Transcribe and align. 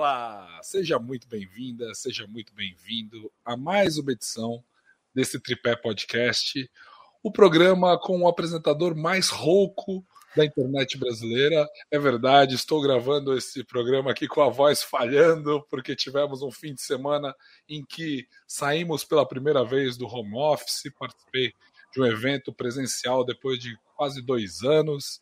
Olá, 0.00 0.60
seja 0.62 0.98
muito 0.98 1.28
bem-vinda, 1.28 1.94
seja 1.94 2.26
muito 2.26 2.54
bem-vindo 2.54 3.30
a 3.44 3.54
mais 3.54 3.98
uma 3.98 4.12
edição 4.12 4.64
desse 5.14 5.38
Tripé 5.38 5.76
Podcast, 5.76 6.70
o 7.22 7.30
programa 7.30 8.00
com 8.00 8.22
o 8.22 8.26
apresentador 8.26 8.96
mais 8.96 9.28
rouco 9.28 10.02
da 10.34 10.42
internet 10.42 10.96
brasileira. 10.96 11.68
É 11.90 11.98
verdade, 11.98 12.54
estou 12.54 12.80
gravando 12.80 13.36
esse 13.36 13.62
programa 13.62 14.10
aqui 14.10 14.26
com 14.26 14.40
a 14.40 14.48
voz 14.48 14.82
falhando, 14.82 15.62
porque 15.68 15.94
tivemos 15.94 16.40
um 16.40 16.50
fim 16.50 16.72
de 16.72 16.80
semana 16.80 17.36
em 17.68 17.84
que 17.84 18.26
saímos 18.46 19.04
pela 19.04 19.28
primeira 19.28 19.62
vez 19.66 19.98
do 19.98 20.06
home 20.06 20.34
office, 20.34 20.90
participei 20.98 21.52
de 21.92 22.00
um 22.00 22.06
evento 22.06 22.54
presencial 22.54 23.22
depois 23.22 23.58
de 23.58 23.76
quase 23.94 24.22
dois 24.22 24.62
anos 24.62 25.20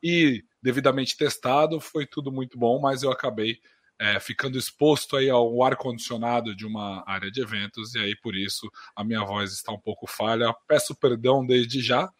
e 0.00 0.44
devidamente 0.62 1.16
testado, 1.16 1.80
foi 1.80 2.06
tudo 2.06 2.30
muito 2.30 2.56
bom, 2.56 2.78
mas 2.80 3.02
eu 3.02 3.10
acabei 3.10 3.58
é, 4.00 4.18
ficando 4.18 4.58
exposto 4.58 5.14
aí 5.14 5.28
ao 5.28 5.62
ar 5.62 5.76
condicionado 5.76 6.56
de 6.56 6.64
uma 6.64 7.04
área 7.06 7.30
de 7.30 7.42
eventos 7.42 7.94
e 7.94 7.98
aí 7.98 8.16
por 8.16 8.34
isso 8.34 8.66
a 8.96 9.04
minha 9.04 9.22
voz 9.22 9.52
está 9.52 9.70
um 9.70 9.78
pouco 9.78 10.06
falha. 10.06 10.54
Peço 10.66 10.94
perdão 10.94 11.44
desde 11.44 11.82
já. 11.82 12.10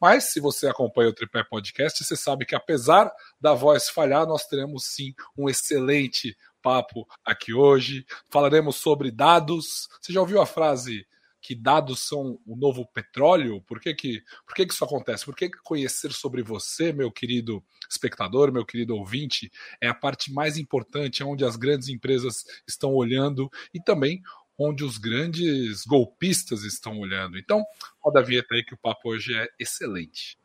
Mas 0.00 0.24
se 0.24 0.40
você 0.40 0.66
acompanha 0.66 1.10
o 1.10 1.12
Tripé 1.12 1.44
Podcast, 1.44 2.02
você 2.02 2.16
sabe 2.16 2.44
que 2.44 2.54
apesar 2.54 3.12
da 3.40 3.54
voz 3.54 3.88
falhar, 3.88 4.26
nós 4.26 4.44
teremos 4.46 4.86
sim 4.86 5.14
um 5.36 5.48
excelente 5.48 6.36
papo 6.60 7.06
aqui 7.24 7.54
hoje. 7.54 8.04
Falaremos 8.28 8.76
sobre 8.76 9.10
dados. 9.12 9.88
Você 10.00 10.12
já 10.12 10.20
ouviu 10.20 10.40
a 10.40 10.46
frase 10.46 11.06
que 11.40 11.54
dados 11.54 12.00
são 12.00 12.38
o 12.46 12.56
novo 12.56 12.86
petróleo? 12.86 13.62
Por 13.62 13.80
que, 13.80 13.94
que, 13.94 14.22
por 14.46 14.54
que, 14.54 14.66
que 14.66 14.74
isso 14.74 14.84
acontece? 14.84 15.24
Por 15.24 15.34
que, 15.34 15.48
que 15.48 15.58
conhecer 15.62 16.12
sobre 16.12 16.42
você, 16.42 16.92
meu 16.92 17.10
querido 17.10 17.64
espectador, 17.88 18.52
meu 18.52 18.64
querido 18.64 18.96
ouvinte, 18.96 19.50
é 19.80 19.88
a 19.88 19.94
parte 19.94 20.32
mais 20.32 20.58
importante, 20.58 21.22
é 21.22 21.26
onde 21.26 21.44
as 21.44 21.56
grandes 21.56 21.88
empresas 21.88 22.44
estão 22.66 22.94
olhando 22.94 23.50
e 23.72 23.82
também 23.82 24.22
onde 24.58 24.84
os 24.84 24.98
grandes 24.98 25.84
golpistas 25.86 26.64
estão 26.64 26.98
olhando. 26.98 27.38
Então, 27.38 27.64
roda 27.98 28.20
a 28.20 28.22
vinheta 28.22 28.54
aí 28.54 28.62
que 28.62 28.74
o 28.74 28.78
papo 28.78 29.08
hoje 29.08 29.34
é 29.34 29.48
excelente. 29.58 30.38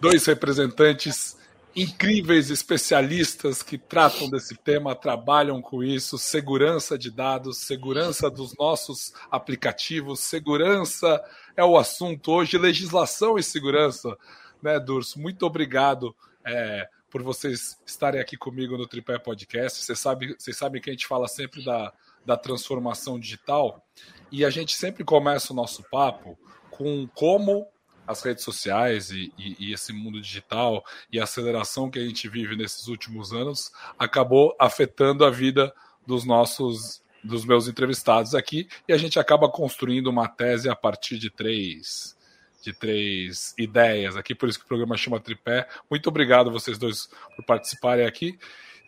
Dois 0.00 0.24
representantes 0.24 1.36
incríveis 1.74 2.50
especialistas 2.50 3.62
que 3.62 3.78
tratam 3.78 4.28
desse 4.28 4.56
tema, 4.56 4.94
trabalham 4.94 5.62
com 5.62 5.82
isso, 5.82 6.18
segurança 6.18 6.98
de 6.98 7.10
dados, 7.10 7.58
segurança 7.58 8.30
dos 8.30 8.56
nossos 8.56 9.12
aplicativos, 9.30 10.20
segurança 10.20 11.22
é 11.56 11.64
o 11.64 11.78
assunto 11.78 12.32
hoje, 12.32 12.58
legislação 12.58 13.38
e 13.38 13.42
segurança, 13.42 14.16
né, 14.62 14.80
Durso? 14.80 15.20
Muito 15.20 15.46
obrigado 15.46 16.14
é, 16.44 16.88
por 17.08 17.22
vocês 17.22 17.78
estarem 17.86 18.20
aqui 18.20 18.36
comigo 18.36 18.76
no 18.76 18.86
Tripé 18.86 19.18
Podcast. 19.18 19.84
Vocês 19.84 19.98
sabem, 19.98 20.34
vocês 20.38 20.56
sabem 20.56 20.80
que 20.80 20.90
a 20.90 20.92
gente 20.92 21.06
fala 21.06 21.28
sempre 21.28 21.64
da, 21.64 21.92
da 22.24 22.36
transformação 22.36 23.18
digital 23.18 23.84
e 24.30 24.44
a 24.44 24.50
gente 24.50 24.74
sempre 24.74 25.04
começa 25.04 25.52
o 25.52 25.56
nosso 25.56 25.82
papo 25.90 26.38
com 26.70 27.06
como 27.14 27.66
as 28.10 28.22
redes 28.22 28.42
sociais 28.42 29.10
e, 29.10 29.32
e, 29.38 29.56
e, 29.58 29.72
esse 29.72 29.92
mundo 29.92 30.20
digital 30.20 30.84
e 31.12 31.20
a 31.20 31.24
aceleração 31.24 31.88
que 31.88 31.98
a 31.98 32.04
gente 32.04 32.28
vive 32.28 32.56
nesses 32.56 32.88
últimos 32.88 33.32
anos 33.32 33.70
acabou 33.96 34.54
afetando 34.58 35.24
a 35.24 35.30
vida 35.30 35.72
dos 36.04 36.24
nossos 36.24 37.00
dos 37.22 37.44
meus 37.44 37.68
entrevistados 37.68 38.34
aqui 38.34 38.66
e 38.88 38.92
a 38.92 38.96
gente 38.96 39.18
acaba 39.18 39.48
construindo 39.48 40.08
uma 40.08 40.26
tese 40.26 40.68
a 40.68 40.74
partir 40.74 41.18
de 41.18 41.30
três 41.30 42.16
de 42.62 42.72
três 42.72 43.54
ideias 43.56 44.16
aqui 44.16 44.34
por 44.34 44.48
isso 44.48 44.58
que 44.58 44.64
o 44.64 44.68
programa 44.68 44.96
chama 44.96 45.20
tripé. 45.20 45.68
Muito 45.88 46.08
obrigado 46.08 46.50
vocês 46.50 46.78
dois 46.78 47.08
por 47.36 47.44
participarem 47.44 48.06
aqui. 48.06 48.36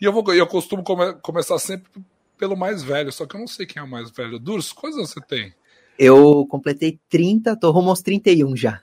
E 0.01 0.05
eu 0.05 0.13
vou 0.13 0.35
eu 0.35 0.47
costumo 0.49 0.83
come, 0.83 1.15
começar 1.23 1.59
sempre 1.61 1.91
pelo 2.37 2.57
mais 2.57 2.83
velho 2.83 3.13
só 3.13 3.25
que 3.25 3.37
eu 3.37 3.41
não 3.41 3.47
sei 3.47 3.67
quem 3.67 3.81
é 3.81 3.85
o 3.85 3.89
mais 3.89 4.11
velho. 4.11 4.39
Durso 4.41 4.75
quantos 4.75 4.99
você 4.99 5.21
tem? 5.21 5.55
Eu 5.99 6.45
completei 6.47 6.99
30, 7.09 7.55
tô 7.57 7.71
rumo 7.71 7.91
aos 7.91 8.01
31 8.01 8.57
já 8.57 8.83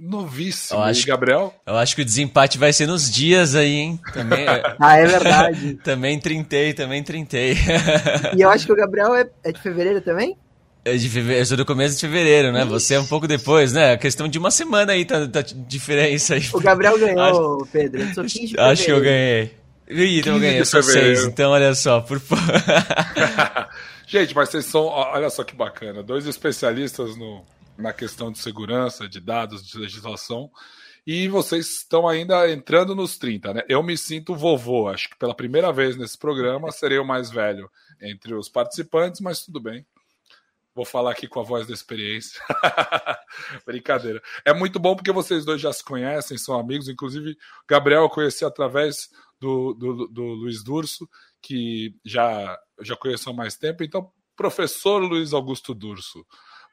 novíssimo. 0.00 0.78
Eu 0.78 0.84
acho, 0.84 1.06
Gabriel? 1.06 1.54
Eu 1.66 1.76
acho 1.76 1.94
que 1.94 2.02
o 2.02 2.04
desempate 2.04 2.58
vai 2.58 2.72
ser 2.72 2.86
nos 2.86 3.10
dias 3.10 3.54
aí, 3.54 3.74
hein? 3.74 4.00
Também, 4.12 4.46
é- 4.46 4.76
ah, 4.80 4.96
é 4.96 5.06
verdade. 5.06 5.74
também 5.84 6.18
trintei, 6.18 6.72
também 6.72 7.02
trintei. 7.02 7.56
e 8.36 8.40
eu 8.40 8.50
acho 8.50 8.66
que 8.66 8.72
o 8.72 8.76
Gabriel 8.76 9.14
é, 9.14 9.26
é 9.42 9.52
de 9.52 9.60
fevereiro 9.60 10.00
também? 10.00 10.36
É 10.84 10.94
de 10.96 11.08
fevereiro, 11.08 11.40
eu 11.40 11.46
sou 11.46 11.56
do 11.56 11.64
começo 11.64 11.94
de 11.94 12.00
fevereiro, 12.02 12.52
né? 12.52 12.60
Ixi. 12.60 12.70
Você 12.70 12.94
é 12.94 13.00
um 13.00 13.06
pouco 13.06 13.26
depois, 13.26 13.72
né? 13.72 13.92
A 13.92 13.96
questão 13.96 14.28
de 14.28 14.38
uma 14.38 14.50
semana 14.50 14.92
aí 14.92 15.04
tá, 15.04 15.26
tá 15.26 15.40
diferença 15.40 16.34
aí. 16.34 16.42
O 16.52 16.60
Gabriel 16.60 16.96
ganhou, 17.00 17.62
acho, 17.62 17.68
Pedro. 17.72 18.02
Eu 18.02 18.14
sou 18.14 18.24
15 18.24 18.46
de 18.48 18.60
Acho 18.60 18.84
que 18.84 18.92
eu 18.92 19.00
ganhei. 19.00 19.50
Ih, 19.88 20.20
então 20.20 20.34
eu 20.34 20.40
ganhei, 20.40 20.60
eu 20.60 20.66
sou 20.66 20.82
6, 20.82 21.24
então 21.24 21.50
olha 21.50 21.74
só, 21.74 22.00
por 22.00 22.18
favor. 22.18 22.62
Gente, 24.06 24.34
mas 24.34 24.48
vocês 24.48 24.66
são, 24.66 24.84
olha 24.86 25.28
só 25.30 25.42
que 25.44 25.54
bacana, 25.54 26.02
dois 26.02 26.26
especialistas 26.26 27.16
no, 27.16 27.42
na 27.76 27.92
questão 27.92 28.30
de 28.30 28.38
segurança, 28.38 29.08
de 29.08 29.20
dados, 29.20 29.66
de 29.66 29.78
legislação. 29.78 30.50
E 31.06 31.28
vocês 31.28 31.68
estão 31.76 32.08
ainda 32.08 32.50
entrando 32.50 32.94
nos 32.94 33.18
30, 33.18 33.54
né? 33.54 33.62
Eu 33.68 33.82
me 33.82 33.96
sinto 33.96 34.34
vovô, 34.34 34.88
acho 34.88 35.10
que 35.10 35.16
pela 35.16 35.34
primeira 35.34 35.70
vez 35.72 35.96
nesse 35.96 36.16
programa 36.16 36.70
serei 36.72 36.98
o 36.98 37.04
mais 37.04 37.30
velho 37.30 37.70
entre 38.00 38.34
os 38.34 38.48
participantes, 38.48 39.20
mas 39.20 39.44
tudo 39.44 39.60
bem. 39.60 39.86
Vou 40.74 40.84
falar 40.84 41.12
aqui 41.12 41.28
com 41.28 41.38
a 41.38 41.44
voz 41.44 41.66
da 41.68 41.74
experiência. 41.74 42.40
Brincadeira. 43.64 44.20
É 44.44 44.52
muito 44.52 44.80
bom 44.80 44.96
porque 44.96 45.12
vocês 45.12 45.44
dois 45.44 45.60
já 45.60 45.72
se 45.72 45.84
conhecem, 45.84 46.36
são 46.36 46.58
amigos. 46.58 46.88
Inclusive, 46.88 47.36
Gabriel 47.68 48.02
eu 48.02 48.10
conheci 48.10 48.44
através 48.44 49.08
do, 49.38 49.72
do, 49.74 50.08
do 50.08 50.22
Luiz 50.22 50.64
Durso, 50.64 51.08
que 51.40 51.94
já, 52.04 52.58
já 52.80 52.96
conheço 52.96 53.30
há 53.30 53.32
mais 53.32 53.56
tempo. 53.56 53.84
Então, 53.84 54.10
professor 54.34 54.98
Luiz 55.00 55.32
Augusto 55.32 55.74
Durso, 55.74 56.26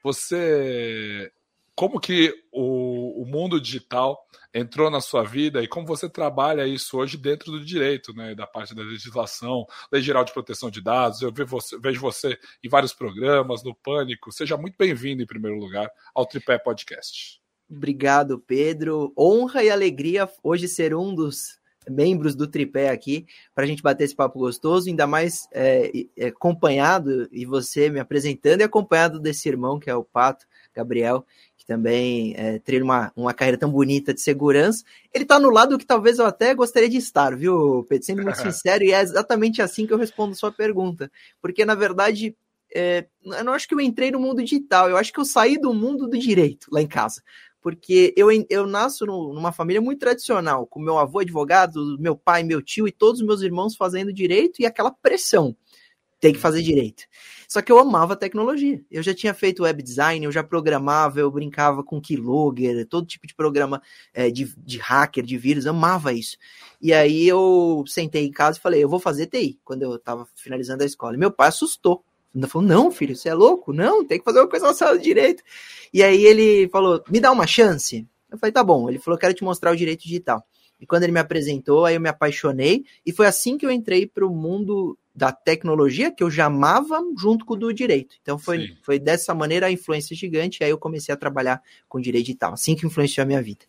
você 0.03 1.31
como 1.75 1.99
que 1.99 2.31
o, 2.51 3.23
o, 3.23 3.25
mundo 3.25 3.59
digital 3.59 4.19
entrou 4.53 4.91
na 4.91 5.01
sua 5.01 5.23
vida 5.23 5.63
e 5.63 5.67
como 5.67 5.87
você 5.87 6.07
trabalha 6.07 6.67
isso 6.67 6.97
hoje 6.97 7.17
dentro 7.17 7.51
do 7.51 7.63
direito, 7.63 8.13
né, 8.13 8.35
da 8.35 8.45
parte 8.45 8.75
da 8.75 8.83
legislação, 8.83 9.65
Lei 9.91 10.01
Geral 10.01 10.23
de 10.23 10.33
Proteção 10.33 10.69
de 10.69 10.81
Dados. 10.81 11.21
Eu 11.21 11.31
vejo 11.31 11.49
você, 11.49 11.79
vejo 11.79 12.01
você 12.01 12.37
em 12.63 12.69
vários 12.69 12.93
programas, 12.93 13.63
no 13.63 13.73
Pânico. 13.73 14.31
Seja 14.31 14.57
muito 14.57 14.75
bem-vindo, 14.77 15.23
em 15.23 15.25
primeiro 15.25 15.57
lugar, 15.57 15.89
ao 16.13 16.25
Tripé 16.25 16.59
Podcast. 16.59 17.41
Obrigado, 17.69 18.37
Pedro. 18.37 19.13
Honra 19.17 19.63
e 19.63 19.69
alegria 19.69 20.29
hoje 20.43 20.67
ser 20.67 20.93
um 20.93 21.15
dos 21.15 21.60
membros 21.89 22.35
do 22.35 22.47
tripé 22.47 22.89
aqui 22.89 23.25
para 23.55 23.63
a 23.63 23.67
gente 23.67 23.81
bater 23.81 24.03
esse 24.03 24.15
papo 24.15 24.39
gostoso, 24.39 24.89
ainda 24.89 25.07
mais 25.07 25.47
é, 25.51 25.91
é, 26.17 26.27
acompanhado 26.27 27.27
e 27.31 27.45
você 27.45 27.89
me 27.89 27.99
apresentando 27.99 28.61
e 28.61 28.63
acompanhado 28.63 29.19
desse 29.19 29.49
irmão 29.49 29.79
que 29.79 29.89
é 29.89 29.95
o 29.95 30.03
Pato 30.03 30.45
Gabriel, 30.75 31.25
que 31.57 31.65
também 31.65 32.33
é, 32.37 32.59
trilha 32.59 32.83
uma, 32.83 33.11
uma 33.15 33.33
carreira 33.33 33.57
tão 33.57 33.71
bonita 33.71 34.13
de 34.13 34.21
segurança. 34.21 34.83
Ele 35.13 35.23
está 35.23 35.39
no 35.39 35.49
lado 35.49 35.77
que 35.77 35.85
talvez 35.85 36.19
eu 36.19 36.25
até 36.25 36.53
gostaria 36.53 36.89
de 36.89 36.97
estar, 36.97 37.35
viu, 37.35 37.85
Pedro? 37.89 38.05
Sendo 38.05 38.23
muito 38.23 38.37
sincero, 38.41 38.83
e 38.83 38.91
é 38.91 39.01
exatamente 39.01 39.61
assim 39.61 39.85
que 39.85 39.93
eu 39.93 39.97
respondo 39.97 40.35
sua 40.35 40.51
pergunta, 40.51 41.11
porque 41.41 41.65
na 41.65 41.75
verdade 41.75 42.35
é, 42.73 43.05
eu 43.25 43.43
não 43.43 43.53
acho 43.53 43.67
que 43.67 43.73
eu 43.73 43.81
entrei 43.81 44.11
no 44.11 44.19
mundo 44.19 44.41
digital, 44.43 44.89
eu 44.89 44.97
acho 44.97 45.11
que 45.11 45.19
eu 45.19 45.25
saí 45.25 45.57
do 45.57 45.73
mundo 45.73 46.07
do 46.07 46.17
direito 46.17 46.67
lá 46.71 46.81
em 46.81 46.87
casa 46.87 47.21
porque 47.61 48.13
eu, 48.17 48.27
eu 48.49 48.65
nasço 48.65 49.05
numa 49.05 49.51
família 49.51 49.81
muito 49.81 49.99
tradicional, 49.99 50.65
com 50.65 50.79
meu 50.79 50.97
avô 50.97 51.19
advogado, 51.19 51.97
meu 51.99 52.15
pai, 52.15 52.43
meu 52.43 52.61
tio 52.61 52.87
e 52.87 52.91
todos 52.91 53.21
os 53.21 53.27
meus 53.27 53.41
irmãos 53.41 53.75
fazendo 53.75 54.11
direito 54.11 54.61
e 54.61 54.65
aquela 54.65 54.91
pressão. 54.91 55.55
Tem 56.19 56.33
que 56.33 56.39
fazer 56.39 56.61
direito. 56.61 57.03
Só 57.47 57.63
que 57.63 57.71
eu 57.71 57.79
amava 57.79 58.15
tecnologia. 58.15 58.79
Eu 58.91 59.01
já 59.01 59.11
tinha 59.11 59.33
feito 59.33 59.63
web 59.63 59.81
design, 59.81 60.23
eu 60.23 60.31
já 60.31 60.43
programava, 60.43 61.19
eu 61.19 61.31
brincava 61.31 61.83
com 61.83 61.99
keylogger, 61.99 62.87
todo 62.87 63.07
tipo 63.07 63.25
de 63.25 63.33
programa 63.33 63.81
é, 64.13 64.29
de, 64.29 64.53
de 64.55 64.77
hacker, 64.77 65.23
de 65.23 65.35
vírus, 65.35 65.65
amava 65.65 66.13
isso. 66.13 66.37
E 66.79 66.93
aí 66.93 67.27
eu 67.27 67.83
sentei 67.87 68.25
em 68.25 68.31
casa 68.31 68.59
e 68.59 68.61
falei, 68.61 68.83
eu 68.83 68.89
vou 68.89 68.99
fazer 68.99 69.25
TI, 69.25 69.59
quando 69.63 69.81
eu 69.81 69.95
estava 69.95 70.27
finalizando 70.35 70.83
a 70.83 70.85
escola. 70.85 71.15
E 71.15 71.19
meu 71.19 71.31
pai 71.31 71.47
assustou 71.47 72.05
Ainda 72.33 72.47
falou, 72.47 72.67
não, 72.67 72.91
filho, 72.91 73.15
você 73.15 73.29
é 73.29 73.33
louco? 73.33 73.73
Não, 73.73 74.05
tem 74.05 74.17
que 74.17 74.25
fazer 74.25 74.39
uma 74.39 74.47
coisa 74.47 74.67
na 74.67 74.73
sala 74.73 74.97
de 74.97 75.03
direito. 75.03 75.43
E 75.93 76.01
aí 76.01 76.23
ele 76.25 76.69
falou, 76.69 77.03
me 77.09 77.19
dá 77.19 77.31
uma 77.31 77.45
chance? 77.45 78.07
Eu 78.31 78.37
falei, 78.37 78.53
tá 78.53 78.63
bom. 78.63 78.89
Ele 78.89 78.99
falou, 78.99 79.19
quero 79.19 79.33
te 79.33 79.43
mostrar 79.43 79.71
o 79.71 79.75
direito 79.75 80.03
digital. 80.03 80.45
E 80.79 80.85
quando 80.85 81.03
ele 81.03 81.11
me 81.11 81.19
apresentou, 81.19 81.85
aí 81.85 81.95
eu 81.95 82.01
me 82.01 82.09
apaixonei. 82.09 82.85
E 83.05 83.11
foi 83.11 83.27
assim 83.27 83.57
que 83.57 83.65
eu 83.65 83.71
entrei 83.71 84.07
para 84.07 84.25
o 84.25 84.33
mundo 84.33 84.97
da 85.13 85.31
tecnologia, 85.31 86.11
que 86.11 86.23
eu 86.23 86.31
já 86.31 86.45
amava, 86.45 86.99
junto 87.19 87.45
com 87.45 87.53
o 87.53 87.57
do 87.57 87.73
direito. 87.73 88.15
Então 88.21 88.39
foi, 88.39 88.75
foi 88.81 88.97
dessa 88.97 89.35
maneira 89.35 89.67
a 89.67 89.71
influência 89.71 90.15
gigante. 90.15 90.59
E 90.61 90.63
aí 90.63 90.71
eu 90.71 90.77
comecei 90.77 91.13
a 91.13 91.17
trabalhar 91.17 91.61
com 91.87 91.99
direito 91.99 92.25
digital. 92.25 92.53
Assim 92.53 92.75
que 92.75 92.85
influenciou 92.85 93.23
a 93.23 93.27
minha 93.27 93.41
vida. 93.41 93.65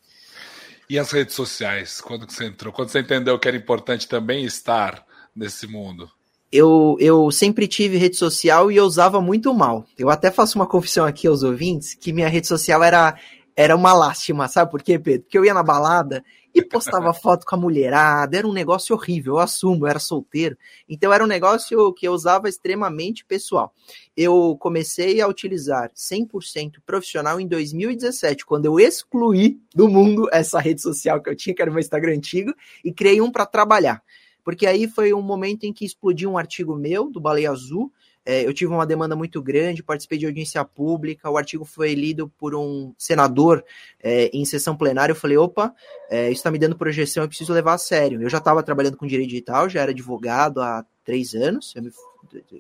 E 0.89 0.99
as 0.99 1.11
redes 1.11 1.35
sociais? 1.35 2.01
Quando 2.01 2.31
você 2.31 2.45
entrou? 2.45 2.73
Quando 2.73 2.91
você 2.91 3.01
entendeu 3.01 3.39
que 3.39 3.49
era 3.49 3.57
importante 3.57 4.07
também 4.07 4.45
estar 4.45 5.05
nesse 5.35 5.67
mundo? 5.67 6.09
Eu, 6.53 6.97
eu 7.01 7.31
sempre 7.31 7.67
tive 7.67 7.97
rede 7.97 8.17
social 8.17 8.71
e 8.71 8.77
eu 8.77 8.85
usava 8.85 9.21
muito 9.21 9.55
mal. 9.55 9.87
Eu 9.99 10.11
até 10.11 10.31
faço 10.31 10.59
uma 10.59 10.67
confissão 10.67 11.07
aqui 11.07 11.27
aos 11.27 11.43
ouvintes 11.43 11.95
que 11.95 12.13
minha 12.13 12.29
rede 12.29 12.47
social 12.47 12.83
era 12.83 13.17
era 13.55 13.77
uma 13.77 13.93
lástima, 13.93 14.49
sabe 14.49 14.71
por 14.71 14.83
quê, 14.83 14.99
Pedro? 14.99 15.25
Porque 15.25 15.37
eu 15.37 15.45
ia 15.45 15.53
na 15.53 15.63
balada 15.63 16.25
e 16.55 16.63
postava 16.63 17.13
foto 17.15 17.45
com 17.45 17.55
a 17.55 17.59
mulherada, 17.59 18.37
era 18.37 18.47
um 18.47 18.53
negócio 18.53 18.97
horrível, 18.97 19.35
eu 19.35 19.41
assumo, 19.41 19.85
eu 19.85 19.91
era 19.91 19.99
solteiro. 19.99 20.57
Então 20.89 21.13
era 21.13 21.23
um 21.23 21.27
negócio 21.27 21.93
que 21.93 22.09
eu 22.09 22.13
usava 22.13 22.49
extremamente 22.49 23.27
pessoal. 23.27 23.75
Eu 24.17 24.57
comecei 24.59 25.21
a 25.21 25.29
utilizar 25.29 25.91
100% 25.95 26.77
profissional 26.85 27.39
em 27.39 27.47
2017, 27.47 28.47
quando 28.47 28.65
eu 28.65 28.81
excluí 28.81 29.61
do 29.75 29.87
mundo 29.87 30.29
essa 30.33 30.59
rede 30.59 30.81
social 30.81 31.21
que 31.21 31.29
eu 31.29 31.37
tinha, 31.37 31.55
que 31.55 31.61
era 31.61 31.71
o 31.71 31.75
meu 31.75 31.81
Instagram 31.81 32.15
antigo, 32.15 32.55
e 32.83 32.91
criei 32.91 33.21
um 33.21 33.31
para 33.31 33.45
trabalhar. 33.45 34.03
Porque 34.45 34.67
aí 34.67 34.89
foi 34.89 35.13
um 35.13 35.23
momento 35.23 35.65
em 35.65 35.73
que 35.73 35.85
explodiu 35.85 36.31
um 36.31 36.39
artigo 36.39 36.75
meu, 36.77 37.11
do 37.11 37.21
Baleia 37.21 37.51
Azul, 37.51 37.93
é, 38.25 38.47
eu 38.47 38.55
tive 38.55 38.73
uma 38.73 38.87
demanda 38.87 39.17
muito 39.17 39.43
grande, 39.43 39.83
participei 39.83 40.17
de 40.17 40.27
audiência 40.27 40.65
pública, 40.65 41.29
o 41.29 41.37
artigo 41.37 41.65
foi 41.65 41.95
lido 41.95 42.29
por 42.39 42.55
um 42.55 42.95
senador 42.97 43.65
é, 44.01 44.31
em 44.33 44.45
sessão 44.45 44.77
plenária. 44.77 45.13
Eu 45.13 45.17
falei: 45.17 45.37
opa, 45.37 45.75
é, 46.09 46.27
isso 46.27 46.39
está 46.39 46.51
me 46.51 46.59
dando 46.59 46.77
projeção, 46.77 47.25
eu 47.25 47.29
preciso 47.29 47.53
levar 47.53 47.75
a 47.75 47.79
sério. 47.79 48.23
Eu 48.23 48.31
já 48.31 48.39
estava 48.39 48.63
trabalhando 48.63 48.97
com 48.97 49.07
direito 49.07 49.31
digital, 49.31 49.69
já 49.69 49.81
era 49.81 49.91
advogado 49.91 50.61
há 50.61 50.85
três 51.05 51.35
anos, 51.35 51.75
eu 51.75 51.83
me 51.83 51.91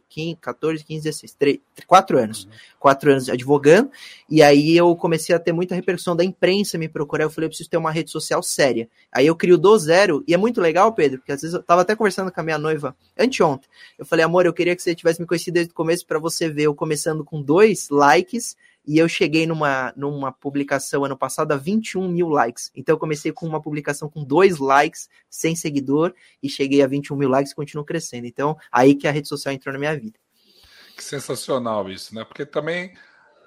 15, 0.09 0.37
14, 0.41 0.85
15, 0.85 1.03
16, 1.03 1.35
3, 1.35 1.59
4 1.87 2.19
anos. 2.19 2.44
Uhum. 2.44 2.50
4 2.79 3.11
anos 3.12 3.29
advogando. 3.29 3.91
E 4.29 4.43
aí 4.43 4.76
eu 4.76 4.94
comecei 4.97 5.35
a 5.35 5.38
ter 5.38 5.53
muita 5.53 5.75
repercussão 5.75 6.17
da 6.17 6.25
imprensa 6.25 6.76
me 6.76 6.88
procurar. 6.88 7.25
Eu 7.25 7.31
falei, 7.31 7.47
eu 7.47 7.50
preciso 7.50 7.70
ter 7.70 7.76
uma 7.76 7.91
rede 7.91 8.11
social 8.11 8.43
séria. 8.43 8.88
Aí 9.12 9.26
eu 9.26 9.37
crio 9.37 9.56
do 9.56 9.79
zero. 9.79 10.25
E 10.26 10.35
é 10.35 10.37
muito 10.37 10.61
legal, 10.61 10.93
Pedro, 10.93 11.19
porque 11.19 11.32
às 11.32 11.41
vezes 11.43 11.55
eu 11.55 11.62
tava 11.62 11.82
até 11.82 11.94
conversando 11.94 12.31
com 12.32 12.41
a 12.41 12.44
minha 12.44 12.59
noiva 12.59 12.97
anteontem. 13.19 13.69
Eu 13.99 14.05
falei, 14.05 14.25
amor, 14.25 14.47
eu 14.47 14.53
queria 14.53 14.75
que 14.75 14.82
você 14.82 14.94
tivesse 14.94 15.20
me 15.20 15.26
conhecido 15.26 15.55
desde 15.55 15.73
o 15.73 15.75
começo 15.75 16.06
para 16.06 16.19
você 16.19 16.49
ver 16.49 16.64
eu 16.64 16.75
começando 16.75 17.25
com 17.25 17.43
dois 17.43 17.88
likes 17.91 18.56
e 18.87 18.99
eu 18.99 19.08
cheguei 19.08 19.46
numa, 19.46 19.93
numa 19.96 20.32
publicação 20.32 21.05
ano 21.05 21.17
passado 21.17 21.52
a 21.52 21.56
21 21.56 22.08
mil 22.08 22.29
likes. 22.29 22.70
Então 22.75 22.94
eu 22.94 22.99
comecei 22.99 23.32
com 23.32 23.46
uma 23.46 23.61
publicação 23.61 24.08
com 24.08 24.25
dois 24.25 24.58
likes, 24.58 25.08
sem 25.31 25.55
seguidor, 25.55 26.12
e 26.43 26.49
cheguei 26.49 26.82
a 26.82 26.87
21 26.87 27.17
mil 27.17 27.29
likes 27.29 27.52
e 27.52 27.56
continuo 27.56 27.84
crescendo. 27.84 28.26
Então, 28.26 28.56
aí 28.70 28.94
que 28.94 29.06
a 29.06 29.12
rede 29.12 29.29
social 29.29 29.55
entrou 29.55 29.73
na 29.73 29.79
minha 29.79 29.99
vida. 29.99 30.19
Que 30.96 31.02
sensacional 31.02 31.88
isso, 31.90 32.14
né? 32.14 32.25
Porque 32.25 32.44
também 32.44 32.93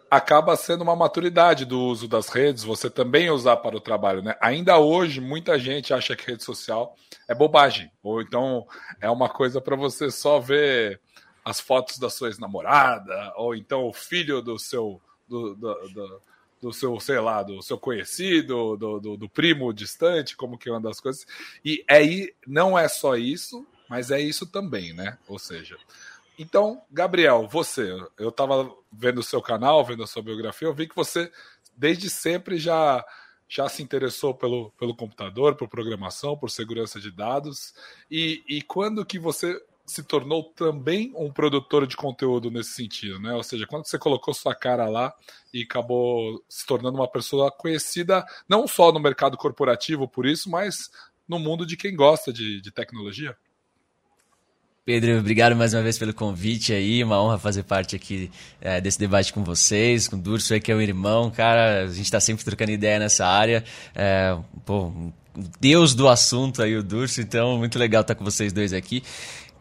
acaba 0.09 0.55
sendo 0.55 0.83
uma 0.83 0.95
maturidade 0.95 1.65
do 1.65 1.79
uso 1.81 2.07
das 2.07 2.29
redes, 2.29 2.63
você 2.63 2.89
também 2.89 3.29
usar 3.29 3.57
para 3.57 3.75
o 3.75 3.81
trabalho, 3.81 4.21
né? 4.21 4.35
Ainda 4.39 4.77
hoje, 4.79 5.19
muita 5.19 5.59
gente 5.59 5.93
acha 5.93 6.15
que 6.15 6.31
rede 6.31 6.43
social 6.43 6.95
é 7.27 7.35
bobagem, 7.35 7.91
ou 8.01 8.21
então 8.21 8.65
é 9.01 9.09
uma 9.09 9.27
coisa 9.27 9.59
para 9.59 9.75
você 9.75 10.09
só 10.09 10.39
ver 10.39 11.01
as 11.43 11.59
fotos 11.59 11.97
da 11.97 12.09
sua 12.09 12.29
ex-namorada, 12.29 13.33
ou 13.35 13.55
então 13.55 13.85
o 13.85 13.93
filho 13.93 14.41
do 14.41 14.57
seu 14.57 15.01
do, 15.27 15.56
do, 15.56 15.74
do, 15.89 16.22
do, 16.62 16.74
seu, 16.74 17.00
sei 17.00 17.19
lá, 17.19 17.44
do 17.44 17.62
seu 17.62 17.77
conhecido, 17.77 18.77
do, 18.77 19.00
do, 19.00 19.18
do, 19.18 19.30
primo 19.30 19.74
distante, 19.74 20.36
como 20.36 20.57
que 20.57 20.69
anda 20.69 20.89
as 20.89 21.00
coisas. 21.00 21.25
E 21.63 21.83
aí 21.89 22.33
não 22.45 22.77
é 22.77 22.88
só 22.88 23.16
isso, 23.16 23.66
mas 23.89 24.12
é 24.12 24.19
isso 24.19 24.45
também, 24.45 24.94
né? 24.94 25.18
Ou 25.27 25.39
seja, 25.39 25.77
então, 26.38 26.81
Gabriel, 26.92 27.48
você, 27.48 27.89
eu 28.18 28.30
estava 28.30 28.72
vendo 28.92 29.19
o 29.19 29.24
seu 29.24 29.42
canal, 29.42 29.86
vendo 29.86 30.04
a 30.04 30.07
sua 30.07 30.22
biografia, 30.22 30.68
eu 30.68 30.74
vi 30.74 30.88
que 30.88 30.95
você 30.95 31.31
desde 31.75 32.10
sempre 32.10 32.57
já 32.57 33.04
já 33.48 33.69
se 33.69 33.83
interessou 33.83 34.33
pelo, 34.33 34.72
pelo 34.72 34.95
computador, 34.95 35.56
por 35.56 35.68
programação, 35.68 36.36
por 36.36 36.50
segurança 36.50 37.00
de 37.00 37.12
dados. 37.12 37.75
E, 38.10 38.44
e 38.48 38.62
quando 38.62 39.06
que 39.06 39.19
você 39.19 39.62
se 39.85 40.03
tornou 40.03 40.43
também 40.55 41.11
um 41.15 41.31
produtor 41.31 41.85
de 41.85 41.95
conteúdo 41.95 42.49
nesse 42.49 42.71
sentido, 42.71 43.19
né? 43.19 43.33
Ou 43.33 43.43
seja, 43.43 43.67
quando 43.67 43.85
você 43.85 43.99
colocou 43.99 44.33
sua 44.33 44.55
cara 44.55 44.89
lá 44.89 45.13
e 45.53 45.61
acabou 45.61 46.43
se 46.49 46.65
tornando 46.65 46.97
uma 46.97 47.07
pessoa 47.07 47.51
conhecida 47.51 48.25
não 48.49 48.67
só 48.67 48.91
no 48.91 48.99
mercado 48.99 49.37
corporativo 49.37 50.07
por 50.07 50.25
isso, 50.25 50.49
mas 50.49 50.89
no 51.27 51.39
mundo 51.39 51.65
de 51.65 51.77
quem 51.77 51.95
gosta 51.95 52.33
de, 52.33 52.59
de 52.61 52.71
tecnologia. 52.71 53.35
Pedro, 54.83 55.17
obrigado 55.17 55.55
mais 55.55 55.73
uma 55.73 55.81
vez 55.81 55.97
pelo 55.97 56.13
convite 56.13 56.71
aí, 56.71 57.03
uma 57.03 57.19
honra 57.19 57.39
fazer 57.39 57.63
parte 57.63 57.95
aqui 57.95 58.29
é, 58.61 58.79
desse 58.79 58.99
debate 58.99 59.33
com 59.33 59.43
vocês, 59.43 60.07
com 60.07 60.15
o 60.15 60.19
Durso 60.19 60.53
aí 60.53 60.59
que 60.59 60.71
é 60.71 60.75
o 60.75 60.81
irmão, 60.81 61.31
cara, 61.31 61.85
a 61.85 61.88
gente 61.88 62.03
está 62.03 62.19
sempre 62.19 62.45
trocando 62.45 62.71
ideia 62.71 62.99
nessa 62.99 63.25
área, 63.25 63.63
é, 63.95 64.38
pô, 64.63 64.91
deus 65.59 65.95
do 65.95 66.07
assunto 66.07 66.61
aí 66.61 66.75
o 66.75 66.83
Durso, 66.83 67.19
então 67.19 67.57
muito 67.57 67.79
legal 67.79 68.01
estar 68.01 68.13
com 68.13 68.23
vocês 68.23 68.53
dois 68.53 68.73
aqui. 68.73 69.01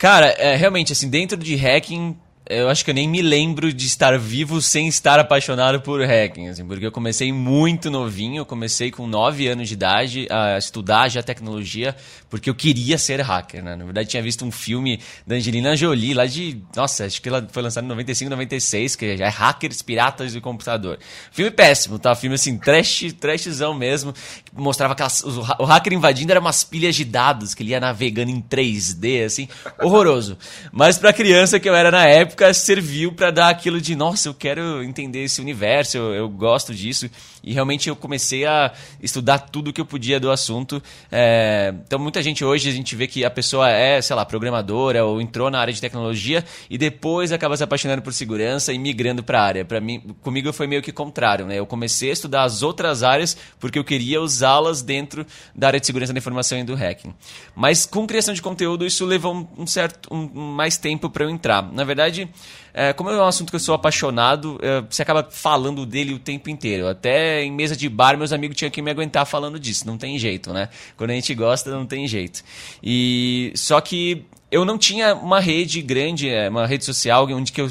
Cara, 0.05 0.35
é, 0.37 0.55
realmente, 0.55 0.93
assim, 0.93 1.09
dentro 1.09 1.35
de 1.35 1.57
hacking, 1.57 2.15
eu 2.47 2.69
acho 2.69 2.85
que 2.85 2.91
eu 2.91 2.95
nem 2.95 3.09
me 3.09 3.23
lembro 3.23 3.73
de 3.73 3.87
estar 3.87 4.19
vivo 4.19 4.61
sem 4.61 4.87
estar 4.87 5.19
apaixonado 5.19 5.81
por 5.81 6.05
hacking, 6.05 6.49
assim, 6.49 6.67
porque 6.67 6.85
eu 6.85 6.93
comecei 6.93 7.33
muito 7.33 7.91
novinho, 7.91 8.43
eu 8.43 8.47
comecei 8.47 8.91
com 8.91 9.07
9 9.07 9.49
anos 9.49 9.69
de 9.69 9.75
idade 9.75 10.29
a 10.31 10.59
estudar 10.59 11.09
já 11.09 11.23
tecnologia, 11.23 11.97
porque 12.29 12.51
eu 12.51 12.55
queria 12.55 12.99
ser 12.99 13.23
hacker, 13.23 13.65
né? 13.65 13.75
Na 13.77 13.85
verdade, 13.85 14.11
tinha 14.11 14.23
visto 14.23 14.45
um 14.45 14.51
filme 14.51 15.01
da 15.27 15.37
Angelina 15.37 15.75
Jolie, 15.75 16.13
lá 16.13 16.27
de, 16.27 16.61
nossa, 16.77 17.07
acho 17.07 17.23
que 17.23 17.31
ela 17.31 17.49
foi 17.51 17.63
lançado 17.63 17.85
em 17.85 17.89
95, 17.89 18.31
96, 18.31 18.95
que 18.95 19.17
já 19.17 19.25
é 19.25 19.31
Hackers 19.31 19.81
Piratas 19.81 20.35
do 20.35 20.41
Computador. 20.43 20.99
Filme 21.33 21.51
péssimo, 21.51 21.99
tá? 21.99 22.15
Filme, 22.15 22.35
assim, 22.35 22.59
trash, 22.59 23.15
trashzão 23.19 23.73
mesmo, 23.73 24.13
mostrava 24.53 24.93
aquelas, 24.93 25.23
o 25.23 25.65
hacker 25.65 25.95
invadindo 25.95 26.31
era 26.31 26.41
umas 26.41 26.63
pilhas 26.63 26.95
de 26.95 27.07
dados, 27.07 27.55
que 27.55 27.63
ele 27.63 27.71
ia 27.71 27.81
navegando 27.81 28.31
em 28.31 28.43
3D, 28.43 29.25
assim, 29.25 29.49
horroroso. 29.81 30.37
Mas 30.71 30.99
pra 30.99 31.11
criança 31.11 31.59
que 31.59 31.67
eu 31.67 31.75
era 31.75 31.91
na 31.91 32.05
época, 32.07 32.34
época 32.35 32.53
serviu 32.53 33.13
para 33.13 33.31
dar 33.31 33.49
aquilo 33.49 33.81
de, 33.81 33.95
nossa, 33.95 34.29
eu 34.29 34.35
quero 34.35 34.83
entender 34.83 35.23
esse 35.23 35.41
universo, 35.41 35.97
eu, 35.97 36.15
eu, 36.15 36.29
gosto 36.29 36.75
disso. 36.75 37.09
E 37.45 37.53
realmente 37.53 37.89
eu 37.89 37.97
comecei 37.97 38.47
a 38.47 38.73
estudar 39.03 39.39
tudo 39.39 39.73
que 39.73 39.81
eu 39.81 39.87
podia 39.87 40.19
do 40.19 40.31
assunto. 40.31 40.83
É, 41.11 41.75
então, 41.87 41.99
muita 41.99 42.23
gente 42.23 42.45
hoje, 42.45 42.69
a 42.69 42.73
gente 42.73 42.97
vê 42.97 43.07
que 43.07 43.25
a 43.25 43.31
pessoa 43.31 43.71
é, 43.71 44.01
sei 44.01 44.17
lá, 44.17 44.25
programadora 44.25 45.05
ou 45.05 45.21
entrou 45.21 45.51
na 45.51 45.59
área 45.59 45.73
de 45.73 45.81
tecnologia 45.81 46.45
e 46.71 46.79
depois 46.79 47.33
acaba 47.33 47.57
se 47.57 47.63
apaixonando 47.63 48.03
por 48.03 48.13
segurança 48.13 48.73
e 48.73 48.79
migrando 48.79 49.23
para 49.23 49.41
a 49.41 49.45
área. 49.45 49.65
Para 49.65 49.81
mim, 49.81 50.01
comigo 50.23 50.53
foi 50.53 50.67
meio 50.67 50.83
que 50.83 50.93
contrário, 50.93 51.47
né? 51.47 51.59
Eu 51.59 51.67
comecei 51.67 52.11
a 52.11 52.13
estudar 52.13 52.45
as 52.45 52.63
outras 52.63 53.03
áreas 53.03 53.37
porque 53.61 53.79
eu 53.79 53.85
queria 53.85 54.21
usá-las 54.21 54.83
dentro 54.83 55.27
da 55.55 55.67
área 55.67 55.81
de 55.81 55.87
segurança 55.87 56.13
da 56.13 56.19
informação 56.19 56.59
e 56.59 56.65
do 56.65 56.75
hacking. 56.75 57.15
Mas 57.55 57.87
com 57.87 58.07
criação 58.07 58.33
de 58.33 58.43
conteúdo, 58.43 58.87
isso 58.87 59.05
levou 59.05 59.49
um 59.57 59.67
certo 59.67 60.09
um, 60.13 60.29
mais 60.35 60.77
tempo 60.77 61.11
para 61.11 61.25
eu 61.25 61.31
entrar. 61.31 61.63
Na 61.73 61.85
verdade, 61.85 62.29
é, 62.75 62.93
como 62.93 63.09
é 63.09 63.17
um 63.17 63.25
assunto 63.25 63.51
que 63.51 63.57
eu 63.57 63.61
sou 63.61 63.73
apaixonado, 63.73 64.59
é, 64.61 64.81
você 64.81 65.01
acaba 65.01 65.27
falando 65.31 65.87
dele 65.87 66.13
o 66.13 66.19
tempo 66.19 66.51
inteiro. 66.51 66.89
Até 66.89 67.45
em 67.45 67.53
mesa 67.53 67.77
de 67.77 67.89
bar, 67.89 68.19
meus 68.19 68.33
amigos 68.33 68.57
tinham 68.57 68.71
que 68.71 68.83
me 68.83 68.91
aguentar 68.91 69.25
falando 69.25 69.61
disso. 69.61 69.87
Não 69.87 69.97
tem 69.97 70.19
jeito, 70.19 70.53
né? 70.53 70.69
Quando 70.97 71.11
a 71.11 71.15
gente 71.15 71.33
gosta, 71.37 71.71
não 71.71 71.87
tem 71.87 72.09
jeito. 72.09 72.43
E 72.83 73.53
só 73.55 73.81
que 73.81 74.27
eu 74.51 74.65
não 74.65 74.79
tinha 74.79 75.15
uma 75.15 75.41
rede 75.41 75.83
grande, 75.83 76.29
é, 76.29 76.49
uma 76.49 76.67
rede 76.67 76.85
social 76.85 77.27
onde, 77.31 77.51
que 77.51 77.61
eu, 77.61 77.69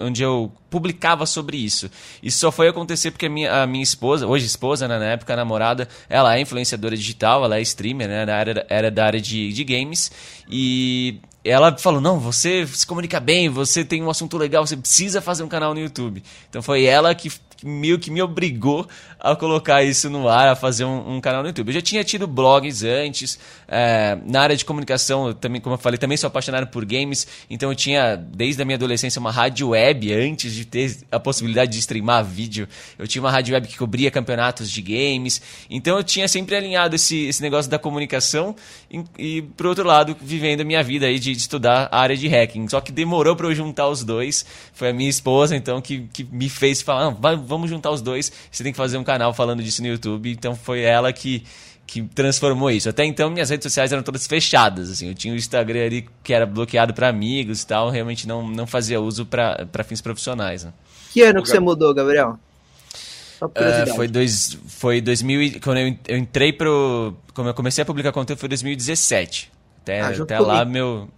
onde 0.00 0.22
eu 0.22 0.50
publicava 0.70 1.26
sobre 1.26 1.58
isso. 1.58 1.90
Isso 2.22 2.38
só 2.38 2.50
foi 2.50 2.68
acontecer 2.68 3.10
porque 3.10 3.26
a 3.26 3.30
minha, 3.30 3.62
a 3.62 3.66
minha 3.66 3.82
esposa, 3.82 4.26
hoje 4.26 4.46
esposa, 4.46 4.88
né, 4.88 4.98
na 4.98 5.12
época 5.12 5.36
namorada, 5.36 5.86
ela 6.08 6.36
é 6.36 6.40
influenciadora 6.40 6.96
digital, 6.96 7.44
ela 7.44 7.58
é 7.58 7.62
streamer, 7.62 8.08
né, 8.08 8.26
era, 8.28 8.66
era 8.68 8.90
da 8.90 9.04
área 9.04 9.20
de, 9.20 9.52
de 9.52 9.64
games, 9.64 10.10
e 10.50 11.20
ela 11.48 11.76
falou: 11.78 12.00
Não, 12.00 12.18
você 12.18 12.66
se 12.66 12.86
comunica 12.86 13.20
bem, 13.20 13.48
você 13.48 13.84
tem 13.84 14.02
um 14.02 14.10
assunto 14.10 14.36
legal, 14.36 14.66
você 14.66 14.76
precisa 14.76 15.20
fazer 15.20 15.42
um 15.42 15.48
canal 15.48 15.74
no 15.74 15.80
YouTube. 15.80 16.22
Então 16.48 16.62
foi 16.62 16.84
ela 16.84 17.14
que 17.14 17.30
meio 17.62 17.98
que 17.98 18.10
me 18.10 18.20
obrigou 18.20 18.86
a 19.32 19.36
colocar 19.36 19.82
isso 19.82 20.08
no 20.08 20.28
ar, 20.28 20.48
a 20.48 20.54
fazer 20.54 20.84
um, 20.84 21.16
um 21.16 21.20
canal 21.20 21.42
no 21.42 21.48
YouTube. 21.48 21.68
Eu 21.68 21.74
já 21.74 21.82
tinha 21.82 22.04
tido 22.04 22.26
blogs 22.26 22.84
antes, 22.84 23.38
é, 23.66 24.16
na 24.24 24.40
área 24.40 24.56
de 24.56 24.64
comunicação, 24.64 25.32
também, 25.32 25.60
como 25.60 25.74
eu 25.74 25.78
falei, 25.78 25.98
também 25.98 26.16
sou 26.16 26.28
apaixonado 26.28 26.68
por 26.68 26.84
games, 26.84 27.26
então 27.50 27.70
eu 27.70 27.74
tinha, 27.74 28.16
desde 28.16 28.62
a 28.62 28.64
minha 28.64 28.76
adolescência, 28.76 29.18
uma 29.18 29.32
rádio 29.32 29.70
web, 29.70 30.12
antes 30.12 30.54
de 30.54 30.64
ter 30.64 30.96
a 31.10 31.18
possibilidade 31.18 31.72
de 31.72 31.78
streamar 31.78 32.24
vídeo. 32.24 32.68
Eu 32.96 33.08
tinha 33.08 33.20
uma 33.20 33.30
rádio 33.30 33.54
web 33.54 33.66
que 33.66 33.76
cobria 33.76 34.10
campeonatos 34.10 34.70
de 34.70 34.80
games, 34.80 35.42
então 35.68 35.96
eu 35.96 36.04
tinha 36.04 36.28
sempre 36.28 36.54
alinhado 36.54 36.94
esse, 36.94 37.26
esse 37.26 37.42
negócio 37.42 37.70
da 37.70 37.78
comunicação 37.78 38.54
e, 38.90 39.04
e 39.18 39.42
por 39.42 39.66
outro 39.66 39.84
lado, 39.84 40.16
vivendo 40.20 40.60
a 40.60 40.64
minha 40.64 40.82
vida 40.82 41.06
aí 41.06 41.18
de, 41.18 41.32
de 41.32 41.38
estudar 41.38 41.88
a 41.90 42.00
área 42.00 42.16
de 42.16 42.28
hacking. 42.28 42.68
Só 42.68 42.80
que 42.80 42.92
demorou 42.92 43.34
para 43.34 43.48
eu 43.48 43.54
juntar 43.54 43.88
os 43.88 44.04
dois, 44.04 44.46
foi 44.72 44.90
a 44.90 44.92
minha 44.92 45.10
esposa, 45.10 45.56
então, 45.56 45.80
que, 45.80 46.06
que 46.12 46.22
me 46.22 46.48
fez 46.48 46.80
falar, 46.80 47.10
vai, 47.10 47.36
vamos 47.36 47.68
juntar 47.68 47.90
os 47.90 48.00
dois, 48.00 48.30
você 48.50 48.62
tem 48.62 48.72
que 48.72 48.76
fazer 48.76 48.98
um 48.98 49.04
canal 49.04 49.15
falando 49.32 49.62
disso 49.62 49.82
no 49.82 49.88
YouTube. 49.88 50.30
Então 50.30 50.54
foi 50.54 50.82
ela 50.82 51.12
que, 51.12 51.44
que 51.86 52.02
transformou 52.02 52.70
isso. 52.70 52.88
Até 52.88 53.04
então 53.04 53.30
minhas 53.30 53.50
redes 53.50 53.64
sociais 53.64 53.92
eram 53.92 54.02
todas 54.02 54.26
fechadas, 54.26 54.90
assim. 54.90 55.08
Eu 55.08 55.14
tinha 55.14 55.32
o 55.32 55.36
Instagram 55.36 55.86
ali 55.86 56.08
que 56.22 56.32
era 56.32 56.46
bloqueado 56.46 56.92
para 56.92 57.08
amigos 57.08 57.62
e 57.62 57.66
tal, 57.66 57.90
realmente 57.90 58.26
não, 58.26 58.46
não 58.46 58.66
fazia 58.66 59.00
uso 59.00 59.26
para 59.26 59.84
fins 59.84 60.00
profissionais. 60.00 60.64
Né? 60.64 60.72
Que 61.12 61.22
ano 61.22 61.42
que 61.42 61.48
você 61.48 61.60
mudou, 61.60 61.94
Gabriel? 61.94 62.38
Uh, 63.40 63.94
foi, 63.94 64.08
dois, 64.08 64.58
foi 64.66 65.00
2000, 65.00 65.60
quando 65.60 65.78
eu, 65.78 65.96
eu 66.08 66.16
entrei 66.16 66.52
pro. 66.52 67.14
Quando 67.34 67.48
eu 67.48 67.54
comecei 67.54 67.82
a 67.82 67.84
publicar 67.84 68.10
conteúdo 68.10 68.38
foi 68.38 68.48
2017. 68.48 69.52
Até, 69.82 70.00
ah, 70.00 70.08
até 70.08 70.40
lá, 70.40 70.64
meu, 70.64 71.08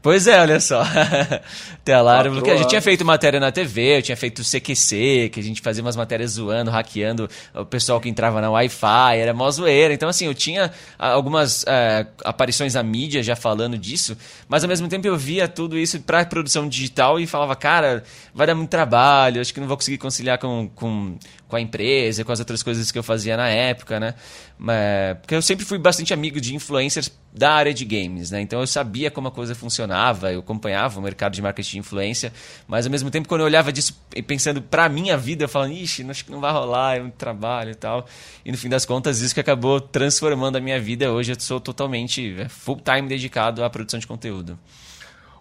Pois 0.00 0.28
é, 0.28 0.40
olha 0.40 0.60
só. 0.60 0.82
Até 1.88 2.28
porque 2.28 2.50
a 2.50 2.56
gente 2.56 2.68
tinha 2.68 2.82
feito 2.82 3.04
matéria 3.04 3.40
na 3.40 3.50
TV, 3.50 3.98
eu 3.98 4.02
tinha 4.02 4.16
feito 4.16 4.42
CQC, 4.42 5.30
que 5.32 5.40
a 5.40 5.42
gente 5.42 5.62
fazia 5.62 5.82
umas 5.82 5.96
matérias 5.96 6.32
zoando, 6.32 6.70
hackeando 6.70 7.28
o 7.54 7.64
pessoal 7.64 7.98
que 7.98 8.08
entrava 8.08 8.40
na 8.40 8.50
Wi-Fi, 8.50 9.18
era 9.18 9.32
mó 9.32 9.50
zoeira. 9.50 9.94
Então, 9.94 10.08
assim, 10.08 10.26
eu 10.26 10.34
tinha 10.34 10.70
algumas 10.98 11.64
é, 11.66 12.06
aparições 12.24 12.74
na 12.74 12.82
mídia 12.82 13.22
já 13.22 13.34
falando 13.34 13.78
disso, 13.78 14.16
mas 14.46 14.62
ao 14.62 14.68
mesmo 14.68 14.86
tempo 14.86 15.06
eu 15.06 15.16
via 15.16 15.48
tudo 15.48 15.78
isso 15.78 15.98
para 16.00 16.24
produção 16.26 16.68
digital 16.68 17.18
e 17.18 17.26
falava, 17.26 17.56
cara, 17.56 18.04
vai 18.34 18.46
dar 18.46 18.54
muito 18.54 18.68
trabalho, 18.68 19.40
acho 19.40 19.52
que 19.52 19.60
não 19.60 19.66
vou 19.66 19.76
conseguir 19.76 19.98
conciliar 19.98 20.38
com, 20.38 20.70
com, 20.74 21.16
com 21.48 21.56
a 21.56 21.60
empresa, 21.60 22.24
com 22.24 22.30
as 22.30 22.38
outras 22.38 22.62
coisas 22.62 22.92
que 22.92 22.98
eu 22.98 23.02
fazia 23.02 23.36
na 23.36 23.48
época, 23.48 23.98
né? 23.98 24.14
Mas, 24.58 25.16
porque 25.18 25.34
eu 25.34 25.40
sempre 25.40 25.64
fui 25.64 25.78
bastante 25.78 26.12
amigo 26.12 26.40
de 26.40 26.54
influencers 26.54 27.10
da 27.32 27.52
área 27.52 27.72
de 27.72 27.84
games, 27.84 28.30
né? 28.30 28.40
Então 28.42 28.60
eu 28.60 28.66
sabia 28.66 29.10
como 29.10 29.28
a 29.28 29.30
coisa 29.30 29.54
funcionava, 29.54 30.30
eu 30.30 30.40
acompanhava 30.40 31.00
o 31.00 31.02
mercado 31.02 31.32
de 31.32 31.40
marketing 31.40 31.70
de 31.70 31.78
influência, 31.78 32.32
mas 32.66 32.84
ao 32.84 32.92
mesmo 32.92 33.10
tempo 33.10 33.26
quando 33.26 33.40
eu 33.40 33.46
olhava 33.46 33.72
disso 33.72 33.98
e 34.14 34.22
pensando 34.22 34.60
para 34.60 34.88
minha 34.90 35.16
vida, 35.16 35.44
eu 35.44 35.48
falava, 35.48 35.72
ixi, 35.72 36.08
acho 36.10 36.24
que 36.24 36.30
não 36.30 36.40
vai 36.40 36.52
rolar, 36.52 36.96
é 36.96 37.00
muito 37.00 37.14
trabalho 37.14 37.70
e 37.70 37.74
tal. 37.74 38.06
E 38.44 38.52
no 38.52 38.58
fim 38.58 38.68
das 38.68 38.84
contas, 38.84 39.20
isso 39.20 39.32
que 39.32 39.40
acabou 39.40 39.80
transformando 39.80 40.56
a 40.56 40.60
minha 40.60 40.78
vida. 40.78 41.10
Hoje 41.10 41.32
eu 41.32 41.40
sou 41.40 41.58
totalmente 41.58 42.36
é, 42.38 42.48
full 42.48 42.80
time 42.80 43.08
dedicado 43.08 43.64
à 43.64 43.70
produção 43.70 43.98
de 43.98 44.06
conteúdo. 44.06 44.58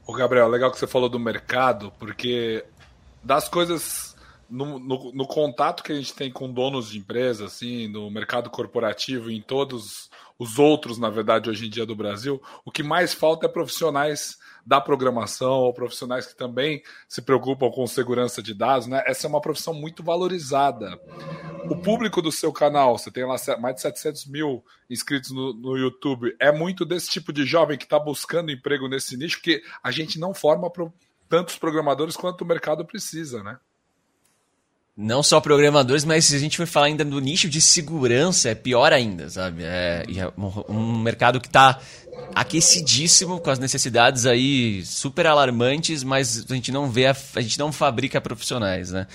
O 0.05 0.13
Gabriel, 0.13 0.47
legal 0.47 0.71
que 0.71 0.79
você 0.79 0.87
falou 0.87 1.09
do 1.09 1.19
mercado, 1.19 1.91
porque 1.99 2.63
das 3.21 3.49
coisas 3.49 4.06
no, 4.49 4.79
no, 4.79 5.11
no, 5.11 5.27
contato 5.27 5.83
que 5.83 5.91
a 5.91 5.95
gente 5.95 6.13
tem 6.13 6.31
com 6.31 6.51
donos 6.51 6.89
de 6.89 6.99
empresas, 6.99 7.53
assim, 7.53 7.87
no 7.87 8.09
mercado 8.09 8.49
corporativo, 8.49 9.29
em 9.29 9.41
todos 9.41 10.09
os 10.39 10.59
outros, 10.59 10.97
na 10.97 11.09
verdade, 11.09 11.49
hoje 11.49 11.65
em 11.65 11.69
dia 11.69 11.85
do 11.85 11.95
Brasil, 11.95 12.41
o 12.63 12.71
que 12.71 12.83
mais 12.83 13.13
falta 13.13 13.45
é 13.45 13.49
profissionais 13.49 14.37
da 14.65 14.81
programação 14.81 15.61
ou 15.61 15.73
profissionais 15.73 16.25
que 16.25 16.35
também 16.35 16.83
se 17.07 17.21
preocupam 17.21 17.71
com 17.71 17.87
segurança 17.87 18.41
de 18.43 18.53
dados, 18.53 18.85
né? 18.85 19.01
Essa 19.07 19.25
é 19.25 19.29
uma 19.29 19.39
profissão 19.39 19.73
muito 19.73 20.03
valorizada. 20.03 20.99
O 21.69 21.75
público 21.77 22.21
do 22.21 22.31
seu 22.31 22.51
canal, 22.51 22.97
você 22.97 23.09
tem 23.09 23.25
lá 23.25 23.37
mais 23.59 23.75
de 23.75 23.81
700 23.81 24.25
mil 24.27 24.63
inscritos 24.89 25.31
no, 25.31 25.53
no 25.53 25.77
YouTube, 25.77 26.35
é 26.39 26.51
muito 26.51 26.85
desse 26.85 27.09
tipo 27.09 27.31
de 27.31 27.45
jovem 27.45 27.77
que 27.77 27.85
está 27.85 27.97
buscando 27.97 28.51
emprego 28.51 28.87
nesse 28.89 29.15
nicho, 29.15 29.37
porque 29.37 29.63
a 29.81 29.89
gente 29.89 30.19
não 30.19 30.33
forma 30.33 30.69
pro, 30.69 30.93
tantos 31.29 31.57
programadores 31.57 32.17
quanto 32.17 32.41
o 32.41 32.47
mercado 32.47 32.85
precisa, 32.85 33.41
né? 33.41 33.57
Não 34.97 35.21
só 35.21 35.39
programadores, 35.39 36.03
mas 36.03 36.25
se 36.25 36.35
a 36.35 36.39
gente 36.39 36.57
for 36.57 36.65
falar 36.65 36.87
ainda 36.87 37.05
do 37.05 37.19
nicho 37.19 37.47
de 37.47 37.61
segurança, 37.61 38.49
é 38.49 38.55
pior 38.55 38.91
ainda, 38.91 39.29
sabe? 39.29 39.63
É, 39.63 40.03
é 40.07 40.31
um 40.67 40.97
mercado 40.97 41.39
que 41.39 41.47
está 41.47 41.79
aquecidíssimo, 42.33 43.39
com 43.39 43.51
as 43.51 43.59
necessidades 43.59 44.25
aí 44.25 44.83
super 44.83 45.27
alarmantes, 45.27 46.03
mas 46.03 46.43
a 46.49 46.53
gente 46.55 46.71
não 46.71 46.89
vê, 46.89 47.05
a, 47.05 47.15
a 47.35 47.41
gente 47.41 47.59
não 47.59 47.71
fabrica 47.71 48.19
profissionais, 48.19 48.91
né? 48.91 49.05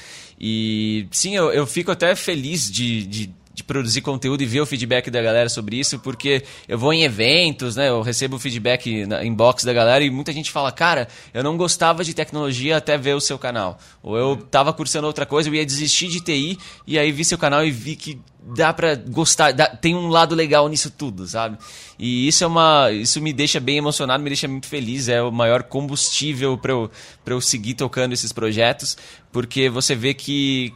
E 0.40 1.08
sim, 1.10 1.34
eu, 1.34 1.52
eu 1.52 1.66
fico 1.66 1.90
até 1.90 2.14
feliz 2.14 2.70
de, 2.70 3.04
de 3.04 3.34
de 3.54 3.62
produzir 3.62 4.00
conteúdo 4.00 4.42
e 4.42 4.47
ver 4.47 4.61
o 4.61 4.66
feedback 4.66 5.11
da 5.11 5.21
galera 5.21 5.49
sobre 5.49 5.78
isso, 5.78 5.99
porque 5.99 6.42
eu 6.66 6.78
vou 6.78 6.92
em 6.92 7.02
eventos, 7.02 7.76
né? 7.76 7.88
Eu 7.88 8.02
recebo 8.02 8.38
feedback 8.38 9.06
na 9.06 9.25
inbox 9.25 9.64
da 9.64 9.73
galera 9.73 10.02
e 10.02 10.11
muita 10.11 10.32
gente 10.32 10.50
fala, 10.50 10.73
cara, 10.73 11.09
eu 11.35 11.42
não 11.42 11.56
gostava 11.56 12.02
de 12.02 12.14
tecnologia 12.14 12.76
até 12.76 12.97
ver 12.97 13.14
o 13.14 13.21
seu 13.21 13.38
canal. 13.38 13.78
Ou 14.02 14.16
eu 14.16 14.37
tava 14.37 14.73
cursando 14.73 15.06
outra 15.06 15.26
coisa, 15.26 15.49
eu 15.49 15.54
ia 15.54 15.66
desistir 15.66 16.09
de 16.09 16.21
TI 16.21 16.59
e 16.87 16.99
aí 16.99 17.12
vi 17.12 17.25
seu 17.25 17.38
canal 17.38 17.64
e 17.64 17.71
vi 17.71 17.94
que 17.94 18.18
dá 18.44 18.73
para 18.73 18.97
gostar, 18.97 19.52
dá, 19.52 19.68
tem 19.68 19.94
um 19.94 20.09
lado 20.09 20.35
legal 20.35 20.68
nisso 20.68 20.90
tudo, 20.90 21.28
sabe? 21.28 21.56
E 21.97 22.26
isso 22.26 22.42
é 22.42 22.47
uma, 22.47 22.90
isso 22.90 23.21
me 23.21 23.32
deixa 23.32 23.61
bem 23.61 23.76
emocionado, 23.76 24.23
me 24.23 24.30
deixa 24.30 24.49
muito 24.49 24.66
feliz, 24.66 25.09
é 25.09 25.23
o 25.23 25.30
maior 25.30 25.62
combustível 25.62 26.59
para 26.59 26.73
eu, 26.73 26.90
pra 27.25 27.35
eu 27.35 27.40
seguir 27.40 27.75
tocando 27.75 28.12
esses 28.12 28.32
projetos, 28.32 28.97
porque 29.30 29.68
você 29.68 29.94
vê 29.94 30.12
que 30.12 30.23
que 30.23 30.75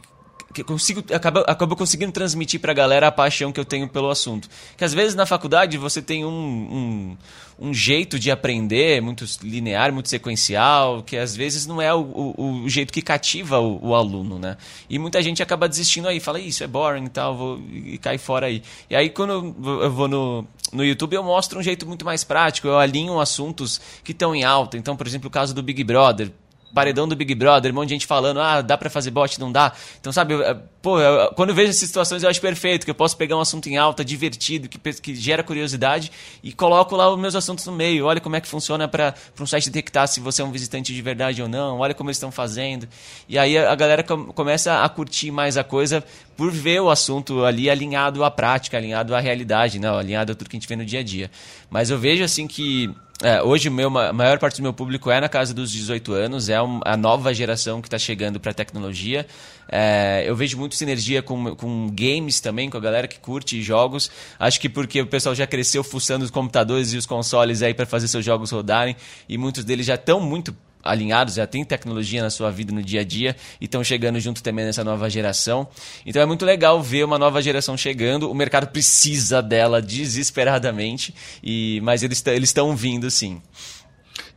consigo 0.63 1.03
acaba, 1.13 1.41
acaba 1.41 1.75
conseguindo 1.75 2.11
transmitir 2.11 2.59
para 2.59 2.71
a 2.71 2.75
galera 2.75 3.07
a 3.07 3.11
paixão 3.11 3.51
que 3.51 3.59
eu 3.59 3.65
tenho 3.65 3.87
pelo 3.87 4.09
assunto. 4.09 4.49
Que 4.75 4.83
às 4.83 4.93
vezes 4.93 5.15
na 5.15 5.25
faculdade 5.25 5.77
você 5.77 6.01
tem 6.01 6.25
um, 6.25 6.29
um, 6.29 7.17
um 7.59 7.73
jeito 7.73 8.19
de 8.19 8.29
aprender 8.29 9.01
muito 9.01 9.25
linear, 9.43 9.91
muito 9.91 10.09
sequencial, 10.09 11.03
que 11.03 11.17
às 11.17 11.35
vezes 11.35 11.65
não 11.65 11.81
é 11.81 11.93
o, 11.93 11.99
o, 11.99 12.61
o 12.63 12.69
jeito 12.69 12.93
que 12.93 13.01
cativa 13.01 13.59
o, 13.59 13.89
o, 13.89 13.95
aluno, 13.95 14.37
né? 14.37 14.57
E 14.89 14.99
muita 14.99 15.21
gente 15.21 15.41
acaba 15.41 15.67
desistindo 15.67 16.07
aí, 16.07 16.19
fala, 16.19 16.39
isso 16.39 16.63
é 16.63 16.67
boring 16.67 17.05
e 17.05 17.09
tal, 17.09 17.35
vou, 17.35 17.59
e 17.71 17.97
cai 17.97 18.17
fora 18.17 18.47
aí. 18.47 18.61
E 18.89 18.95
aí 18.95 19.09
quando 19.09 19.55
eu 19.81 19.91
vou 19.91 20.07
no, 20.07 20.45
no 20.71 20.83
YouTube 20.83 21.15
eu 21.15 21.23
mostro 21.23 21.59
um 21.59 21.63
jeito 21.63 21.87
muito 21.87 22.05
mais 22.05 22.23
prático, 22.23 22.67
eu 22.67 22.77
alinho 22.77 23.19
assuntos 23.19 23.81
que 24.03 24.11
estão 24.11 24.35
em 24.35 24.43
alta. 24.43 24.77
Então, 24.77 24.95
por 24.95 25.07
exemplo, 25.07 25.27
o 25.27 25.31
caso 25.31 25.53
do 25.53 25.63
Big 25.63 25.83
Brother 25.83 26.31
paredão 26.73 27.07
do 27.07 27.15
Big 27.15 27.33
Brother, 27.33 27.71
um 27.71 27.75
monte 27.75 27.89
de 27.89 27.95
gente 27.95 28.05
falando, 28.05 28.39
ah, 28.39 28.61
dá 28.61 28.77
para 28.77 28.89
fazer 28.89 29.11
bot, 29.11 29.39
não 29.39 29.51
dá. 29.51 29.73
Então, 29.99 30.11
sabe, 30.11 30.33
eu, 30.33 30.59
pô, 30.81 30.99
eu, 30.99 31.31
quando 31.33 31.49
eu 31.49 31.55
vejo 31.55 31.69
essas 31.69 31.87
situações 31.87 32.23
eu 32.23 32.29
acho 32.29 32.41
perfeito, 32.41 32.85
que 32.85 32.91
eu 32.91 32.95
posso 32.95 33.17
pegar 33.17 33.35
um 33.35 33.41
assunto 33.41 33.67
em 33.67 33.77
alta, 33.77 34.03
divertido, 34.03 34.69
que, 34.69 34.77
que 34.77 35.15
gera 35.15 35.43
curiosidade 35.43 36.11
e 36.43 36.51
coloco 36.51 36.95
lá 36.95 37.11
os 37.11 37.19
meus 37.19 37.35
assuntos 37.35 37.65
no 37.65 37.71
meio. 37.71 38.05
Olha 38.05 38.19
como 38.19 38.35
é 38.35 38.41
que 38.41 38.47
funciona 38.47 38.87
para 38.87 39.13
um 39.39 39.45
site 39.45 39.69
detectar 39.69 40.07
se 40.07 40.19
você 40.19 40.41
é 40.41 40.45
um 40.45 40.51
visitante 40.51 40.93
de 40.93 41.01
verdade 41.01 41.41
ou 41.41 41.47
não, 41.47 41.79
olha 41.79 41.93
como 41.93 42.09
eles 42.09 42.17
estão 42.17 42.31
fazendo. 42.31 42.87
E 43.27 43.37
aí 43.37 43.57
a, 43.57 43.71
a 43.71 43.75
galera 43.75 44.03
com, 44.03 44.25
começa 44.27 44.83
a 44.83 44.89
curtir 44.89 45.31
mais 45.31 45.57
a 45.57 45.63
coisa 45.63 46.03
por 46.37 46.51
ver 46.51 46.79
o 46.79 46.89
assunto 46.89 47.43
ali 47.43 47.67
alinhado 47.67 48.23
à 48.23 48.29
prática, 48.29 48.77
alinhado 48.77 49.15
à 49.15 49.19
realidade, 49.19 49.79
né? 49.79 49.89
alinhado 49.89 50.31
a 50.31 50.35
tudo 50.35 50.47
que 50.47 50.55
a 50.55 50.59
gente 50.59 50.69
vê 50.69 50.75
no 50.75 50.85
dia 50.85 50.99
a 50.99 51.03
dia. 51.03 51.31
Mas 51.69 51.89
eu 51.89 51.97
vejo 51.97 52.23
assim 52.23 52.47
que 52.47 52.93
é, 53.23 53.41
hoje 53.41 53.67
meu, 53.71 53.97
a 53.97 54.13
maior 54.13 54.37
parte 54.37 54.57
do 54.57 54.61
meu 54.61 54.71
público 54.71 55.09
é 55.09 55.19
na 55.19 55.27
casa 55.27 55.51
dos 55.51 55.71
18 55.71 56.13
anos, 56.13 56.49
é 56.49 56.61
um, 56.61 56.79
a 56.85 56.95
nova 56.95 57.33
geração 57.33 57.81
que 57.81 57.87
está 57.87 57.97
chegando 57.97 58.39
para 58.39 58.51
a 58.51 58.53
tecnologia. 58.53 59.25
É, 59.67 60.23
eu 60.27 60.35
vejo 60.35 60.55
muito 60.55 60.75
sinergia 60.75 61.23
com, 61.23 61.55
com 61.55 61.89
games 61.91 62.39
também, 62.39 62.69
com 62.69 62.77
a 62.77 62.79
galera 62.79 63.07
que 63.07 63.19
curte 63.19 63.59
jogos. 63.63 64.11
Acho 64.37 64.59
que 64.59 64.69
porque 64.69 65.01
o 65.01 65.07
pessoal 65.07 65.33
já 65.33 65.47
cresceu 65.47 65.83
fuçando 65.83 66.23
os 66.23 66.29
computadores 66.29 66.93
e 66.93 66.97
os 66.97 67.07
consoles 67.07 67.63
aí 67.63 67.73
para 67.73 67.87
fazer 67.87 68.07
seus 68.07 68.23
jogos 68.23 68.51
rodarem, 68.51 68.95
e 69.27 69.35
muitos 69.39 69.63
deles 69.63 69.87
já 69.87 69.95
estão 69.95 70.21
muito 70.21 70.55
alinhados, 70.87 71.35
já 71.35 71.45
tem 71.45 71.63
tecnologia 71.63 72.21
na 72.21 72.29
sua 72.29 72.49
vida 72.49 72.73
no 72.73 72.81
dia 72.81 73.01
a 73.01 73.03
dia 73.03 73.35
e 73.61 73.65
estão 73.65 73.83
chegando 73.83 74.19
junto 74.19 74.41
também 74.41 74.65
nessa 74.65 74.83
nova 74.83 75.09
geração. 75.09 75.67
Então 76.05 76.21
é 76.21 76.25
muito 76.25 76.45
legal 76.45 76.81
ver 76.81 77.03
uma 77.03 77.19
nova 77.19 77.41
geração 77.41 77.77
chegando. 77.77 78.31
O 78.31 78.33
mercado 78.33 78.67
precisa 78.67 79.41
dela 79.41 79.81
desesperadamente, 79.81 81.13
e 81.43 81.79
mas 81.83 82.03
eles 82.03 82.23
estão 82.43 82.75
vindo 82.75 83.11
sim. 83.11 83.41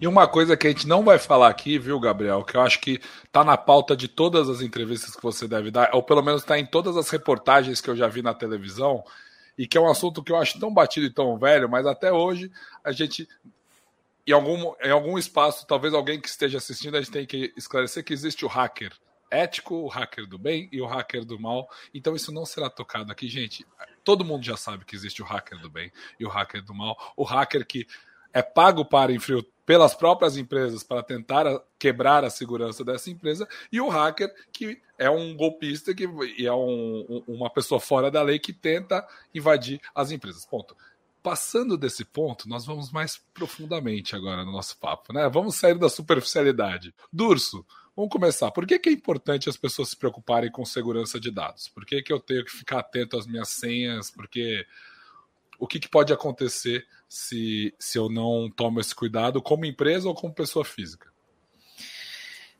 E 0.00 0.06
uma 0.06 0.26
coisa 0.26 0.56
que 0.56 0.66
a 0.66 0.70
gente 0.70 0.88
não 0.88 1.04
vai 1.04 1.18
falar 1.18 1.48
aqui, 1.48 1.78
viu, 1.78 2.00
Gabriel, 2.00 2.42
que 2.42 2.56
eu 2.56 2.62
acho 2.62 2.80
que 2.80 3.00
está 3.24 3.44
na 3.44 3.56
pauta 3.56 3.94
de 3.94 4.08
todas 4.08 4.48
as 4.48 4.62
entrevistas 4.62 5.14
que 5.14 5.22
você 5.22 5.46
deve 5.46 5.70
dar, 5.70 5.90
ou 5.92 6.02
pelo 6.02 6.22
menos 6.22 6.40
está 6.40 6.58
em 6.58 6.64
todas 6.64 6.96
as 6.96 7.10
reportagens 7.10 7.80
que 7.80 7.90
eu 7.90 7.96
já 7.96 8.08
vi 8.08 8.22
na 8.22 8.32
televisão, 8.32 9.04
e 9.58 9.66
que 9.66 9.76
é 9.76 9.80
um 9.80 9.90
assunto 9.90 10.22
que 10.22 10.32
eu 10.32 10.36
acho 10.36 10.58
tão 10.58 10.72
batido 10.72 11.04
e 11.04 11.10
tão 11.12 11.38
velho, 11.38 11.68
mas 11.68 11.86
até 11.86 12.10
hoje 12.10 12.50
a 12.82 12.92
gente 12.92 13.28
em 14.26 14.32
algum, 14.32 14.74
em 14.82 14.90
algum 14.90 15.18
espaço, 15.18 15.66
talvez 15.66 15.94
alguém 15.94 16.20
que 16.20 16.28
esteja 16.28 16.58
assistindo, 16.58 16.96
a 16.96 17.00
gente 17.00 17.12
tem 17.12 17.26
que 17.26 17.52
esclarecer 17.56 18.04
que 18.04 18.12
existe 18.12 18.44
o 18.44 18.48
hacker 18.48 18.92
ético, 19.30 19.76
o 19.76 19.88
hacker 19.88 20.26
do 20.26 20.38
bem 20.38 20.68
e 20.72 20.80
o 20.80 20.86
hacker 20.86 21.24
do 21.24 21.38
mal. 21.38 21.68
Então 21.94 22.16
isso 22.16 22.32
não 22.32 22.44
será 22.44 22.68
tocado 22.68 23.12
aqui, 23.12 23.28
gente. 23.28 23.64
Todo 24.02 24.24
mundo 24.24 24.44
já 24.44 24.56
sabe 24.56 24.84
que 24.84 24.96
existe 24.96 25.22
o 25.22 25.24
hacker 25.24 25.58
do 25.60 25.70
bem 25.70 25.92
e 26.18 26.24
o 26.24 26.28
hacker 26.28 26.62
do 26.62 26.74
mal. 26.74 26.96
O 27.16 27.22
hacker 27.22 27.64
que 27.64 27.86
é 28.32 28.42
pago 28.42 28.84
para 28.84 29.12
infiltrar 29.12 29.52
pelas 29.70 29.94
próprias 29.94 30.36
empresas 30.36 30.82
para 30.82 31.00
tentar 31.00 31.44
quebrar 31.78 32.24
a 32.24 32.28
segurança 32.28 32.84
dessa 32.84 33.08
empresa, 33.08 33.46
e 33.70 33.80
o 33.80 33.88
hacker, 33.88 34.28
que 34.52 34.82
é 34.98 35.08
um 35.08 35.36
golpista 35.36 35.94
que 35.94 36.08
e 36.36 36.44
é 36.44 36.52
um, 36.52 37.22
uma 37.28 37.48
pessoa 37.48 37.80
fora 37.80 38.10
da 38.10 38.20
lei 38.20 38.40
que 38.40 38.52
tenta 38.52 39.06
invadir 39.32 39.80
as 39.94 40.10
empresas. 40.10 40.44
Ponto 40.44 40.76
passando 41.22 41.76
desse 41.76 42.04
ponto, 42.04 42.48
nós 42.48 42.64
vamos 42.64 42.90
mais 42.90 43.20
profundamente 43.34 44.16
agora 44.16 44.44
no 44.44 44.52
nosso 44.52 44.78
papo, 44.78 45.12
né? 45.12 45.28
Vamos 45.28 45.56
sair 45.56 45.78
da 45.78 45.88
superficialidade. 45.88 46.94
Durso, 47.12 47.64
vamos 47.94 48.10
começar. 48.10 48.50
Por 48.50 48.66
que, 48.66 48.74
é 48.74 48.92
importante 48.92 49.48
as 49.48 49.56
pessoas 49.56 49.90
se 49.90 49.96
preocuparem 49.96 50.50
com 50.50 50.64
segurança 50.64 51.20
de 51.20 51.30
dados? 51.30 51.68
Por 51.68 51.84
que, 51.84 52.02
que 52.02 52.12
eu 52.12 52.20
tenho 52.20 52.44
que 52.44 52.50
ficar 52.50 52.80
atento 52.80 53.16
às 53.16 53.26
minhas 53.26 53.48
senhas? 53.48 54.10
Porque 54.10 54.66
o 55.58 55.66
que, 55.66 55.78
que 55.78 55.88
pode 55.88 56.12
acontecer 56.12 56.86
se, 57.08 57.74
se 57.78 57.98
eu 57.98 58.08
não 58.08 58.50
tomo 58.50 58.80
esse 58.80 58.94
cuidado 58.94 59.42
como 59.42 59.66
empresa 59.66 60.08
ou 60.08 60.14
como 60.14 60.34
pessoa 60.34 60.64
física? 60.64 61.10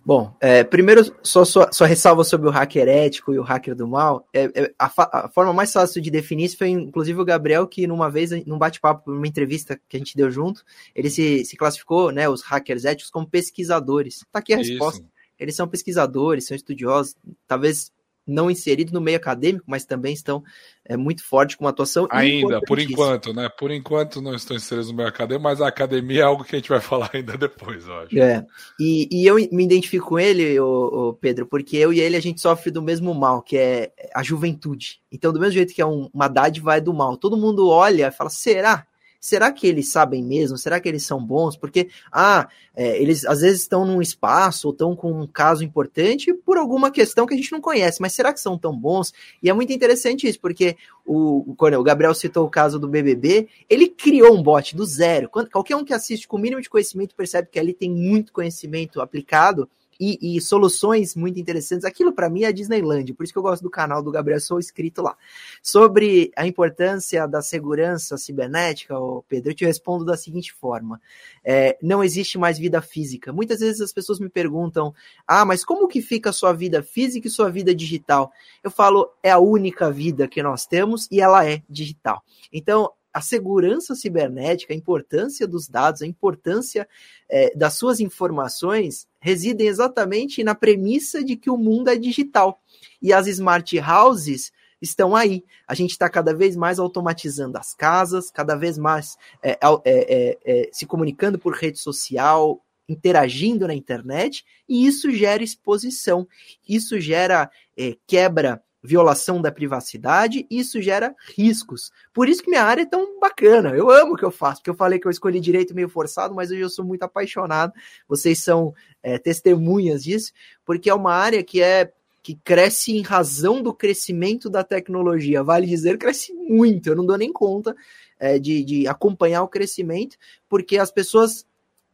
Bom, 0.05 0.35
é, 0.41 0.65
primeiro, 0.65 1.05
só, 1.23 1.45
só, 1.45 1.69
só, 1.71 1.85
ressalva 1.85 2.25
sobre 2.25 2.49
o 2.49 2.51
hacker 2.51 2.89
ético 2.89 3.35
e 3.35 3.39
o 3.39 3.43
hacker 3.43 3.75
do 3.75 3.87
mal. 3.87 4.27
É, 4.33 4.45
é, 4.55 4.75
a, 4.79 4.87
a, 4.87 5.29
forma 5.29 5.53
mais 5.53 5.73
fácil 5.73 6.01
de 6.01 6.11
definir 6.11 6.47
isso 6.47 6.57
foi, 6.57 6.71
inclusive, 6.71 7.21
o 7.21 7.25
Gabriel, 7.25 7.67
que 7.67 7.87
numa 7.87 8.11
vez, 8.11 8.31
num 8.47 8.59
bate-papo, 8.59 9.11
numa 9.11 9.27
entrevista 9.27 9.79
que 9.89 9.97
a 9.97 10.01
gente 10.01 10.17
deu 10.17 10.31
junto, 10.31 10.65
ele 10.95 11.11
se, 11.11 11.45
se 11.45 11.57
classificou, 11.57 12.11
né, 12.11 12.29
os 12.29 12.43
hackers 12.43 12.87
éticos, 12.87 13.11
como 13.11 13.29
pesquisadores. 13.29 14.25
Tá 14.33 14.39
aqui 14.39 14.55
a 14.55 14.57
resposta. 14.57 15.01
Isso. 15.01 15.11
Eles 15.39 15.55
são 15.55 15.69
pesquisadores, 15.69 16.47
são 16.47 16.57
estudiosos, 16.57 17.15
talvez 17.47 17.93
não 18.31 18.51
inseridos 18.51 18.93
no 18.93 19.01
meio 19.01 19.17
acadêmico, 19.17 19.65
mas 19.67 19.85
também 19.85 20.13
estão 20.13 20.43
é, 20.85 20.97
muito 20.97 21.23
fortes 21.23 21.57
com 21.57 21.65
uma 21.65 21.71
atuação. 21.71 22.09
Ainda, 22.11 22.61
por 22.63 22.79
enquanto, 22.79 23.33
né? 23.33 23.49
Por 23.49 23.71
enquanto 23.71 24.23
não 24.23 24.35
estão 24.35 24.57
inseridos 24.57 24.91
no 24.91 24.97
meio 24.97 25.09
acadêmico, 25.09 25.45
mas 25.45 25.61
a 25.61 25.69
academia 25.69 26.21
é 26.21 26.25
algo 26.25 26.45
que 26.45 26.57
a 26.57 26.59
gente 26.59 26.69
vai 26.69 26.81
falar 26.81 27.11
ainda 27.13 27.37
depois, 27.37 27.87
eu 27.87 27.95
acho. 27.95 28.19
É. 28.19 28.47
E, 28.79 29.09
e 29.11 29.27
eu 29.27 29.37
me 29.37 29.65
identifico 29.65 30.09
com 30.09 30.19
ele, 30.19 30.59
o, 30.59 31.11
o, 31.11 31.15
Pedro, 31.15 31.47
porque 31.47 31.77
eu 31.77 31.93
e 31.93 32.01
ele 32.01 32.17
a 32.17 32.23
gente 32.23 32.41
sofre 32.41 32.71
do 32.71 32.83
mesmo 32.83 33.15
mal, 33.15 33.43
que 33.43 33.57
é 33.57 33.93
a 34.15 34.23
juventude. 34.23 35.01
Então, 35.13 35.33
do 35.33 35.41
mesmo 35.41 35.55
jeito 35.55 35.75
que 35.75 35.83
é 35.83 35.87
um, 35.87 36.09
uma 36.13 36.29
dádiva 36.29 36.77
é 36.77 36.81
do 36.81 36.95
mal. 36.95 37.17
Todo 37.17 37.37
mundo 37.37 37.69
olha 37.69 38.09
e 38.09 38.13
fala: 38.13 38.31
será? 38.31 38.87
Será 39.21 39.53
que 39.53 39.67
eles 39.67 39.93
sabem 39.93 40.25
mesmo? 40.25 40.57
Será 40.57 40.81
que 40.81 40.89
eles 40.89 41.05
são 41.05 41.23
bons? 41.23 41.57
Porque, 41.57 41.91
ah, 42.11 42.49
é, 42.75 43.01
eles 43.01 43.27
às 43.27 43.43
vezes 43.43 43.61
estão 43.61 43.85
num 43.85 44.01
espaço 44.01 44.69
ou 44.69 44.73
estão 44.73 44.97
com 44.97 45.13
um 45.13 45.27
caso 45.27 45.63
importante 45.63 46.33
por 46.33 46.57
alguma 46.57 46.91
questão 46.91 47.27
que 47.27 47.35
a 47.35 47.37
gente 47.37 47.53
não 47.53 47.61
conhece, 47.61 48.01
mas 48.01 48.15
será 48.15 48.33
que 48.33 48.41
são 48.41 48.57
tão 48.57 48.75
bons? 48.75 49.13
E 49.43 49.51
é 49.51 49.53
muito 49.53 49.73
interessante 49.73 50.27
isso, 50.27 50.41
porque 50.41 50.77
o, 51.05 51.55
quando 51.57 51.75
o 51.75 51.83
Gabriel 51.83 52.15
citou 52.15 52.47
o 52.47 52.51
caso 52.51 52.79
do 52.79 52.89
BBB, 52.89 53.49
ele 53.69 53.89
criou 53.89 54.35
um 54.35 54.43
bot 54.43 54.75
do 54.75 54.87
zero. 54.87 55.29
Quando, 55.29 55.51
qualquer 55.51 55.77
um 55.77 55.85
que 55.85 55.93
assiste 55.93 56.27
com 56.27 56.39
o 56.39 56.41
mínimo 56.41 56.63
de 56.63 56.71
conhecimento 56.71 57.15
percebe 57.15 57.49
que 57.51 57.59
ali 57.59 57.75
tem 57.75 57.91
muito 57.91 58.33
conhecimento 58.33 59.01
aplicado 59.01 59.69
e, 60.01 60.37
e 60.37 60.41
soluções 60.41 61.15
muito 61.15 61.39
interessantes. 61.39 61.85
Aquilo 61.85 62.13
para 62.13 62.31
mim 62.31 62.45
é 62.45 62.47
a 62.47 62.53
Disneyland, 62.53 63.13
por 63.13 63.25
isso 63.25 63.33
que 63.33 63.39
eu 63.39 63.43
gosto 63.43 63.63
do 63.63 63.71
canal 63.71 64.03
do 64.03 64.11
Gabriel 64.11 64.41
Sou 64.41 64.59
escrito 64.59 65.03
lá. 65.03 65.15
Sobre 65.63 66.33
a 66.35 66.47
importância 66.47 67.27
da 67.29 67.43
segurança 67.43 68.17
cibernética, 68.17 68.95
Pedro, 69.29 69.51
eu 69.51 69.55
te 69.55 69.67
respondo 69.67 70.05
da 70.05 70.17
seguinte 70.17 70.53
forma: 70.55 71.01
é, 71.45 71.77
não 71.83 72.03
existe 72.03 72.39
mais 72.39 72.59
vida 72.59 72.81
física. 72.81 73.33
Muitas 73.33 73.61
vezes 73.61 73.83
as 73.83 73.93
pessoas 73.93 74.19
me 74.19 74.31
perguntam: 74.31 74.95
ah, 75.27 75.45
mas 75.45 75.65
como 75.65 75.87
que 75.87 76.01
fica 76.01 76.31
a 76.31 76.33
sua 76.33 76.53
vida 76.53 76.83
física 76.83 77.29
e 77.29 77.31
sua 77.31 77.51
vida 77.51 77.75
digital? 77.75 78.33
Eu 78.65 78.71
falo, 78.71 79.11
é 79.23 79.31
a 79.31 79.39
única 79.39 79.91
vida 79.91 80.27
que 80.27 80.43
nós 80.43 80.67
temos 80.67 81.07
e 81.11 81.21
ela 81.21 81.47
é 81.47 81.63
digital. 81.69 82.23
Então, 82.53 82.91
a 83.13 83.21
segurança 83.21 83.95
cibernética, 83.95 84.73
a 84.73 84.77
importância 84.77 85.47
dos 85.47 85.69
dados, 85.69 86.03
a 86.03 86.07
importância 86.07 86.89
é, 87.29 87.55
das 87.55 87.75
suas 87.75 88.01
informações 88.01 89.07
residem 89.21 89.67
exatamente 89.67 90.45
na 90.45 90.55
premissa 90.55 91.23
de 91.23 91.37
que 91.37 91.51
o 91.51 91.57
mundo 91.57 91.89
é 91.89 91.97
digital. 91.97 92.61
E 93.03 93.13
as 93.13 93.27
smart 93.27 93.79
houses 93.79 94.53
estão 94.81 95.15
aí. 95.15 95.45
A 95.67 95.75
gente 95.75 95.91
está 95.91 96.09
cada 96.09 96.35
vez 96.35 96.57
mais 96.57 96.79
automatizando 96.79 97.59
as 97.59 97.75
casas, 97.75 98.31
cada 98.31 98.55
vez 98.55 98.79
mais 98.79 99.17
é, 99.43 99.51
é, 99.51 99.59
é, 99.85 100.39
é, 100.45 100.69
se 100.73 100.87
comunicando 100.87 101.39
por 101.39 101.55
rede 101.55 101.79
social, 101.79 102.65
interagindo 102.89 103.67
na 103.67 103.75
internet, 103.75 104.45
e 104.69 104.87
isso 104.87 105.13
gera 105.13 105.45
exposição, 105.45 106.27
isso 106.69 106.99
gera 106.99 107.51
é, 107.77 107.97
quebra 108.07 108.63
violação 108.83 109.41
da 109.41 109.53
privacidade, 109.53 110.47
isso 110.51 110.81
gera 110.81 111.15
riscos. 111.37 111.91
Por 112.13 112.29
isso 112.29 112.43
que 112.43 112.51
minha 112.51 112.65
área 112.65 112.83
é 112.83 112.87
tão 112.87 113.19
bacana. 113.21 113.71
Eu 113.71 113.91
amo 113.91 114.15
o 114.15 114.17
que 114.17 114.25
eu 114.25 114.31
faço, 114.31 114.61
porque 114.61 114.71
eu 114.71 114.75
falei 114.75 114.99
que 114.99 115.07
eu 115.07 115.11
escolhi 115.11 115.41
direito 115.41 115.75
meio 115.75 115.89
forçado, 115.89 116.35
mas 116.35 116.51
hoje 116.51 116.61
eu 116.61 116.71
sou 116.71 116.85
muito 116.85 117.03
apaixonado. 117.03 117.73
Vocês 118.09 118.43
são 118.43 118.75
é, 119.03 119.19
testemunhas 119.19 120.05
disso, 120.05 120.33
porque 120.65 120.89
é 120.89 120.95
uma 120.95 121.13
área 121.13 121.43
que 121.43 121.63
é 121.63 121.93
que 122.23 122.35
cresce 122.35 122.93
em 122.93 123.03
razão 123.03 123.63
do 123.63 123.73
crescimento 123.73 124.51
da 124.51 124.63
tecnologia. 124.63 125.43
Vale 125.43 125.67
dizer, 125.67 125.97
cresce 125.99 126.35
muito. 126.35 126.89
Eu 126.89 126.97
não 126.97 127.07
dou 127.07 127.17
nem 127.17 127.33
conta 127.33 127.75
é, 128.19 128.39
de, 128.39 128.63
de 128.63 128.87
acompanhar 128.87 129.43
o 129.43 129.49
crescimento, 129.49 130.17
porque 130.49 130.77
as 130.79 130.91
pessoas, 130.91 131.47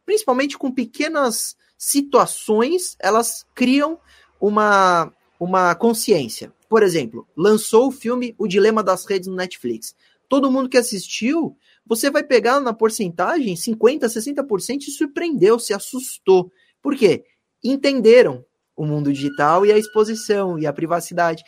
principalmente 0.05 0.57
com 0.57 0.69
pequenas 0.71 1.55
situações, 1.77 2.97
elas 2.99 3.45
criam 3.55 3.99
uma, 4.39 5.13
uma 5.39 5.73
consciência. 5.75 6.51
Por 6.69 6.83
exemplo, 6.83 7.27
lançou 7.35 7.87
o 7.87 7.91
filme 7.91 8.35
O 8.37 8.47
Dilema 8.47 8.83
das 8.83 9.05
Redes 9.05 9.27
no 9.27 9.35
Netflix. 9.35 9.95
Todo 10.27 10.51
mundo 10.51 10.69
que 10.69 10.77
assistiu, 10.77 11.55
você 11.85 12.09
vai 12.09 12.23
pegar 12.23 12.59
na 12.59 12.73
porcentagem 12.73 13.55
50%, 13.55 14.01
60% 14.01 14.81
e 14.81 14.91
surpreendeu, 14.91 15.57
se 15.57 15.73
assustou. 15.73 16.51
Por 16.81 16.95
quê? 16.95 17.23
Entenderam 17.63 18.45
o 18.75 18.85
mundo 18.85 19.11
digital 19.11 19.65
e 19.65 19.71
a 19.71 19.77
exposição 19.77 20.59
e 20.59 20.67
a 20.67 20.73
privacidade. 20.73 21.43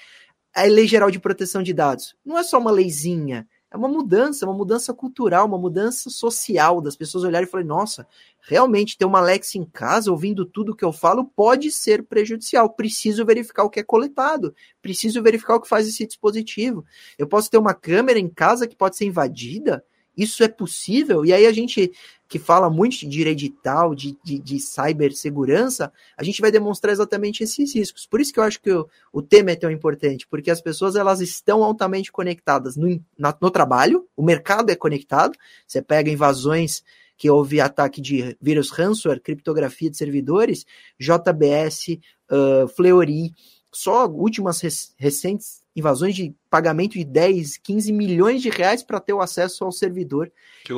A 0.54 0.64
Lei 0.64 0.88
Geral 0.88 1.12
de 1.12 1.20
Proteção 1.20 1.62
de 1.62 1.74
Dados 1.74 2.16
não 2.26 2.38
é 2.38 2.44
só 2.44 2.58
uma 2.58 2.72
leizinha, 2.72 3.48
é 3.72 3.78
uma 3.78 3.88
mudança, 3.88 4.46
uma 4.46 4.54
mudança 4.54 4.94
cultural, 4.94 5.46
uma 5.46 5.58
mudança 5.58 6.10
social, 6.10 6.82
das 6.82 6.96
pessoas 6.96 7.24
olharem 7.24 7.48
e 7.48 7.52
falarem, 7.52 7.68
nossa, 7.68 8.08
realmente 8.42 8.98
ter 8.98 9.06
uma 9.06 9.20
Alexa 9.20 9.58
em 9.58 9.66
casa 9.66 10.12
ouvindo 10.12 10.44
tudo 10.44 10.76
que 10.76 10.84
eu 10.84 10.92
falo 10.92 11.24
pode 11.24 11.72
ser 11.72 12.04
prejudicial. 12.04 12.70
Preciso 12.72 13.24
verificar 13.26 13.64
o 13.64 13.70
que 13.70 13.80
é 13.80 13.84
coletado, 13.84 14.56
preciso 14.82 15.22
verificar 15.22 15.56
o 15.56 15.62
que 15.62 15.70
faz 15.70 15.88
esse 15.88 16.08
dispositivo. 16.08 16.84
Eu 17.18 17.28
posso 17.28 17.50
ter 17.50 17.58
uma 17.58 17.76
câmera 17.76 18.18
em 18.18 18.28
casa 18.28 18.68
que 18.68 18.76
pode 18.76 18.98
ser 18.98 19.06
invadida, 19.06 19.84
isso 20.22 20.44
é 20.44 20.48
possível? 20.48 21.26
E 21.26 21.34
aí 21.34 21.46
a 21.46 21.52
gente 21.52 21.92
que 22.30 22.38
fala 22.38 22.70
muito 22.70 23.00
de 23.00 23.08
direito 23.08 23.40
digital, 23.40 23.96
de, 23.96 24.16
de, 24.24 24.38
de 24.38 24.60
cibersegurança, 24.60 25.92
a 26.16 26.24
gente 26.24 26.42
vai 26.42 26.52
demonstrar 26.52 26.94
exatamente 26.94 27.44
esses 27.44 27.74
riscos. 27.74 28.06
Por 28.06 28.22
isso 28.22 28.32
que 28.32 28.40
eu 28.40 28.44
acho 28.44 28.62
que 28.62 28.72
o, 28.72 28.88
o 29.12 29.20
tema 29.20 29.50
é 29.50 29.56
tão 29.56 29.72
importante, 29.72 30.28
porque 30.28 30.52
as 30.52 30.62
pessoas 30.62 30.96
elas 30.96 31.22
estão 31.22 31.64
altamente 31.64 32.12
conectadas 32.12 32.78
no, 32.78 33.04
na, 33.18 33.36
no 33.42 33.50
trabalho, 33.50 34.08
o 34.16 34.22
mercado 34.22 34.70
é 34.70 34.76
conectado, 34.76 35.36
você 35.66 35.82
pega 35.82 36.12
invasões 36.12 36.84
que 37.18 37.30
houve 37.30 37.60
ataque 37.60 38.00
de 38.00 38.38
vírus 38.40 38.70
ransomware, 38.70 39.20
criptografia 39.20 39.90
de 39.90 39.98
servidores, 39.98 40.68
JBS, 41.00 41.98
uh, 42.30 42.68
Fleury, 42.68 43.34
só 43.72 44.08
últimas 44.08 44.62
recentes 44.98 45.62
invasões 45.80 46.16
de 46.16 46.36
pagamento 46.50 46.94
de 46.94 47.04
10, 47.04 47.58
15 47.58 47.92
milhões 47.92 48.42
de 48.42 48.50
reais 48.50 48.84
para 48.84 49.00
ter 49.00 49.14
o 49.14 49.22
acesso 49.22 49.64
ao 49.64 49.72
servidor. 49.72 50.32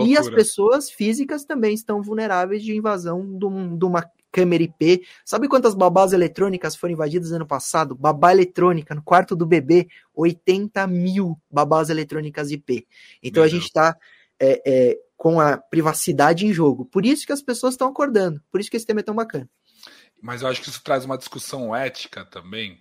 E 0.05 0.17
as 0.17 0.29
pessoas 0.29 0.89
físicas 0.89 1.43
também 1.43 1.73
estão 1.73 2.01
vulneráveis 2.01 2.63
de 2.63 2.75
invasão 2.75 3.37
de, 3.37 3.45
um, 3.45 3.77
de 3.77 3.85
uma 3.85 4.09
câmera 4.31 4.63
IP. 4.63 5.05
Sabe 5.25 5.47
quantas 5.47 5.75
babás 5.75 6.13
eletrônicas 6.13 6.75
foram 6.75 6.93
invadidas 6.93 7.31
ano 7.31 7.45
passado? 7.45 7.95
Babá 7.95 8.31
eletrônica 8.31 8.95
no 8.95 9.01
quarto 9.01 9.35
do 9.35 9.45
bebê, 9.45 9.87
80 10.15 10.87
mil 10.87 11.37
babás 11.49 11.89
eletrônicas 11.89 12.51
IP. 12.51 12.87
Então 13.21 13.41
Meu 13.41 13.47
a 13.47 13.51
gente 13.51 13.65
está 13.65 13.97
é, 14.39 14.61
é, 14.65 14.99
com 15.17 15.39
a 15.39 15.57
privacidade 15.57 16.45
em 16.45 16.53
jogo. 16.53 16.85
Por 16.85 17.05
isso 17.05 17.25
que 17.25 17.33
as 17.33 17.41
pessoas 17.41 17.73
estão 17.73 17.89
acordando. 17.89 18.41
Por 18.49 18.61
isso 18.61 18.71
que 18.71 18.77
esse 18.77 18.85
tema 18.85 19.01
é 19.01 19.03
tão 19.03 19.15
bacana. 19.15 19.49
Mas 20.21 20.41
eu 20.41 20.47
acho 20.47 20.61
que 20.61 20.69
isso 20.69 20.83
traz 20.83 21.03
uma 21.03 21.17
discussão 21.17 21.75
ética 21.75 22.23
também, 22.23 22.79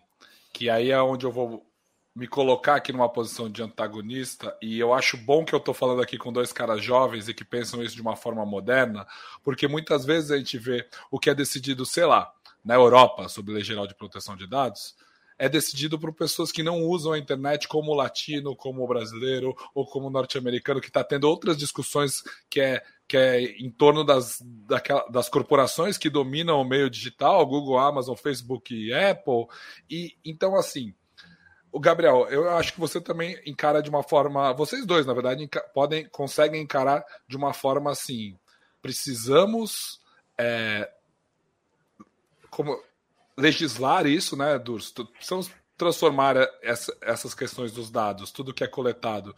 que 0.53 0.69
aí 0.69 0.91
é 0.91 1.03
onde 1.03 1.25
eu 1.25 1.33
vou 1.33 1.70
me 2.15 2.27
colocar 2.27 2.75
aqui 2.77 2.93
numa 2.93 3.09
posição 3.09 3.49
de 3.49 3.63
antagonista, 3.63 4.57
e 4.61 4.79
eu 4.79 4.93
acho 4.93 5.17
bom 5.17 5.45
que 5.45 5.55
eu 5.55 5.59
estou 5.59 5.73
falando 5.73 6.03
aqui 6.03 6.19
com 6.19 6.33
dois 6.33 6.53
caras 6.53 6.83
jovens 6.83 7.29
e 7.29 7.35
que 7.35 7.45
pensam 7.45 7.83
isso 7.83 7.95
de 7.95 8.03
uma 8.03 8.17
forma 8.17 8.45
moderna, 8.45 9.07
porque 9.43 9.69
muitas 9.69 10.05
vezes 10.05 10.31
a 10.31 10.37
gente 10.37 10.59
vê 10.59 10.89
o 11.11 11.19
que 11.19 11.31
é 11.31 11.35
decidido, 11.35 11.87
sei 11.87 12.05
lá, 12.05 12.33
na 12.65 12.75
Europa 12.75 13.29
sobre 13.29 13.55
lei 13.55 13.63
geral 13.63 13.87
de 13.87 13.95
proteção 13.95 14.37
de 14.37 14.47
dados, 14.47 14.97
é 15.41 15.49
decidido 15.49 15.99
por 15.99 16.13
pessoas 16.13 16.53
que 16.53 16.63
não 16.63 16.83
usam 16.83 17.13
a 17.13 17.19
internet 17.19 17.67
como 17.67 17.95
latino, 17.95 18.55
como 18.55 18.87
brasileiro 18.87 19.57
ou 19.75 19.87
como 19.87 20.11
norte-americano, 20.11 20.83
que 20.83 20.89
está 20.89 21.03
tendo 21.03 21.25
outras 21.25 21.57
discussões 21.57 22.23
que 22.51 22.61
é, 22.61 22.83
que 23.09 23.17
é 23.17 23.45
em 23.53 23.71
torno 23.71 24.05
das, 24.05 24.39
daquela, 24.43 25.09
das 25.09 25.31
corporações 25.31 25.97
que 25.97 26.11
dominam 26.11 26.61
o 26.61 26.65
meio 26.65 26.91
digital, 26.91 27.47
Google, 27.47 27.79
Amazon, 27.79 28.15
Facebook 28.17 28.75
e 28.75 28.93
Apple. 28.93 29.47
E 29.89 30.15
então, 30.23 30.55
assim, 30.57 30.95
o 31.73 31.79
Gabriel, 31.79 32.27
eu 32.31 32.51
acho 32.51 32.73
que 32.73 32.81
você 32.81 33.01
também 33.01 33.41
encara 33.47 33.83
de 33.83 33.89
uma 33.89 34.03
forma. 34.03 34.53
Vocês 34.53 34.85
dois, 34.85 35.07
na 35.07 35.15
verdade, 35.15 35.49
podem 35.73 36.09
conseguem 36.09 36.63
encarar 36.63 37.05
de 37.29 37.37
uma 37.37 37.53
forma 37.53 37.91
assim. 37.91 38.37
Precisamos. 38.83 40.01
É, 40.37 40.91
como 42.51 42.77
legislar 43.37 44.07
isso, 44.07 44.37
né, 44.37 44.59
Durs? 44.59 44.93
Precisamos 45.13 45.51
transformar 45.77 46.37
essa, 46.61 46.95
essas 47.01 47.35
questões 47.35 47.73
dos 47.73 47.91
dados, 47.91 48.31
tudo 48.31 48.53
que 48.53 48.65
é 48.65 48.67
coletado, 48.67 49.35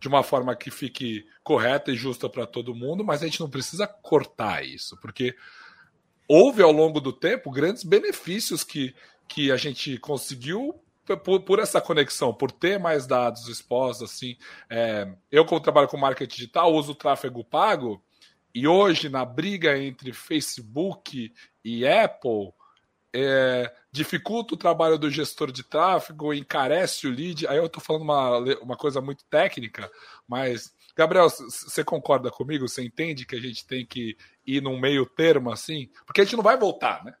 de 0.00 0.08
uma 0.08 0.24
forma 0.24 0.56
que 0.56 0.70
fique 0.70 1.24
correta 1.42 1.92
e 1.92 1.96
justa 1.96 2.28
para 2.28 2.46
todo 2.46 2.74
mundo, 2.74 3.04
mas 3.04 3.22
a 3.22 3.26
gente 3.26 3.40
não 3.40 3.48
precisa 3.48 3.86
cortar 3.86 4.64
isso, 4.64 4.98
porque 5.00 5.36
houve 6.26 6.62
ao 6.62 6.72
longo 6.72 7.00
do 7.00 7.12
tempo 7.12 7.50
grandes 7.50 7.84
benefícios 7.84 8.64
que, 8.64 8.92
que 9.28 9.52
a 9.52 9.56
gente 9.56 9.96
conseguiu 9.98 10.83
por, 11.04 11.40
por, 11.40 11.58
essa 11.58 11.80
conexão, 11.80 12.32
por 12.32 12.50
ter 12.50 12.78
mais 12.78 13.06
dados 13.06 13.48
expostos, 13.48 14.10
assim, 14.10 14.36
é, 14.70 15.08
eu 15.30 15.44
como 15.44 15.60
trabalho 15.60 15.88
com 15.88 15.96
marketing 15.96 16.34
digital 16.34 16.72
uso 16.72 16.92
o 16.92 16.94
tráfego 16.94 17.44
pago 17.44 18.02
e 18.54 18.66
hoje 18.68 19.08
na 19.08 19.24
briga 19.24 19.76
entre 19.78 20.12
Facebook 20.12 21.32
e 21.64 21.86
Apple 21.86 22.52
é, 23.12 23.72
dificulta 23.92 24.54
o 24.54 24.58
trabalho 24.58 24.98
do 24.98 25.08
gestor 25.08 25.52
de 25.52 25.62
tráfego, 25.62 26.34
encarece 26.34 27.06
o 27.06 27.12
lead. 27.12 27.46
Aí 27.46 27.58
eu 27.58 27.66
estou 27.66 27.80
falando 27.80 28.02
uma, 28.02 28.38
uma 28.60 28.76
coisa 28.76 29.00
muito 29.00 29.24
técnica, 29.26 29.88
mas, 30.26 30.74
Gabriel, 30.96 31.28
você 31.30 31.84
concorda 31.84 32.28
comigo? 32.28 32.68
Você 32.68 32.82
entende 32.84 33.24
que 33.24 33.36
a 33.36 33.40
gente 33.40 33.64
tem 33.64 33.86
que 33.86 34.16
ir 34.44 34.60
num 34.60 34.80
meio 34.80 35.06
termo 35.06 35.52
assim? 35.52 35.88
Porque 36.04 36.20
a 36.20 36.24
gente 36.24 36.36
não 36.36 36.42
vai 36.42 36.56
voltar, 36.56 37.04
né? 37.04 37.14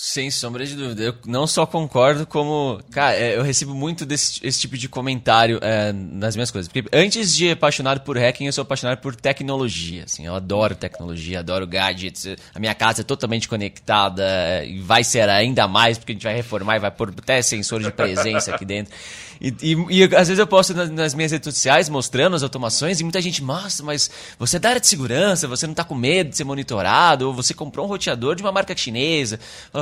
Sem 0.00 0.30
sombra 0.30 0.64
de 0.64 0.76
dúvida. 0.76 1.02
Eu 1.02 1.14
não 1.26 1.44
só 1.44 1.66
concordo, 1.66 2.24
como. 2.24 2.80
Cara, 2.92 3.16
é, 3.16 3.36
eu 3.36 3.42
recebo 3.42 3.74
muito 3.74 4.06
desse 4.06 4.38
esse 4.46 4.60
tipo 4.60 4.78
de 4.78 4.88
comentário 4.88 5.58
é, 5.60 5.92
nas 5.92 6.36
minhas 6.36 6.52
coisas. 6.52 6.70
Porque 6.70 6.88
antes 6.96 7.34
de 7.34 7.50
apaixonado 7.50 8.02
por 8.02 8.16
hacking, 8.16 8.46
eu 8.46 8.52
sou 8.52 8.62
apaixonado 8.62 9.00
por 9.00 9.16
tecnologia. 9.16 10.04
Assim, 10.04 10.24
eu 10.24 10.36
adoro 10.36 10.76
tecnologia, 10.76 11.40
adoro 11.40 11.66
gadgets. 11.66 12.28
A 12.54 12.60
minha 12.60 12.76
casa 12.76 13.00
é 13.00 13.04
totalmente 13.04 13.48
conectada 13.48 14.22
é, 14.24 14.68
e 14.68 14.80
vai 14.80 15.02
ser 15.02 15.28
ainda 15.28 15.66
mais, 15.66 15.98
porque 15.98 16.12
a 16.12 16.14
gente 16.14 16.22
vai 16.22 16.36
reformar 16.36 16.76
e 16.76 16.78
vai 16.78 16.92
pôr 16.92 17.12
até 17.18 17.42
sensor 17.42 17.82
de 17.82 17.90
presença 17.90 18.54
aqui 18.54 18.64
dentro. 18.64 18.94
E, 19.40 19.54
e, 19.62 20.00
e, 20.00 20.04
às 20.04 20.28
vezes 20.28 20.38
eu 20.38 20.46
posto 20.46 20.74
nas, 20.74 20.90
nas, 20.90 21.14
minhas 21.14 21.30
redes 21.30 21.52
sociais 21.52 21.88
mostrando 21.88 22.34
as 22.34 22.42
automações 22.42 23.00
e 23.00 23.04
muita 23.04 23.20
gente, 23.20 23.42
nossa, 23.42 23.82
mas 23.84 24.10
você 24.38 24.56
é 24.56 24.60
da 24.60 24.70
área 24.70 24.80
de 24.80 24.86
segurança, 24.86 25.46
você 25.46 25.66
não 25.66 25.72
está 25.72 25.84
com 25.84 25.94
medo 25.94 26.30
de 26.30 26.36
ser 26.36 26.44
monitorado, 26.44 27.28
ou 27.28 27.34
você 27.34 27.54
comprou 27.54 27.86
um 27.86 27.88
roteador 27.88 28.34
de 28.34 28.42
uma 28.42 28.50
marca 28.50 28.76
chinesa. 28.76 29.38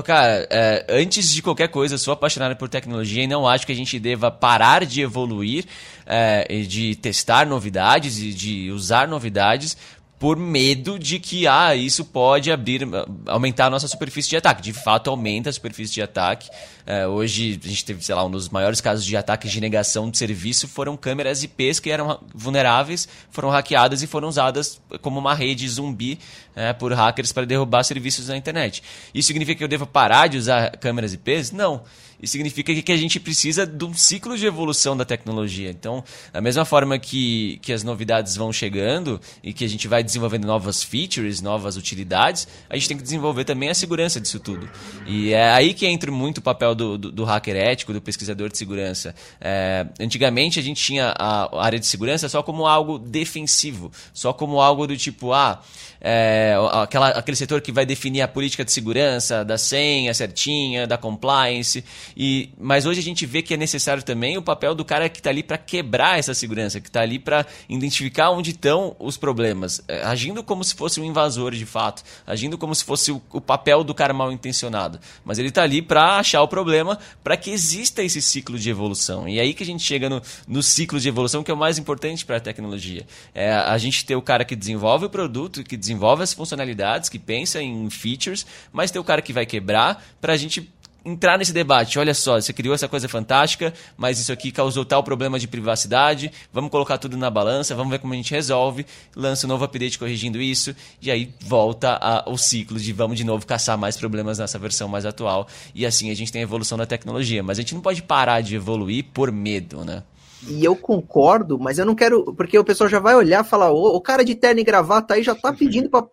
Cara, 0.07 0.47
é, 0.49 0.87
antes 0.89 1.33
de 1.33 1.43
qualquer 1.43 1.67
coisa, 1.69 1.95
eu 1.95 1.99
sou 1.99 2.15
apaixonado 2.15 2.55
por 2.55 2.69
tecnologia 2.69 3.25
e 3.25 3.27
não 3.27 3.47
acho 3.47 3.67
que 3.67 3.73
a 3.73 3.75
gente 3.75 3.99
deva 3.99 4.31
parar 4.31 4.87
de 4.87 5.01
evoluir, 5.03 5.65
é, 6.07 6.47
de 6.63 6.95
testar 6.95 7.45
novidades 7.45 8.19
e 8.19 8.33
de 8.33 8.71
usar 8.71 9.09
novidades 9.09 9.77
por 10.19 10.37
medo 10.37 10.99
de 10.99 11.19
que 11.19 11.47
ah, 11.47 11.75
isso 11.75 12.05
pode 12.05 12.51
abrir, 12.51 12.89
aumentar 13.27 13.67
a 13.67 13.71
nossa 13.71 13.87
superfície 13.87 14.31
de 14.31 14.37
ataque. 14.37 14.63
De 14.63 14.73
fato, 14.73 15.11
aumenta 15.11 15.51
a 15.51 15.53
superfície 15.53 15.93
de 15.93 16.03
ataque. 16.03 16.49
É, 16.87 17.07
hoje, 17.07 17.61
a 17.63 17.69
gente 17.69 17.85
teve, 17.85 18.03
sei 18.03 18.15
lá, 18.15 18.25
um 18.25 18.31
dos 18.31 18.49
maiores 18.49 18.81
casos 18.81 19.05
de 19.05 19.15
ataques 19.15 19.53
de 19.53 19.61
negação 19.61 20.11
de 20.11 20.17
serviço 20.17 20.67
foram 20.67 20.97
câmeras 20.97 21.43
IPs 21.43 21.81
que 21.81 21.91
eram 21.91 22.19
vulneráveis, 22.35 23.07
foram 23.31 23.51
hackeadas 23.51 24.03
e 24.03 24.07
foram 24.07 24.29
usadas 24.29 24.81
como 25.03 25.19
uma 25.19 25.35
rede 25.35 25.69
zumbi 25.69 26.19
é, 26.55 26.73
por 26.73 26.93
hackers 26.95 27.33
para 27.33 27.45
derrubar 27.45 27.85
serviços 27.85 28.29
na 28.29 28.37
internet. 28.37 28.83
Isso 29.15 29.27
significa 29.27 29.59
que 29.59 29.65
eu 29.65 29.69
devo 29.69 29.87
parar 29.87 30.29
de 30.29 30.39
usar 30.39 30.71
câmeras 30.79 31.13
IPs? 31.13 31.53
Não. 31.53 31.83
Isso 32.21 32.33
significa 32.33 32.75
que 32.75 32.93
a 32.93 32.97
gente 32.97 33.21
precisa 33.21 33.67
de 33.67 33.85
um 33.85 33.95
ciclo 33.95 34.37
de 34.37 34.47
evolução 34.47 34.97
da 34.97 35.05
tecnologia. 35.05 35.71
Então, 35.71 36.03
da 36.33 36.41
mesma 36.41 36.65
forma 36.65 36.99
que, 36.99 37.59
que 37.63 37.73
as 37.73 37.83
novidades 37.83 38.37
vão 38.37 38.53
chegando 38.53 39.21
e 39.43 39.53
que 39.53 39.65
a 39.65 39.69
gente 39.69 39.87
vai 39.87 40.03
desenvolvendo 40.03 40.47
novas 40.47 40.83
features, 40.83 41.41
novas 41.41 41.77
utilidades, 41.77 42.49
a 42.69 42.77
gente 42.77 42.89
tem 42.89 42.97
que 42.97 43.03
desenvolver 43.03 43.45
também 43.45 43.69
a 43.69 43.75
segurança 43.75 44.21
disso 44.21 44.41
tudo. 44.41 44.69
E 45.07 45.33
é 45.33 45.51
aí 45.51 45.75
que 45.75 45.87
entra 45.87 46.11
muito 46.11 46.39
o 46.39 46.43
papel 46.43 46.75
do, 46.75 46.99
do, 46.99 47.13
do 47.13 47.25
hacker 47.25 47.57
ético, 47.57 47.93
do 47.93 48.01
pesquisador 48.01 48.51
de 48.51 48.59
segurança. 48.59 49.15
É, 49.41 49.87
antigamente 50.01 50.59
a 50.59 50.63
gente 50.63 50.83
tinha 50.83 51.15
a 51.19 51.63
área 51.63 51.79
de 51.79 51.87
segurança 51.87 52.29
só 52.29 52.43
como 52.43 52.67
algo 52.67 52.99
defensivo, 52.99 53.93
só 54.13 54.33
como 54.33 54.61
algo 54.61 54.87
do 54.87 54.97
tipo, 54.97 55.33
ah, 55.33 55.63
é, 56.01 56.55
aquela, 56.73 57.09
aquele 57.11 57.37
setor 57.37 57.61
que 57.61 57.73
vai 57.73 57.85
definir 57.87 58.23
a 58.23 58.29
política 58.29 58.65
de 58.65 58.73
segurança, 58.73 59.45
da 59.45 59.59
senha 59.59 60.15
certinha, 60.15 60.87
da 60.87 60.97
compliance. 60.97 61.85
E, 62.17 62.51
mas 62.59 62.87
hoje 62.87 63.01
a 63.01 63.03
gente 63.03 63.25
vê 63.25 63.43
que 63.43 63.55
é 63.55 63.57
necessário 63.57 64.03
também 64.03 64.37
o 64.37 64.43
papel 64.43 64.75
do 64.75 64.85
cara 64.85 65.09
que 65.09 65.19
está 65.19 65.31
ali 65.31 65.43
para 65.43 65.57
quebrar 65.57 66.19
essa 66.19 66.35
segurança, 66.35 66.81
que 66.81 66.89
está 66.89 67.01
ali 67.01 67.19
para 67.19 67.47
identificar 67.69 68.31
onde 68.31 68.51
estão 68.51 68.95
os 68.99 69.17
problemas, 69.17 69.83
é, 69.89 70.03
agindo 70.03 70.43
como 70.43 70.63
se 70.63 70.75
fosse 70.75 71.01
um 71.01 71.05
invasor 71.05 71.53
de 71.53 71.67
fato, 71.67 72.03
agindo 72.27 72.59
como 72.59 72.75
se 72.75 72.85
fosse 72.85 73.13
o, 73.13 73.23
o 73.33 73.41
papel 73.41 73.83
do 73.83 73.95
cara 73.95 74.13
mal 74.13 74.31
intencionado. 74.33 75.01
Mas 75.25 75.39
ele 75.39 75.49
está 75.49 75.63
ali 75.63 75.81
para 75.81 76.19
achar 76.19 76.43
o 76.43 76.49
problema, 76.49 76.99
para 77.23 77.37
que 77.37 77.51
exista 77.51 78.03
esse 78.03 78.21
ciclo 78.21 78.59
de 78.59 78.69
evolução. 78.69 79.29
E 79.29 79.39
é 79.39 79.43
aí 79.43 79.55
que 79.55 79.63
a 79.63 79.67
gente 79.67 79.83
chega 79.83 80.09
no, 80.09 80.21
no 80.47 80.63
ciclo 80.63 81.01
de 81.01 81.09
evolução 81.09 81.43
que 81.43 81.51
é 81.51 81.55
o 81.55 81.57
mais 81.57 81.79
importante 81.79 82.25
para 82.25 82.37
a 82.37 82.41
tecnologia. 82.41 83.07
É 83.35 83.53
a 83.53 83.79
gente 83.79 84.05
ter 84.05 84.17
o 84.17 84.23
cara 84.23 84.45
que 84.45 84.57
desenvolve 84.57 85.07
o 85.07 85.11
produto, 85.11 85.65
que 85.65 85.77
desenvolve 85.77 86.23
as 86.23 86.33
funcionalidades, 86.33 87.09
que 87.09 87.19
pensa 87.19 87.63
em 87.63 87.89
features, 87.91 88.47
mas 88.73 88.91
tem 88.91 89.01
o 89.01 89.05
cara 89.05 89.23
que 89.23 89.33
vai 89.33 89.47
quebrar 89.47 90.05
para 90.21 90.33
a 90.33 90.37
gente 90.37 90.61
entrar 91.07 91.39
nesse 91.39 91.53
debate. 91.53 91.99
Olha 91.99 92.13
só, 92.13 92.41
você 92.41 92.53
criou 92.53 92.75
essa 92.75 92.89
coisa 92.89 93.09
fantástica, 93.09 93.73
mas 93.97 94.19
isso 94.19 94.33
aqui 94.33 94.51
causou 94.51 94.85
tal 94.85 95.03
problema 95.05 95.39
de 95.39 95.47
privacidade. 95.47 96.33
Vamos 96.53 96.71
colocar 96.71 96.99
tudo 96.99 97.17
na 97.17 97.31
balança, 97.31 97.75
vamos 97.75 97.93
ver 97.93 98.01
como 98.01 98.13
a 98.13 98.17
gente 98.17 98.33
resolve. 98.33 98.85
Lança 99.15 99.47
um 99.47 99.49
novo 99.49 99.65
update 99.65 99.99
corrigindo 99.99 100.43
isso, 100.43 100.75
e 101.01 101.11
aí 101.11 101.33
volta 101.41 101.99
a, 102.01 102.29
o 102.29 102.37
ciclo 102.37 102.79
de 102.79 102.93
vamos 102.93 103.17
de 103.17 103.25
novo 103.25 103.47
caçar 103.47 103.79
mais 103.79 103.97
problemas 103.97 104.39
nessa 104.39 104.59
versão 104.59 104.89
mais 104.89 105.07
atual. 105.07 105.47
E 105.75 105.87
assim 105.87 106.11
a 106.11 106.15
gente 106.15 106.33
tem 106.33 106.41
a 106.41 106.43
evolução 106.43 106.77
da 106.77 106.87
tecnologia. 106.87 107.43
Mas 107.43 107.59
a 107.59 107.63
gente 107.63 107.75
não 107.75 107.81
pode 107.81 108.03
parar 108.03 108.41
de 108.41 108.57
evoluir 108.57 109.05
por 109.13 109.31
medo, 109.31 109.85
né? 109.85 110.03
E 110.49 110.65
eu 110.65 110.77
concordo, 110.77 111.59
mas 111.59 111.79
eu 111.79 111.87
não 111.87 111.95
quero. 111.95 112.35
Porque 112.35 112.59
o 112.59 112.65
pessoal 112.65 112.89
já 112.89 112.99
vai 112.99 113.15
olhar 113.15 113.45
e 113.45 113.49
falar: 113.49 113.71
o, 113.71 114.01
cara 114.01 114.25
de 114.25 114.35
terno 114.35 114.61
e 114.61 114.65
gravata 114.65 115.15
aí 115.15 115.23
já 115.23 115.35
tá 115.35 115.53
pedindo 115.53 115.89
para 115.89 116.07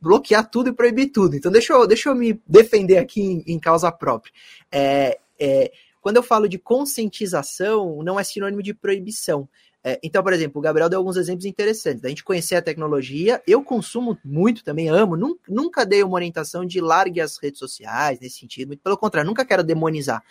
bloquear 0.00 0.48
tudo 0.48 0.70
e 0.70 0.72
proibir 0.72 1.08
tudo. 1.08 1.36
Então 1.36 1.52
deixa 1.52 1.72
eu, 1.72 1.86
deixa 1.86 2.08
eu 2.08 2.14
me 2.14 2.40
defender 2.46 2.98
aqui 2.98 3.20
em, 3.20 3.44
em 3.46 3.58
causa 3.58 3.92
própria. 3.92 4.32
É, 4.72 5.18
é, 5.38 5.72
quando 6.00 6.16
eu 6.16 6.22
falo 6.22 6.48
de 6.48 6.58
conscientização, 6.58 8.02
não 8.02 8.18
é 8.18 8.24
sinônimo 8.24 8.62
de 8.62 8.72
proibição. 8.72 9.48
É, 9.82 9.98
então, 10.02 10.22
por 10.22 10.32
exemplo, 10.32 10.58
o 10.58 10.62
Gabriel 10.62 10.88
deu 10.88 10.98
alguns 10.98 11.16
exemplos 11.16 11.44
interessantes. 11.46 12.02
Da 12.02 12.08
gente 12.08 12.24
conhecer 12.24 12.56
a 12.56 12.62
tecnologia, 12.62 13.42
eu 13.46 13.62
consumo 13.62 14.18
muito 14.24 14.62
também, 14.62 14.88
amo. 14.88 15.16
Nunca, 15.16 15.40
nunca 15.48 15.86
dei 15.86 16.02
uma 16.02 16.14
orientação 16.14 16.64
de 16.64 16.80
largue 16.80 17.20
as 17.20 17.38
redes 17.38 17.58
sociais 17.58 18.20
nesse 18.20 18.38
sentido. 18.38 18.68
Muito 18.68 18.82
pelo 18.82 18.98
contrário, 18.98 19.28
nunca 19.28 19.44
quero 19.44 19.62
demonizar. 19.62 20.22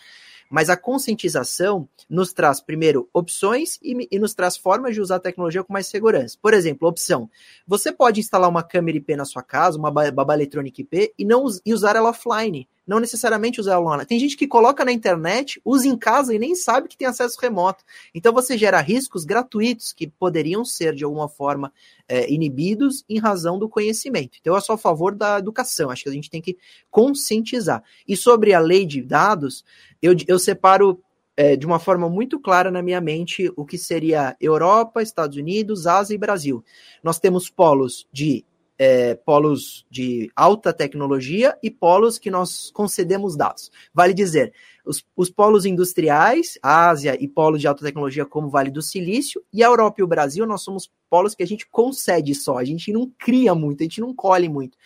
Mas 0.50 0.68
a 0.68 0.76
conscientização 0.76 1.88
nos 2.08 2.32
traz, 2.32 2.60
primeiro, 2.60 3.08
opções 3.14 3.78
e, 3.80 4.08
e, 4.10 4.18
nos 4.18 4.34
traz 4.34 4.56
formas 4.56 4.94
de 4.94 5.00
usar 5.00 5.16
a 5.16 5.20
tecnologia 5.20 5.62
com 5.62 5.72
mais 5.72 5.86
segurança. 5.86 6.36
Por 6.42 6.52
exemplo, 6.52 6.88
opção. 6.88 7.30
Você 7.66 7.92
pode 7.92 8.18
instalar 8.18 8.50
uma 8.50 8.64
câmera 8.64 8.98
IP 8.98 9.14
na 9.14 9.24
sua 9.24 9.42
casa, 9.44 9.78
uma 9.78 9.92
babá 9.92 10.34
eletrônica 10.34 10.80
IP, 10.80 11.14
e, 11.16 11.24
não, 11.24 11.46
e 11.64 11.72
usar 11.72 11.94
ela 11.94 12.10
offline 12.10 12.68
não 12.90 12.98
necessariamente 12.98 13.60
usar 13.60 13.78
online. 13.78 14.04
Tem 14.04 14.18
gente 14.18 14.36
que 14.36 14.48
coloca 14.48 14.84
na 14.84 14.90
internet, 14.90 15.60
usa 15.64 15.86
em 15.86 15.96
casa 15.96 16.34
e 16.34 16.40
nem 16.40 16.56
sabe 16.56 16.88
que 16.88 16.96
tem 16.96 17.06
acesso 17.06 17.38
remoto. 17.40 17.84
Então 18.12 18.32
você 18.32 18.58
gera 18.58 18.80
riscos 18.80 19.24
gratuitos 19.24 19.92
que 19.92 20.08
poderiam 20.08 20.64
ser, 20.64 20.92
de 20.92 21.04
alguma 21.04 21.28
forma, 21.28 21.72
é, 22.08 22.28
inibidos 22.28 23.04
em 23.08 23.20
razão 23.20 23.60
do 23.60 23.68
conhecimento. 23.68 24.38
Então 24.40 24.56
eu 24.56 24.60
sou 24.60 24.74
a 24.74 24.78
favor 24.78 25.14
da 25.14 25.38
educação, 25.38 25.88
acho 25.88 26.02
que 26.02 26.08
a 26.08 26.12
gente 26.12 26.28
tem 26.28 26.42
que 26.42 26.58
conscientizar. 26.90 27.80
E 28.08 28.16
sobre 28.16 28.52
a 28.52 28.58
lei 28.58 28.84
de 28.84 29.00
dados, 29.02 29.64
eu, 30.02 30.12
eu 30.26 30.36
separo 30.36 31.00
é, 31.36 31.54
de 31.54 31.66
uma 31.66 31.78
forma 31.78 32.08
muito 32.08 32.40
clara 32.40 32.72
na 32.72 32.82
minha 32.82 33.00
mente 33.00 33.52
o 33.54 33.64
que 33.64 33.78
seria 33.78 34.36
Europa, 34.40 35.00
Estados 35.00 35.36
Unidos, 35.36 35.86
Ásia 35.86 36.16
e 36.16 36.18
Brasil. 36.18 36.64
Nós 37.04 37.20
temos 37.20 37.48
polos 37.48 38.08
de 38.12 38.44
é, 38.82 39.14
polos 39.14 39.84
de 39.90 40.32
alta 40.34 40.72
tecnologia 40.72 41.54
e 41.62 41.70
polos 41.70 42.18
que 42.18 42.30
nós 42.30 42.70
concedemos 42.70 43.36
dados. 43.36 43.70
Vale 43.92 44.14
dizer, 44.14 44.54
os, 44.86 45.04
os 45.14 45.28
polos 45.28 45.66
industriais, 45.66 46.58
Ásia 46.62 47.14
e 47.22 47.28
polos 47.28 47.60
de 47.60 47.68
alta 47.68 47.84
tecnologia 47.84 48.24
como 48.24 48.48
Vale 48.48 48.70
do 48.70 48.80
Silício, 48.80 49.44
e 49.52 49.62
a 49.62 49.66
Europa 49.66 50.00
e 50.00 50.02
o 50.02 50.06
Brasil, 50.06 50.46
nós 50.46 50.62
somos 50.62 50.90
polos 51.10 51.34
que 51.34 51.42
a 51.42 51.46
gente 51.46 51.68
concede 51.68 52.34
só, 52.34 52.56
a 52.56 52.64
gente 52.64 52.90
não 52.90 53.12
cria 53.18 53.54
muito, 53.54 53.82
a 53.82 53.84
gente 53.84 54.00
não 54.00 54.14
colhe 54.14 54.48
muito. 54.48 54.78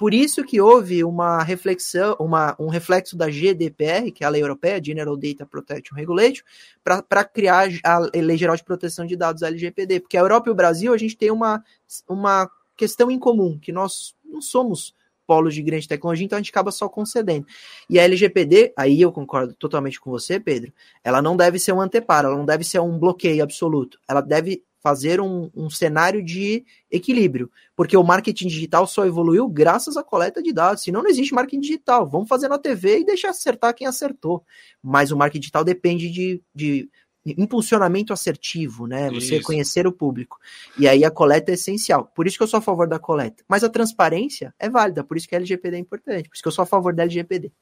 Por 0.00 0.12
isso 0.12 0.42
que 0.42 0.60
houve 0.60 1.04
uma 1.04 1.44
reflexão, 1.44 2.16
uma, 2.18 2.56
um 2.58 2.66
reflexo 2.66 3.16
da 3.16 3.30
GDPR, 3.30 4.10
que 4.10 4.24
é 4.24 4.26
a 4.26 4.30
lei 4.30 4.42
europeia, 4.42 4.82
General 4.82 5.16
Data 5.16 5.46
Protection 5.46 5.94
Regulation, 5.94 6.42
para 6.82 7.24
criar 7.24 7.68
a 7.84 7.98
Lei 8.12 8.36
Geral 8.36 8.56
de 8.56 8.64
Proteção 8.64 9.06
de 9.06 9.14
Dados 9.14 9.42
LGPD. 9.42 10.00
Porque 10.00 10.16
a 10.16 10.20
Europa 10.20 10.48
e 10.48 10.52
o 10.52 10.56
Brasil, 10.56 10.92
a 10.92 10.98
gente 10.98 11.16
tem 11.16 11.30
uma, 11.30 11.62
uma 12.08 12.50
questão 12.76 13.10
em 13.10 13.18
comum, 13.18 13.58
que 13.58 13.72
nós 13.72 14.14
não 14.24 14.40
somos 14.40 14.94
polos 15.26 15.54
de 15.54 15.62
grande 15.62 15.88
tecnologia, 15.88 16.24
então 16.24 16.36
a 16.36 16.40
gente 16.40 16.50
acaba 16.50 16.70
só 16.70 16.88
concedendo. 16.88 17.46
E 17.88 17.98
a 17.98 18.02
LGPD, 18.02 18.72
aí 18.76 19.00
eu 19.00 19.12
concordo 19.12 19.54
totalmente 19.54 20.00
com 20.00 20.10
você, 20.10 20.38
Pedro, 20.38 20.72
ela 21.02 21.22
não 21.22 21.36
deve 21.36 21.58
ser 21.58 21.72
um 21.72 21.80
anteparo, 21.80 22.28
ela 22.28 22.36
não 22.36 22.44
deve 22.44 22.64
ser 22.64 22.80
um 22.80 22.98
bloqueio 22.98 23.42
absoluto, 23.42 23.98
ela 24.08 24.20
deve 24.20 24.62
fazer 24.82 25.20
um, 25.20 25.48
um 25.54 25.70
cenário 25.70 26.22
de 26.22 26.64
equilíbrio, 26.90 27.48
porque 27.76 27.96
o 27.96 28.02
marketing 28.02 28.48
digital 28.48 28.84
só 28.84 29.06
evoluiu 29.06 29.48
graças 29.48 29.96
à 29.96 30.02
coleta 30.02 30.42
de 30.42 30.52
dados, 30.52 30.82
senão 30.82 31.02
não 31.02 31.08
existe 31.08 31.32
marketing 31.32 31.60
digital, 31.60 32.06
vamos 32.08 32.28
fazer 32.28 32.48
na 32.48 32.58
TV 32.58 32.98
e 32.98 33.04
deixar 33.04 33.30
acertar 33.30 33.74
quem 33.74 33.86
acertou, 33.86 34.44
mas 34.82 35.12
o 35.12 35.16
marketing 35.16 35.40
digital 35.40 35.62
depende 35.62 36.10
de, 36.10 36.42
de 36.52 36.90
impulsionamento 37.24 38.12
assertivo, 38.12 38.86
né? 38.86 39.10
Você 39.10 39.36
isso. 39.36 39.46
conhecer 39.46 39.86
o 39.86 39.92
público. 39.92 40.38
E 40.78 40.88
aí 40.88 41.04
a 41.04 41.10
coleta 41.10 41.50
é 41.50 41.54
essencial. 41.54 42.10
Por 42.14 42.26
isso 42.26 42.36
que 42.36 42.42
eu 42.42 42.48
sou 42.48 42.58
a 42.58 42.62
favor 42.62 42.88
da 42.88 42.98
coleta. 42.98 43.44
Mas 43.48 43.62
a 43.62 43.68
transparência 43.68 44.54
é 44.58 44.68
válida, 44.68 45.04
por 45.04 45.16
isso 45.16 45.28
que 45.28 45.34
a 45.34 45.38
LGPD 45.38 45.76
é 45.76 45.80
importante, 45.80 46.28
por 46.28 46.34
isso 46.34 46.42
que 46.42 46.48
eu 46.48 46.52
sou 46.52 46.62
a 46.62 46.66
favor 46.66 46.94
da 46.94 47.02
LGPD. 47.02 47.52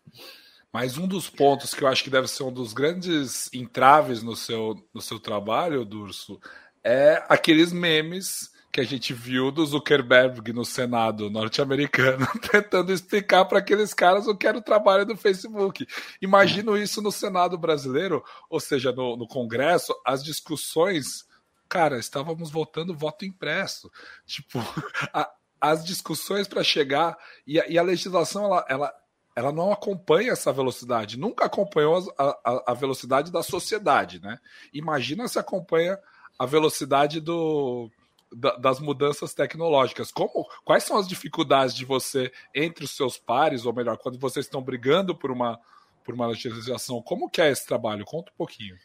Mas 0.72 0.96
um 0.96 1.06
dos 1.06 1.28
pontos 1.28 1.74
que 1.74 1.82
eu 1.82 1.88
acho 1.88 2.04
que 2.04 2.10
deve 2.10 2.28
ser 2.28 2.44
um 2.44 2.52
dos 2.52 2.72
grandes 2.72 3.52
entraves 3.52 4.22
no 4.22 4.36
seu, 4.36 4.76
no 4.94 5.00
seu 5.00 5.18
trabalho, 5.18 5.84
Durso, 5.84 6.40
é 6.82 7.22
aqueles 7.28 7.72
memes 7.72 8.49
que 8.72 8.80
a 8.80 8.84
gente 8.84 9.12
viu 9.12 9.50
do 9.50 9.66
Zuckerberg 9.66 10.52
no 10.52 10.64
Senado 10.64 11.28
norte-americano 11.28 12.26
tentando 12.50 12.92
explicar 12.92 13.44
para 13.44 13.58
aqueles 13.58 13.92
caras 13.92 14.28
o 14.28 14.36
que 14.36 14.46
era 14.46 14.56
o 14.56 14.62
trabalho 14.62 15.04
do 15.04 15.16
Facebook. 15.16 15.86
Imagino 16.22 16.76
isso 16.76 17.02
no 17.02 17.10
Senado 17.10 17.58
brasileiro, 17.58 18.24
ou 18.48 18.60
seja, 18.60 18.92
no, 18.92 19.16
no 19.16 19.26
Congresso, 19.26 19.94
as 20.06 20.22
discussões. 20.22 21.24
Cara, 21.68 21.98
estávamos 21.98 22.50
votando 22.50 22.96
voto 22.96 23.24
impresso. 23.24 23.90
Tipo, 24.24 24.58
a, 25.12 25.28
as 25.60 25.84
discussões 25.84 26.46
para 26.46 26.62
chegar. 26.62 27.16
E 27.44 27.60
a, 27.60 27.68
e 27.68 27.76
a 27.76 27.82
legislação, 27.82 28.44
ela, 28.44 28.66
ela 28.68 28.94
ela 29.36 29.52
não 29.52 29.72
acompanha 29.72 30.32
essa 30.32 30.52
velocidade, 30.52 31.16
nunca 31.16 31.46
acompanhou 31.46 32.12
a, 32.18 32.24
a, 32.44 32.64
a 32.72 32.74
velocidade 32.74 33.30
da 33.30 33.44
sociedade, 33.44 34.20
né? 34.20 34.38
Imagina 34.72 35.28
se 35.28 35.38
acompanha 35.38 35.98
a 36.38 36.44
velocidade 36.44 37.20
do, 37.20 37.90
da, 38.32 38.56
das 38.56 38.80
mudanças 38.80 39.34
tecnológicas. 39.34 40.10
Como, 40.10 40.48
quais 40.64 40.84
são 40.84 40.96
as 40.96 41.08
dificuldades 41.08 41.74
de 41.74 41.84
você 41.84 42.32
entre 42.54 42.84
os 42.84 42.90
seus 42.92 43.18
pares, 43.18 43.66
ou 43.66 43.72
melhor, 43.72 43.96
quando 43.98 44.18
vocês 44.18 44.46
estão 44.46 44.62
brigando 44.62 45.14
por 45.14 45.30
uma 45.30 45.58
por 46.02 46.14
uma 46.14 46.26
legislação? 46.26 47.02
Como 47.02 47.28
que 47.28 47.42
é 47.42 47.50
esse 47.50 47.66
trabalho? 47.66 48.04
Conta 48.04 48.32
um 48.32 48.36
pouquinho 48.36 48.76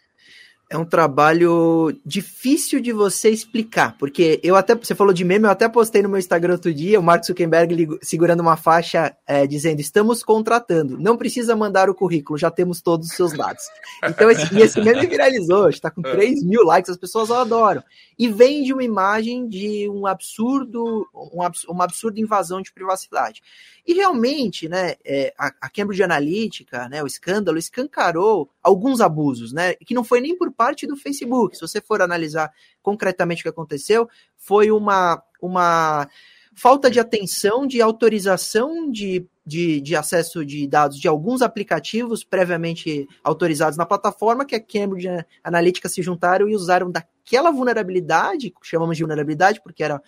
é 0.70 0.78
um 0.78 0.86
trabalho 0.86 1.96
difícil 2.06 2.80
de 2.82 2.92
você 2.92 3.30
explicar, 3.30 3.96
porque 3.98 4.40
eu 4.44 4.56
até, 4.56 4.74
você 4.74 4.96
falou 4.96 5.14
de 5.14 5.24
meme, 5.24 5.46
eu 5.46 5.52
até 5.52 5.70
postei 5.70 6.02
no 6.02 6.10
meu 6.10 6.18
Instagram 6.18 6.54
outro 6.54 6.74
dia, 6.74 7.00
o 7.00 7.04
Mark 7.04 7.24
Zuckerberg 7.24 8.00
segurando 8.02 8.40
uma 8.40 8.58
faixa 8.58 9.16
é, 9.28 9.46
dizendo, 9.46 9.80
estamos 9.80 10.24
contratando, 10.24 10.98
não 10.98 11.18
precisa 11.18 11.56
mandar 11.56 11.90
o 11.90 11.96
currículo, 11.96 12.38
já 12.38 12.50
ttemos 12.50 12.82
todos 12.82 13.10
os 13.10 13.16
seus 13.16 13.34
dados. 13.34 13.64
Então, 14.04 14.30
esse, 14.32 14.54
e 14.56 14.62
esse 14.62 14.82
meme 14.82 15.06
viralizou, 15.06 15.70
está 15.70 15.92
com 15.92 16.02
3 16.02 16.44
mil 16.44 16.64
likes, 16.64 16.90
as 16.90 16.98
pessoas 16.98 17.30
adoram. 17.30 17.84
E 18.18 18.28
vem 18.28 18.64
de 18.64 18.74
uma 18.74 18.84
imagem 18.84 19.48
de 19.48 19.90
um 19.90 20.08
absurdo, 20.08 21.08
um, 21.14 21.42
uma 21.70 21.84
absurda 21.84 22.20
invasão 22.20 22.62
de 22.62 22.72
privacidade. 22.72 23.42
E 23.88 23.94
realmente, 23.94 24.68
né, 24.68 24.96
é, 25.06 25.32
a, 25.38 25.54
a, 25.62 25.70
Cambridge 25.70 26.02
Analytica, 26.02 26.90
né, 26.90 27.04
o 27.04 27.08
escândalo, 27.08 27.58
escancarou 27.58 28.50
alguns 28.64 29.00
abusos, 29.00 29.54
né, 29.54 29.76
que 29.76 29.94
não 29.94 30.04
foi 30.04 30.20
nem 30.22 30.36
por 30.36 30.52
parte 30.56 30.88
do 30.88 30.96
Facebook. 30.96 31.56
Se 31.56 31.62
você 31.62 31.82
for 31.82 32.02
analisar 32.02 32.52
concretamente 32.82 33.42
o 33.42 33.44
que 33.44 33.50
aconteceu, 33.50 34.08
foi 34.38 34.72
uma, 34.72 35.22
uma 35.42 36.08
falta 36.56 36.90
de 36.90 37.00
atenção, 37.00 37.68
de 37.68 37.82
autorização 37.82 38.90
de, 38.90 39.28
de, 39.46 39.82
de, 39.82 39.96
acesso 39.96 40.46
de 40.46 40.66
dados 40.66 40.98
de 41.00 41.08
alguns 41.08 41.42
aplicativos 41.42 42.24
previamente 42.24 43.08
autorizados 43.24 43.78
na 43.78 43.86
plataforma, 43.86 44.46
que 44.46 44.56
a 44.56 44.60
Cambridge 44.60 45.08
Analytica 45.44 45.90
se 45.90 46.02
juntaram 46.02 46.48
e 46.48 46.56
usaram 46.56 46.90
daquela 46.90 47.52
vulnerabilidade, 47.52 48.54
chamamos 48.64 48.96
de 48.96 49.04
vulnerabilidade 49.04 49.62
porque 49.62 49.84
era 49.84 50.02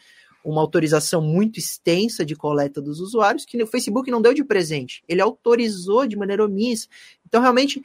uma 0.43 0.62
autorização 0.62 1.21
muito 1.21 1.60
extensa 1.60 2.23
de 2.23 2.33
coleta 2.33 2.81
dos 2.81 3.01
usuários, 3.01 3.45
que 3.45 3.62
o 3.62 3.67
Facebook 3.67 4.10
não 4.10 4.21
deu 4.21 4.33
de 4.33 4.45
presente, 4.45 5.03
ele 5.07 5.21
autorizou 5.21 6.07
de 6.07 6.15
maneira 6.15 6.45
omissa. 6.45 6.88
Então, 7.27 7.41
realmente, 7.41 7.81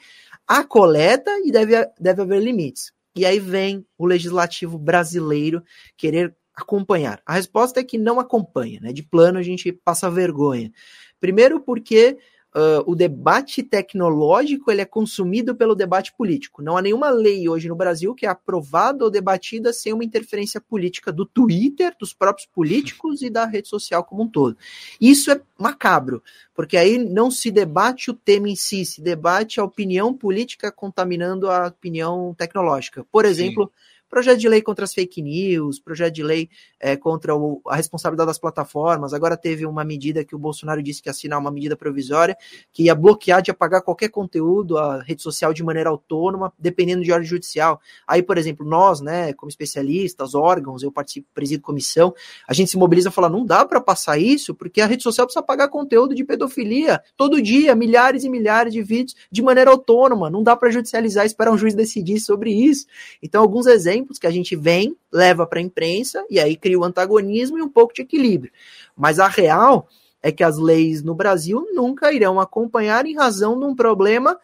há 0.52 0.62
coleta 0.62 1.30
e 1.44 1.50
deve, 1.50 1.74
deve 1.98 2.22
haver 2.22 2.42
limites. 2.42 2.92
E 3.16 3.24
aí 3.24 3.38
vem 3.38 3.86
o 3.96 4.06
legislativo 4.06 4.78
brasileiro 4.78 5.62
querer 5.96 6.34
acompanhar. 6.54 7.22
A 7.24 7.34
resposta 7.34 7.80
é 7.80 7.84
que 7.84 7.96
não 7.96 8.20
acompanha, 8.20 8.78
né? 8.80 8.92
De 8.92 9.02
plano 9.02 9.38
a 9.38 9.42
gente 9.42 9.72
passa 9.72 10.10
vergonha. 10.10 10.70
Primeiro 11.18 11.60
porque 11.60 12.18
uh, 12.54 12.82
o 12.86 12.94
debate 12.94 13.62
tecnológico 13.62 14.70
ele 14.70 14.80
é 14.80 14.84
consumido 14.84 15.54
pelo 15.54 15.74
debate 15.74 16.12
político. 16.12 16.62
Não 16.62 16.76
há 16.76 16.82
nenhuma 16.82 17.10
lei 17.10 17.48
hoje 17.48 17.68
no 17.68 17.76
Brasil 17.76 18.14
que 18.14 18.26
é 18.26 18.28
aprovada 18.28 19.04
ou 19.04 19.10
debatida 19.10 19.72
sem 19.72 19.92
uma 19.92 20.04
interferência 20.04 20.60
política 20.60 21.12
do 21.12 21.24
Twitter, 21.24 21.94
dos 21.98 22.12
próprios 22.12 22.46
políticos 22.46 23.22
e 23.22 23.30
da 23.30 23.46
rede 23.46 23.68
social 23.68 24.04
como 24.04 24.22
um 24.22 24.28
todo. 24.28 24.56
Isso 25.00 25.30
é 25.30 25.40
macabro, 25.58 26.22
porque 26.54 26.76
aí 26.76 26.98
não 26.98 27.30
se 27.30 27.50
debate 27.50 28.10
o 28.10 28.14
tema 28.14 28.48
em 28.48 28.56
si, 28.56 28.84
se 28.84 29.00
debate 29.00 29.60
a 29.60 29.64
opinião 29.64 30.12
política 30.12 30.70
contaminando 30.70 31.50
a 31.50 31.68
opinião 31.68 32.34
tecnológica. 32.36 33.04
Por 33.10 33.24
exemplo, 33.24 33.66
Sim 33.66 33.92
projeto 34.12 34.38
de 34.38 34.46
lei 34.46 34.60
contra 34.60 34.84
as 34.84 34.92
fake 34.92 35.22
news, 35.22 35.80
projeto 35.80 36.12
de 36.12 36.22
lei 36.22 36.50
é, 36.78 36.98
contra 36.98 37.34
o, 37.34 37.62
a 37.66 37.74
responsabilidade 37.74 38.26
das 38.26 38.38
plataformas. 38.38 39.14
Agora 39.14 39.38
teve 39.38 39.64
uma 39.64 39.82
medida 39.82 40.22
que 40.22 40.36
o 40.36 40.38
Bolsonaro 40.38 40.82
disse 40.82 41.00
que 41.00 41.08
ia 41.08 41.12
assinar 41.12 41.38
uma 41.38 41.50
medida 41.50 41.74
provisória 41.74 42.36
que 42.70 42.84
ia 42.84 42.94
bloquear 42.94 43.40
de 43.40 43.50
apagar 43.50 43.80
qualquer 43.80 44.10
conteúdo 44.10 44.76
a 44.76 45.00
rede 45.02 45.22
social 45.22 45.54
de 45.54 45.62
maneira 45.62 45.88
autônoma, 45.88 46.52
dependendo 46.58 47.02
de 47.02 47.10
ordem 47.10 47.26
judicial. 47.26 47.80
Aí, 48.06 48.22
por 48.22 48.36
exemplo, 48.36 48.66
nós, 48.66 49.00
né, 49.00 49.32
como 49.32 49.48
especialistas, 49.48 50.34
órgãos, 50.34 50.82
eu 50.82 50.92
participo, 50.92 51.26
presido 51.32 51.62
comissão, 51.62 52.12
a 52.46 52.52
gente 52.52 52.70
se 52.70 52.76
mobiliza 52.76 53.08
e 53.08 53.12
fala, 53.12 53.30
não 53.30 53.46
dá 53.46 53.64
para 53.64 53.80
passar 53.80 54.18
isso, 54.18 54.54
porque 54.54 54.82
a 54.82 54.86
rede 54.86 55.02
social 55.02 55.26
precisa 55.26 55.40
apagar 55.40 55.70
conteúdo 55.70 56.14
de 56.14 56.22
pedofilia 56.22 57.00
todo 57.16 57.40
dia, 57.40 57.74
milhares 57.74 58.24
e 58.24 58.28
milhares 58.28 58.74
de 58.74 58.82
vídeos 58.82 59.16
de 59.30 59.40
maneira 59.40 59.70
autônoma. 59.70 60.28
Não 60.28 60.42
dá 60.42 60.54
para 60.54 60.70
judicializar 60.70 61.24
esperar 61.24 61.50
um 61.50 61.56
juiz 61.56 61.74
decidir 61.74 62.20
sobre 62.20 62.52
isso. 62.52 62.84
Então, 63.22 63.40
alguns 63.40 63.66
exemplos 63.66 64.01
exemplos 64.02 64.18
que 64.18 64.26
a 64.26 64.30
gente 64.30 64.56
vem, 64.56 64.96
leva 65.10 65.46
para 65.46 65.58
a 65.58 65.62
imprensa 65.62 66.24
e 66.28 66.40
aí 66.40 66.56
cria 66.56 66.78
o 66.78 66.84
antagonismo 66.84 67.58
e 67.58 67.62
um 67.62 67.68
pouco 67.68 67.94
de 67.94 68.02
equilíbrio. 68.02 68.52
Mas 68.96 69.18
a 69.18 69.28
real 69.28 69.88
é 70.22 70.30
que 70.30 70.44
as 70.44 70.58
leis 70.58 71.02
no 71.02 71.14
Brasil 71.14 71.66
nunca 71.72 72.12
irão 72.12 72.40
acompanhar 72.40 73.06
em 73.06 73.16
razão 73.16 73.58
de 73.58 73.64
um 73.64 73.74
problema 73.74 74.38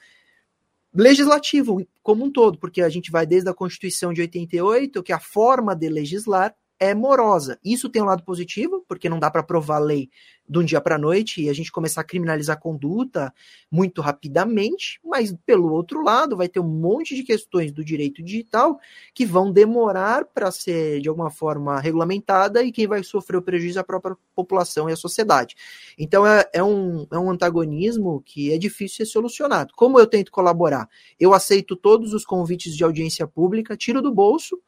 legislativo 0.94 1.86
como 2.02 2.24
um 2.24 2.30
todo, 2.30 2.58
porque 2.58 2.80
a 2.80 2.88
gente 2.88 3.10
vai 3.10 3.26
desde 3.26 3.50
a 3.50 3.54
Constituição 3.54 4.12
de 4.12 4.22
88, 4.22 5.02
que 5.02 5.12
a 5.12 5.20
forma 5.20 5.74
de 5.76 5.88
legislar 5.88 6.54
é 6.78 6.94
morosa. 6.94 7.58
Isso 7.64 7.88
tem 7.88 8.02
um 8.02 8.06
lado 8.06 8.22
positivo, 8.22 8.84
porque 8.86 9.08
não 9.08 9.18
dá 9.18 9.30
para 9.30 9.40
aprovar 9.40 9.78
lei 9.78 10.10
de 10.48 10.58
um 10.58 10.64
dia 10.64 10.80
para 10.80 10.94
a 10.94 10.98
noite 10.98 11.42
e 11.42 11.50
a 11.50 11.52
gente 11.52 11.70
começar 11.70 12.00
a 12.00 12.04
criminalizar 12.04 12.56
a 12.56 12.60
conduta 12.60 13.32
muito 13.70 14.00
rapidamente, 14.00 14.98
mas 15.04 15.34
pelo 15.44 15.70
outro 15.70 16.02
lado 16.02 16.36
vai 16.36 16.48
ter 16.48 16.58
um 16.58 16.68
monte 16.68 17.14
de 17.14 17.22
questões 17.22 17.70
do 17.70 17.84
direito 17.84 18.22
digital 18.22 18.80
que 19.12 19.26
vão 19.26 19.52
demorar 19.52 20.24
para 20.24 20.50
ser 20.50 21.00
de 21.00 21.08
alguma 21.08 21.30
forma 21.30 21.78
regulamentada 21.78 22.62
e 22.62 22.72
quem 22.72 22.86
vai 22.86 23.02
sofrer 23.02 23.36
o 23.36 23.42
prejuízo 23.42 23.78
é 23.78 23.82
a 23.82 23.84
própria 23.84 24.16
população 24.34 24.88
e 24.88 24.92
a 24.92 24.96
sociedade. 24.96 25.54
Então 25.98 26.26
é, 26.26 26.48
é, 26.54 26.62
um, 26.62 27.06
é 27.10 27.18
um 27.18 27.30
antagonismo 27.30 28.22
que 28.24 28.50
é 28.52 28.56
difícil 28.56 29.04
ser 29.04 29.12
solucionado. 29.12 29.74
Como 29.76 29.98
eu 29.98 30.06
tento 30.06 30.32
colaborar? 30.32 30.88
Eu 31.20 31.34
aceito 31.34 31.76
todos 31.76 32.14
os 32.14 32.24
convites 32.24 32.74
de 32.74 32.82
audiência 32.82 33.26
pública, 33.26 33.76
tiro 33.76 34.00
do 34.00 34.14
bolso, 34.14 34.58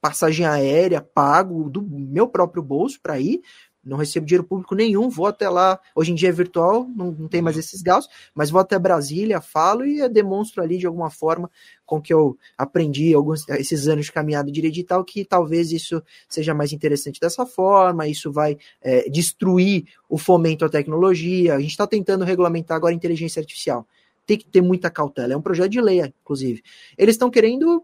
passagem 0.00 0.46
aérea, 0.46 1.00
pago 1.00 1.68
do 1.68 1.82
meu 1.82 2.26
próprio 2.26 2.62
bolso 2.62 2.98
para 3.02 3.20
ir, 3.20 3.40
não 3.82 3.96
recebo 3.96 4.26
dinheiro 4.26 4.44
público 4.44 4.74
nenhum, 4.74 5.08
vou 5.08 5.26
até 5.26 5.48
lá. 5.48 5.80
Hoje 5.94 6.12
em 6.12 6.14
dia 6.14 6.28
é 6.28 6.32
virtual, 6.32 6.86
não, 6.94 7.12
não 7.12 7.28
tem 7.28 7.40
mais 7.40 7.56
uhum. 7.56 7.60
esses 7.60 7.80
gastos, 7.80 8.14
mas 8.34 8.50
vou 8.50 8.60
até 8.60 8.78
Brasília, 8.78 9.40
falo 9.40 9.84
e 9.86 10.06
demonstro 10.08 10.62
ali 10.62 10.76
de 10.76 10.86
alguma 10.86 11.10
forma 11.10 11.50
com 11.86 12.00
que 12.00 12.12
eu 12.12 12.36
aprendi 12.56 13.14
alguns 13.14 13.48
esses 13.48 13.88
anos 13.88 14.06
de 14.06 14.12
caminhada 14.12 14.50
de 14.50 14.60
digital 14.60 15.02
que 15.02 15.24
talvez 15.24 15.72
isso 15.72 16.02
seja 16.28 16.54
mais 16.54 16.72
interessante 16.72 17.18
dessa 17.18 17.46
forma, 17.46 18.06
isso 18.06 18.30
vai 18.30 18.58
é, 18.82 19.08
destruir 19.08 19.86
o 20.08 20.18
fomento 20.18 20.64
à 20.64 20.68
tecnologia. 20.68 21.54
A 21.54 21.60
gente 21.60 21.70
está 21.70 21.86
tentando 21.86 22.24
regulamentar 22.24 22.76
agora 22.76 22.92
a 22.92 22.96
inteligência 22.96 23.40
artificial. 23.40 23.86
Tem 24.26 24.36
que 24.38 24.46
ter 24.46 24.60
muita 24.60 24.90
cautela. 24.90 25.32
É 25.32 25.36
um 25.36 25.42
projeto 25.42 25.70
de 25.70 25.80
lei, 25.80 26.00
inclusive. 26.22 26.62
Eles 26.96 27.14
estão 27.14 27.30
querendo 27.30 27.82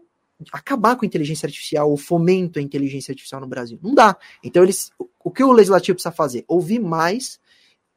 acabar 0.51 0.95
com 0.95 1.05
a 1.05 1.07
inteligência 1.07 1.47
artificial, 1.47 1.91
o 1.91 1.97
fomento 1.97 2.59
à 2.59 2.61
inteligência 2.61 3.11
artificial 3.11 3.41
no 3.41 3.47
Brasil. 3.47 3.79
Não 3.81 3.93
dá. 3.93 4.15
Então, 4.43 4.63
eles, 4.63 4.91
o 5.23 5.31
que 5.31 5.43
o 5.43 5.51
legislativo 5.51 5.95
precisa 5.95 6.11
fazer? 6.11 6.45
Ouvir 6.47 6.79
mais 6.79 7.39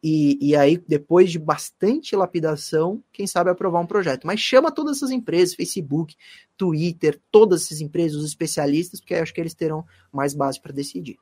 e, 0.02 0.38
e 0.40 0.56
aí, 0.56 0.82
depois 0.88 1.30
de 1.30 1.38
bastante 1.38 2.16
lapidação, 2.16 3.02
quem 3.12 3.26
sabe 3.26 3.50
aprovar 3.50 3.80
um 3.80 3.86
projeto. 3.86 4.26
Mas 4.26 4.40
chama 4.40 4.72
todas 4.72 4.96
essas 4.96 5.10
empresas, 5.10 5.54
Facebook, 5.54 6.16
Twitter, 6.56 7.20
todas 7.30 7.64
essas 7.64 7.80
empresas, 7.80 8.16
os 8.16 8.26
especialistas, 8.26 9.00
porque 9.00 9.14
acho 9.14 9.34
que 9.34 9.40
eles 9.40 9.54
terão 9.54 9.84
mais 10.10 10.34
base 10.34 10.60
para 10.60 10.72
decidir. 10.72 11.18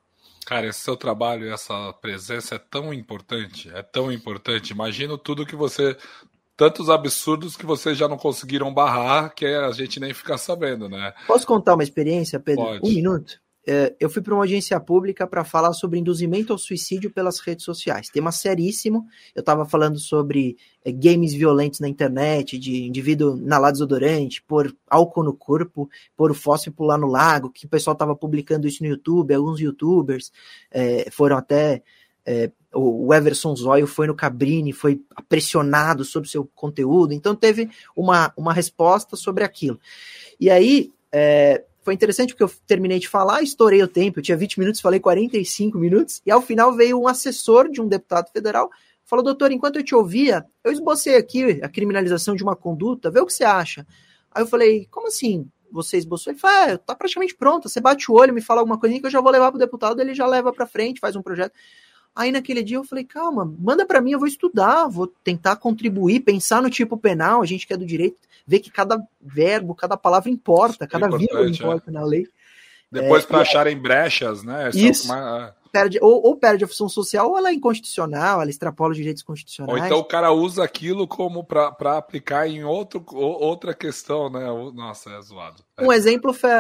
Cara, 0.47 0.67
esse 0.67 0.81
seu 0.81 0.97
trabalho 0.97 1.53
essa 1.53 1.93
presença 1.95 2.55
é 2.55 2.59
tão 2.59 2.95
importante, 2.95 3.69
é 3.75 3.83
tão 3.83 4.11
importante. 4.13 4.71
Imagino 4.71 5.19
tudo 5.19 5.45
que 5.45 5.57
você 5.57 5.97
tantos 6.59 6.90
absurdos 6.90 7.57
que 7.57 7.64
vocês 7.64 7.97
já 7.97 8.09
não 8.09 8.18
conseguiram 8.18 8.75
barrar 8.75 9.33
que 9.33 9.47
a 9.47 9.71
gente 9.71 10.01
nem 10.01 10.12
fica 10.12 10.37
sabendo, 10.37 10.88
né? 10.88 11.14
Posso 11.25 11.47
contar 11.47 11.75
uma 11.75 11.85
experiência, 11.85 12.40
Pedro? 12.40 12.64
Pode. 12.64 12.85
Um 12.85 12.92
minuto. 12.92 13.40
É, 13.64 13.94
eu 14.01 14.11
fui 14.11 14.21
para 14.21 14.35
uma 14.35 14.42
audiência 14.42 14.81
pública 14.81 15.25
para 15.25 15.44
falar 15.44 15.73
sobre 15.73 16.01
induzimento 16.01 16.53
ao 16.53 16.59
suicídio 16.59 17.12
pelas 17.12 17.38
redes 17.38 17.64
sociais. 17.64 18.09
Tema 18.09 18.33
seríssimo. 18.33 19.07
Eu 19.37 19.40
estava 19.40 19.64
falando 19.64 20.01
sobre 20.01 20.57
é, 20.85 20.90
games 20.90 21.33
violentos 21.33 21.79
na 21.79 21.87
internet, 21.87 22.59
de 22.59 22.87
indivíduo 22.87 23.37
inalar 23.37 23.71
desodorante, 23.71 24.42
pôr 24.42 24.75
álcool 24.90 25.23
no 25.23 25.35
corpo, 25.35 25.88
pôr 26.16 26.33
o 26.33 26.35
fósforo 26.35 26.75
pular 26.75 26.99
no 26.99 27.07
lago, 27.07 27.53
que 27.53 27.66
o 27.66 27.68
pessoal 27.68 27.92
estava 27.92 28.16
publicando 28.16 28.66
isso 28.66 28.83
no 28.83 28.88
YouTube, 28.88 29.33
alguns 29.33 29.61
youtubers 29.61 30.33
é, 30.73 31.09
foram 31.12 31.37
até 31.37 31.85
é, 32.29 32.51
o 32.75 33.12
Everson 33.14 33.57
Zóio 33.57 33.87
foi 33.87 34.07
no 34.07 34.14
Cabrini, 34.14 34.73
foi 34.73 35.01
pressionado 35.29 36.05
sobre 36.05 36.29
seu 36.29 36.45
conteúdo, 36.55 37.14
então 37.14 37.35
teve 37.35 37.71
uma, 37.97 38.31
uma 38.37 38.53
resposta 38.53 39.17
sobre 39.17 39.43
aquilo. 39.43 39.81
E 40.38 40.51
aí, 40.51 40.93
é, 41.11 41.64
foi 41.81 41.95
interessante 41.95 42.35
porque 42.35 42.45
eu 42.45 42.53
terminei 42.67 42.99
de 42.99 43.09
falar, 43.09 43.43
estourei 43.43 43.83
o 43.83 43.88
tempo, 43.88 44.19
eu 44.19 44.23
tinha 44.23 44.37
20 44.37 44.61
minutos, 44.61 44.81
falei 44.81 45.01
45 45.01 45.79
minutos, 45.79 46.21
e 46.27 46.31
ao 46.31 46.43
final 46.43 46.75
veio 46.75 47.01
um 47.01 47.09
assessor 47.09 47.71
de 47.71 47.81
um 47.81 47.88
deputado 47.88 48.31
federal, 48.31 48.71
falou, 49.07 49.25
doutor, 49.25 49.51
enquanto 49.51 49.77
eu 49.77 49.83
te 49.83 49.95
ouvia, 49.95 50.45
eu 50.62 50.71
esbocei 50.71 51.17
aqui 51.17 51.61
a 51.62 51.69
criminalização 51.69 52.37
de 52.37 52.43
uma 52.43 52.55
conduta, 52.55 53.11
vê 53.11 53.21
o 53.21 53.27
que 53.27 53.33
você 53.33 53.45
acha. 53.45 53.87
Aí 54.31 54.43
eu 54.43 54.47
falei, 54.47 54.87
como 54.91 55.07
assim? 55.07 55.49
Você 55.73 55.97
esboçou? 55.97 56.31
Ele 56.31 56.41
falou, 56.41 56.75
ah, 56.75 56.79
tá 56.79 56.95
praticamente 56.95 57.35
pronto, 57.35 57.71
você 57.71 57.81
bate 57.81 58.11
o 58.11 58.14
olho, 58.14 58.35
me 58.35 58.43
fala 58.43 58.61
alguma 58.61 58.79
coisinha 58.79 59.01
que 59.01 59.07
eu 59.07 59.11
já 59.11 59.23
vou 59.23 59.33
levar 59.33 59.51
pro 59.51 59.59
deputado, 59.59 60.01
ele 60.01 60.14
já 60.14 60.27
leva 60.27 60.53
para 60.53 60.67
frente, 60.67 61.01
faz 61.01 61.17
um 61.17 61.23
projeto. 61.23 61.55
Aí 62.19 62.33
naquele 62.33 62.65
dia 62.65 62.77
eu 62.77 62.83
falei, 62.83 63.05
calma, 63.05 63.45
manda 63.61 63.87
para 63.87 64.01
mim, 64.01 64.11
eu 64.11 64.19
vou 64.19 64.27
estudar, 64.27 64.89
vou 64.89 65.07
tentar 65.07 65.55
contribuir, 65.55 66.19
pensar 66.19 66.61
no 66.61 66.69
tipo 66.69 66.97
penal, 66.97 67.41
a 67.41 67.47
gente 67.47 67.65
que 67.65 67.73
é 67.73 67.77
do 67.77 67.87
direito, 67.87 68.17
ver 68.45 68.59
que 68.59 68.73
cada 68.73 69.01
verbo, 69.21 69.73
cada 69.73 69.97
palavra 69.97 70.29
importa, 70.29 70.85
cada 70.85 71.07
é 71.07 71.17
vírgula 71.17 71.47
é. 71.47 71.49
importa 71.49 71.91
é. 71.91 71.93
na 71.93 72.03
lei. 72.03 72.27
Depois 72.91 73.23
é, 73.23 73.27
para 73.29 73.43
acharem 73.43 73.79
brechas, 73.79 74.43
né? 74.43 74.69
Isso. 74.75 75.07
Uma... 75.07 75.55
Perde, 75.71 75.99
ou, 76.01 76.25
ou, 76.25 76.37
perde 76.37 76.65
a 76.65 76.69
função 76.69 76.89
social, 76.89 77.31
ou 77.31 77.39
ela 77.39 77.51
é 77.51 77.53
inconstitucional, 77.53 78.41
ela 78.41 78.51
extrapola 78.51 78.93
os 78.93 78.97
direitos 78.97 79.23
constitucionais. 79.23 79.81
Ou 79.81 79.87
então 79.87 79.99
o 79.99 80.05
cara 80.05 80.33
usa 80.33 80.65
aquilo 80.65 81.07
como 81.07 81.45
para 81.45 81.97
aplicar 81.97 82.49
em 82.49 82.65
outro, 82.65 83.05
outra 83.13 83.75
questão, 83.75 84.31
né? 84.31 84.47
Nossa, 84.75 85.11
é 85.11 85.21
zoado. 85.21 85.63
É. 85.77 85.85
Um 85.85 85.93
exemplo 85.93 86.33
foi 86.33 86.51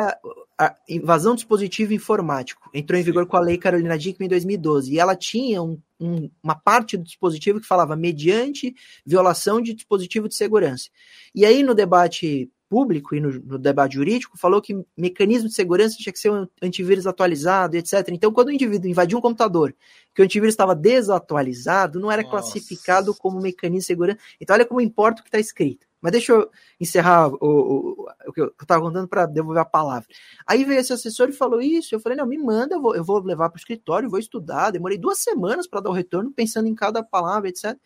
a 0.58 0.74
invasão 0.88 1.32
do 1.32 1.36
dispositivo 1.36 1.94
informático. 1.94 2.68
Entrou 2.74 2.98
em 2.98 3.02
vigor 3.02 3.26
com 3.26 3.36
a 3.36 3.40
lei 3.40 3.56
Carolina 3.56 3.96
Dickman 3.96 4.26
em 4.26 4.30
2012. 4.30 4.92
E 4.92 4.98
ela 4.98 5.14
tinha 5.14 5.62
um, 5.62 5.80
um, 6.00 6.28
uma 6.42 6.56
parte 6.56 6.96
do 6.96 7.04
dispositivo 7.04 7.60
que 7.60 7.66
falava 7.66 7.94
mediante 7.94 8.74
violação 9.06 9.60
de 9.62 9.72
dispositivo 9.72 10.28
de 10.28 10.34
segurança. 10.34 10.88
E 11.34 11.46
aí, 11.46 11.62
no 11.62 11.74
debate 11.74 12.50
público 12.68 13.14
e 13.14 13.20
no, 13.20 13.32
no, 13.32 13.58
debate 13.58 13.94
jurídico, 13.94 14.36
falou 14.36 14.60
que 14.60 14.84
mecanismo 14.96 15.48
de 15.48 15.54
segurança 15.54 15.96
tinha 15.96 16.12
que 16.12 16.18
ser 16.18 16.30
um 16.30 16.46
antivírus 16.62 17.06
atualizado, 17.06 17.76
etc. 17.76 18.08
Então, 18.10 18.32
quando 18.32 18.48
o 18.48 18.52
indivíduo 18.52 18.88
invadiu 18.90 19.18
um 19.18 19.20
computador, 19.20 19.74
que 20.14 20.20
o 20.20 20.24
antivírus 20.24 20.52
estava 20.52 20.74
desatualizado, 20.74 21.98
não 21.98 22.10
era 22.10 22.22
Nossa. 22.22 22.32
classificado 22.32 23.14
como 23.14 23.40
mecanismo 23.40 23.80
de 23.80 23.86
segurança. 23.86 24.18
Então, 24.40 24.54
olha 24.54 24.66
como 24.66 24.80
importa 24.80 25.20
o 25.20 25.24
que 25.24 25.28
está 25.28 25.38
escrito. 25.38 25.86
Mas 26.00 26.12
deixa 26.12 26.32
eu 26.32 26.48
encerrar 26.78 27.28
o, 27.28 27.36
o, 27.40 28.06
o 28.28 28.32
que 28.32 28.40
eu 28.40 28.54
estava 28.60 28.80
contando 28.80 29.08
para 29.08 29.26
devolver 29.26 29.62
a 29.62 29.64
palavra. 29.64 30.06
Aí 30.46 30.64
veio 30.64 30.78
esse 30.78 30.92
assessor 30.92 31.28
e 31.28 31.32
falou 31.32 31.60
isso. 31.60 31.94
Eu 31.94 32.00
falei: 32.00 32.16
não, 32.16 32.26
me 32.26 32.38
manda, 32.38 32.76
eu 32.76 32.80
vou, 32.80 32.94
eu 32.94 33.02
vou 33.02 33.18
levar 33.20 33.48
para 33.48 33.56
o 33.56 33.58
escritório, 33.58 34.08
vou 34.08 34.18
estudar. 34.18 34.70
Demorei 34.70 34.96
duas 34.96 35.18
semanas 35.18 35.66
para 35.66 35.80
dar 35.80 35.90
o 35.90 35.92
retorno, 35.92 36.30
pensando 36.30 36.68
em 36.68 36.74
cada 36.74 37.02
palavra, 37.02 37.48
etc. 37.48 37.76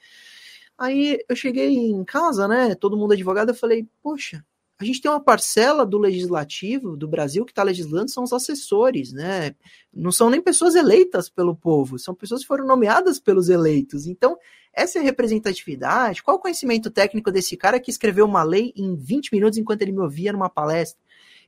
Aí 0.77 1.19
eu 1.29 1.37
cheguei 1.37 1.75
em 1.75 2.05
casa, 2.05 2.47
né? 2.47 2.75
Todo 2.75 2.97
mundo 2.97 3.13
advogado, 3.13 3.51
eu 3.51 3.55
falei: 3.55 3.89
poxa, 4.03 4.45
a 4.83 4.85
gente 4.85 5.01
tem 5.01 5.11
uma 5.11 5.23
parcela 5.23 5.87
do 5.87 5.97
legislativo 5.97 6.97
do 6.97 7.07
Brasil 7.07 7.45
que 7.45 7.53
está 7.53 7.63
legislando, 7.63 8.11
são 8.11 8.25
os 8.25 8.33
assessores, 8.33 9.13
né? 9.13 9.55
Não 9.95 10.11
são 10.11 10.29
nem 10.29 10.41
pessoas 10.41 10.75
eleitas 10.75 11.31
pelo 11.31 11.55
povo, 11.55 11.99
são 11.99 12.15
pessoas 12.15 12.43
que 12.43 12.49
foram 12.49 12.67
nomeadas 12.67 13.21
pelos 13.21 13.49
eleitos. 13.49 14.07
Então, 14.07 14.37
essa 14.73 14.99
é 14.99 15.03
representatividade. 15.03 16.23
Qual 16.23 16.37
o 16.37 16.41
conhecimento 16.41 16.91
técnico 16.91 17.31
desse 17.31 17.57
cara 17.57 17.79
que 17.79 17.91
escreveu 17.91 18.27
uma 18.27 18.43
lei 18.43 18.73
em 18.77 18.97
20 18.97 19.33
minutos 19.33 19.59
enquanto 19.59 19.83
ele 19.83 19.93
me 19.93 20.01
ouvia 20.01 20.33
numa 20.33 20.51
palestra? 20.51 21.01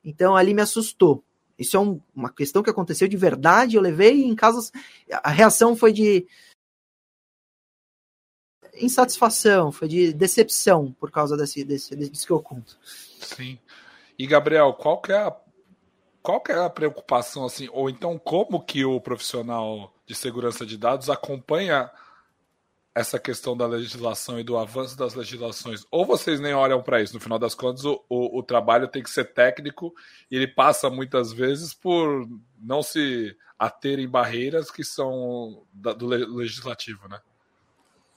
Então, 0.03 0.35
ali 0.35 0.53
me 0.53 0.61
assustou. 0.61 1.23
Isso 1.57 1.75
é 1.75 1.79
um, 1.79 1.99
uma 2.15 2.31
questão 2.31 2.63
que 2.63 2.69
aconteceu 2.69 3.07
de 3.07 3.17
verdade. 3.17 3.75
Eu 3.75 3.81
levei 3.81 4.23
em 4.23 4.35
casos. 4.35 4.71
A 5.23 5.29
reação 5.29 5.75
foi 5.75 5.91
de 5.91 6.25
insatisfação, 8.77 9.71
foi 9.71 9.87
de 9.87 10.13
decepção 10.13 10.91
por 10.99 11.11
causa 11.11 11.35
desse, 11.35 11.63
desse, 11.63 11.95
desse 11.95 12.25
que 12.25 12.31
eu 12.31 12.41
conto. 12.41 12.77
Sim. 13.19 13.57
E 14.17 14.25
Gabriel, 14.25 14.73
qual 14.73 15.01
que 15.01 15.11
é 15.11 15.17
a 15.17 15.35
qual 16.21 16.41
que 16.41 16.51
é 16.51 16.57
a 16.57 16.69
preocupação 16.69 17.45
assim, 17.45 17.69
ou 17.71 17.87
então 17.87 18.17
como 18.17 18.59
que 18.59 18.83
o 18.83 18.99
profissional 18.99 19.93
de 20.07 20.15
segurança 20.15 20.65
de 20.65 20.75
dados 20.75 21.07
acompanha 21.07 21.91
essa 22.95 23.19
questão 23.19 23.55
da 23.55 23.67
legislação 23.67 24.39
e 24.39 24.43
do 24.43 24.57
avanço 24.57 24.97
das 24.97 25.13
legislações? 25.13 25.85
Ou 25.91 26.03
vocês 26.03 26.39
nem 26.39 26.55
olham 26.55 26.81
para 26.81 26.99
isso? 26.99 27.13
No 27.13 27.19
final 27.19 27.37
das 27.37 27.53
contas, 27.53 27.85
o, 27.85 28.03
o, 28.09 28.39
o, 28.39 28.41
trabalho 28.41 28.87
tem 28.87 29.03
que 29.03 29.09
ser 29.11 29.25
técnico 29.33 29.93
e 30.31 30.35
ele 30.35 30.47
passa 30.47 30.89
muitas 30.89 31.31
vezes 31.31 31.75
por 31.75 32.27
não 32.59 32.81
se 32.81 33.37
ater 33.59 33.99
em 33.99 34.07
barreiras 34.07 34.71
que 34.71 34.83
são 34.83 35.63
da, 35.71 35.93
do 35.93 36.07
legislativo, 36.07 37.07
né? 37.07 37.19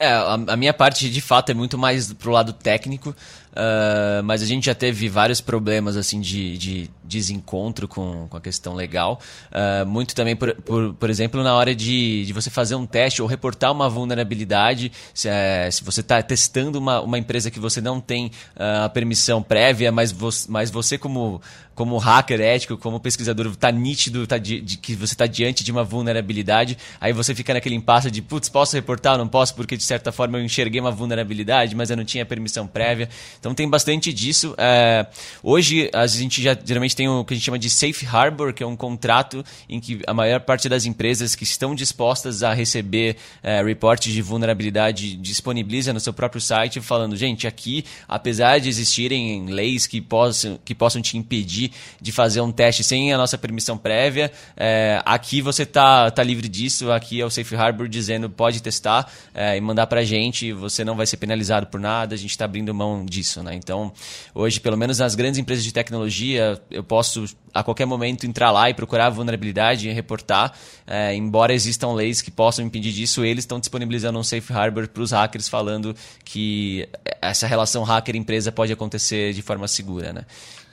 É, 0.00 0.06
a, 0.06 0.34
a, 0.34 0.56
minha 0.56 0.72
parte 0.72 1.11
de 1.11 1.20
fato 1.20 1.50
é 1.50 1.54
muito 1.54 1.76
mais 1.76 2.12
pro 2.12 2.30
lado 2.30 2.52
técnico, 2.52 3.11
uh, 3.11 4.22
mas 4.22 4.40
a 4.44 4.46
gente 4.46 4.66
já 4.66 4.74
teve 4.74 5.08
vários 5.08 5.40
problemas 5.40 5.96
assim 5.96 6.20
de, 6.20 6.56
de 6.56 6.90
desencontro 7.02 7.88
com, 7.88 8.28
com 8.28 8.37
a 8.37 8.40
questão 8.40 8.74
legal. 8.74 9.18
Uh, 9.50 9.84
muito 9.84 10.14
também, 10.14 10.37
por, 10.37 10.54
por, 10.54 10.94
por 10.94 11.11
exemplo, 11.11 11.42
na 11.42 11.52
hora 11.52 11.74
de, 11.74 12.24
de 12.24 12.32
você 12.32 12.48
fazer 12.48 12.76
um 12.76 12.87
teste 12.87 13.20
ou 13.20 13.26
reportar 13.26 13.72
uma 13.72 13.88
vulnerabilidade, 13.88 14.92
se, 15.12 15.28
é, 15.28 15.68
se 15.68 15.82
você 15.82 16.00
está 16.00 16.22
testando 16.22 16.78
uma, 16.78 17.00
uma 17.00 17.18
empresa 17.18 17.50
que 17.50 17.58
você 17.58 17.80
não 17.80 18.00
tem 18.00 18.26
uh, 18.54 18.84
a 18.84 18.88
permissão 18.88 19.42
prévia, 19.42 19.90
mas, 19.90 20.12
vo, 20.12 20.28
mas 20.48 20.70
você 20.70 20.96
como 20.96 21.42
como 21.78 21.96
hacker 21.96 22.40
ético, 22.40 22.76
como 22.76 22.98
pesquisador, 22.98 23.46
está 23.46 23.70
nítido 23.70 24.26
tá 24.26 24.36
de, 24.36 24.60
de, 24.60 24.76
que 24.76 24.96
você 24.96 25.14
está 25.14 25.28
diante 25.28 25.62
de 25.62 25.70
uma 25.70 25.84
vulnerabilidade, 25.84 26.76
aí 27.00 27.12
você 27.12 27.36
fica 27.36 27.54
naquele 27.54 27.76
impasse 27.76 28.10
de, 28.10 28.20
putz, 28.20 28.48
posso 28.48 28.74
reportar 28.74 29.12
ou 29.12 29.18
não 29.18 29.28
posso, 29.28 29.54
porque 29.54 29.76
de 29.76 29.84
certa 29.84 30.10
forma 30.10 30.38
eu 30.38 30.42
enxerguei 30.42 30.80
uma 30.80 30.90
vulnerabilidade, 30.90 31.76
mas 31.76 31.88
eu 31.88 31.96
não 31.96 32.04
tinha 32.04 32.26
permissão 32.26 32.66
prévia. 32.66 33.08
Então 33.38 33.54
tem 33.54 33.70
bastante 33.70 34.12
disso. 34.12 34.56
É, 34.58 35.06
hoje 35.40 35.88
a 35.94 36.04
gente 36.08 36.42
já 36.42 36.58
geralmente 36.64 36.96
tem 36.96 37.08
o 37.08 37.24
que 37.24 37.34
a 37.34 37.36
gente 37.36 37.44
chama 37.44 37.60
de 37.60 37.70
Safe 37.70 38.04
Harbor, 38.04 38.52
que 38.52 38.64
é 38.64 38.66
um 38.66 38.74
contrato 38.74 39.44
em 39.68 39.78
que 39.78 40.00
a 40.04 40.12
maior 40.12 40.40
parte 40.40 40.68
das 40.68 40.84
empresas 40.84 41.36
que 41.36 41.44
estão 41.44 41.76
dispostas 41.76 42.42
a 42.42 42.52
receber 42.52 43.18
é, 43.40 43.62
reportes 43.62 44.12
de 44.12 44.20
vulnerabilidade 44.20 45.16
disponibiliza 45.16 45.92
no 45.92 46.00
seu 46.00 46.12
próprio 46.12 46.40
site, 46.40 46.80
falando, 46.80 47.14
gente, 47.14 47.46
aqui, 47.46 47.84
apesar 48.08 48.58
de 48.58 48.68
existirem 48.68 49.46
leis 49.46 49.86
que 49.86 50.00
possam, 50.00 50.58
que 50.64 50.74
possam 50.74 51.00
te 51.00 51.16
impedir 51.16 51.67
de 52.00 52.12
fazer 52.12 52.40
um 52.40 52.52
teste 52.52 52.83
sem 52.85 53.12
a 53.12 53.18
nossa 53.18 53.37
permissão 53.38 53.76
prévia. 53.76 54.31
É, 54.57 55.00
aqui 55.04 55.40
você 55.40 55.64
tá, 55.64 56.11
tá 56.11 56.22
livre 56.22 56.48
disso, 56.48 56.90
aqui 56.90 57.20
é 57.20 57.24
o 57.24 57.31
Safe 57.31 57.54
Harbor 57.54 57.88
dizendo 57.88 58.28
pode 58.28 58.62
testar 58.62 59.11
é, 59.35 59.57
e 59.57 59.61
mandar 59.61 59.87
para 59.87 60.00
a 60.00 60.04
gente, 60.04 60.52
você 60.52 60.85
não 60.85 60.96
vai 60.96 61.07
ser 61.07 61.16
penalizado 61.16 61.66
por 61.66 61.81
nada, 61.81 62.14
a 62.14 62.18
gente 62.18 62.31
está 62.31 62.44
abrindo 62.44 62.74
mão 62.74 63.04
disso. 63.04 63.42
Né? 63.42 63.54
Então, 63.54 63.92
hoje, 64.35 64.61
pelo 64.61 64.76
menos 64.76 64.98
nas 64.98 65.14
grandes 65.14 65.38
empresas 65.38 65.64
de 65.64 65.72
tecnologia, 65.72 66.61
eu 66.70 66.83
posso 66.83 67.26
a 67.52 67.62
qualquer 67.62 67.87
momento 67.87 68.26
entrar 68.26 68.50
lá 68.50 68.70
e 68.70 68.74
procurar 68.74 69.07
a 69.07 69.11
vulnerabilidade 69.11 69.88
e 69.88 69.92
reportar. 69.92 70.52
É, 70.87 71.14
embora 71.14 71.52
existam 71.52 71.92
leis 71.92 72.22
que 72.22 72.31
possam 72.31 72.64
impedir 72.64 72.92
disso, 72.92 73.24
eles 73.24 73.44
estão 73.44 73.59
disponibilizando 73.59 74.18
um 74.18 74.22
safe 74.22 74.52
harbor 74.52 74.88
para 74.88 75.02
os 75.02 75.11
hackers 75.11 75.48
falando 75.48 75.94
que 76.24 76.88
essa 77.20 77.46
relação 77.46 77.83
hacker-empresa 77.83 78.52
pode 78.52 78.72
acontecer 78.72 79.33
de 79.33 79.42
forma 79.42 79.66
segura. 79.66 80.12
Né? 80.12 80.22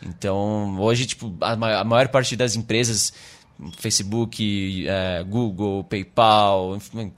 Então, 0.05 0.79
hoje, 0.79 1.05
tipo, 1.05 1.35
a 1.41 1.55
maior 1.83 2.07
parte 2.09 2.35
das 2.35 2.55
empresas 2.55 3.13
Facebook, 3.77 4.87
é, 4.87 5.23
Google, 5.23 5.83
PayPal, 5.85 6.77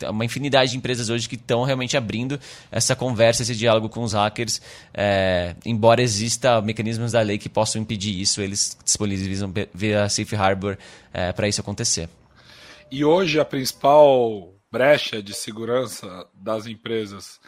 uma 0.10 0.26
infinidade 0.26 0.72
de 0.72 0.78
empresas 0.78 1.10
hoje 1.10 1.28
que 1.28 1.36
estão 1.36 1.64
realmente 1.64 1.98
abrindo 1.98 2.40
essa 2.72 2.96
conversa, 2.96 3.42
esse 3.42 3.56
diálogo 3.56 3.90
com 3.90 4.04
os 4.04 4.14
hackers. 4.14 4.62
É, 4.94 5.56
embora 5.66 6.02
exista 6.02 6.62
mecanismos 6.62 7.14
da 7.14 7.22
lei 7.22 7.38
que 7.38 7.50
possam 7.50 7.82
impedir 7.82 8.20
isso, 8.20 8.42
eles 8.42 8.78
disponibilizam 8.84 9.52
via 9.74 10.08
Safe 10.10 10.36
Harbor 10.36 10.78
é, 11.12 11.34
para 11.34 11.48
isso 11.48 11.62
acontecer. 11.62 12.08
E 12.92 13.04
hoje 13.04 13.40
a 13.40 13.46
principal 13.46 14.54
brecha 14.72 15.22
de 15.22 15.34
segurança 15.34 16.28
das 16.34 16.68
empresas, 16.68 17.40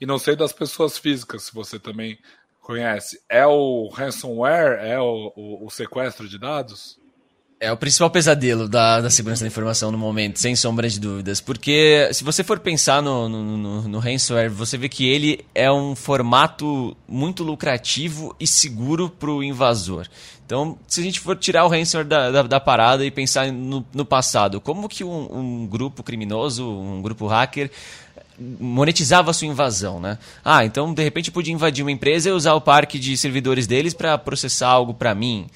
e 0.00 0.06
não 0.06 0.18
sei 0.18 0.36
das 0.36 0.52
pessoas 0.52 0.96
físicas, 0.96 1.44
se 1.44 1.54
você 1.54 1.78
também 1.78 2.18
conhece, 2.66 3.20
é 3.30 3.46
o 3.46 3.88
ransomware, 3.94 4.80
é 4.80 4.98
o, 4.98 5.32
o, 5.36 5.66
o 5.66 5.70
sequestro 5.70 6.28
de 6.28 6.36
dados? 6.36 6.98
É 7.60 7.72
o 7.72 7.76
principal 7.76 8.10
pesadelo 8.10 8.68
da, 8.68 9.00
da 9.00 9.08
segurança 9.08 9.44
da 9.44 9.48
informação 9.48 9.90
no 9.90 9.96
momento, 9.96 10.38
sem 10.38 10.54
sombra 10.54 10.88
de 10.88 11.00
dúvidas. 11.00 11.40
Porque 11.40 12.10
se 12.12 12.22
você 12.22 12.42
for 12.44 12.58
pensar 12.58 13.00
no, 13.00 13.28
no, 13.28 13.56
no, 13.56 13.88
no 13.88 13.98
ransomware, 13.98 14.50
você 14.50 14.76
vê 14.76 14.88
que 14.88 15.08
ele 15.08 15.46
é 15.54 15.70
um 15.70 15.94
formato 15.94 16.94
muito 17.08 17.42
lucrativo 17.42 18.34
e 18.38 18.46
seguro 18.46 19.08
para 19.08 19.30
o 19.30 19.42
invasor. 19.42 20.06
Então, 20.44 20.76
se 20.86 21.00
a 21.00 21.04
gente 21.04 21.18
for 21.18 21.36
tirar 21.36 21.64
o 21.64 21.68
ransomware 21.68 22.06
da, 22.06 22.30
da, 22.30 22.42
da 22.42 22.60
parada 22.60 23.06
e 23.06 23.10
pensar 23.10 23.50
no, 23.50 23.86
no 23.94 24.04
passado, 24.04 24.60
como 24.60 24.88
que 24.88 25.02
um, 25.02 25.28
um 25.32 25.66
grupo 25.66 26.02
criminoso, 26.02 26.68
um 26.68 27.00
grupo 27.00 27.26
hacker, 27.26 27.70
monetizava 28.38 29.30
a 29.30 29.34
sua 29.34 29.48
invasão, 29.48 30.00
né? 30.00 30.18
Ah, 30.44 30.64
então 30.64 30.92
de 30.92 31.02
repente 31.02 31.30
podia 31.30 31.52
invadir 31.52 31.82
uma 31.82 31.92
empresa 31.92 32.28
e 32.28 32.32
usar 32.32 32.54
o 32.54 32.60
parque 32.60 32.98
de 32.98 33.16
servidores 33.16 33.66
deles 33.66 33.94
para 33.94 34.16
processar 34.18 34.68
algo 34.68 34.94
para 34.94 35.14
mim. 35.14 35.46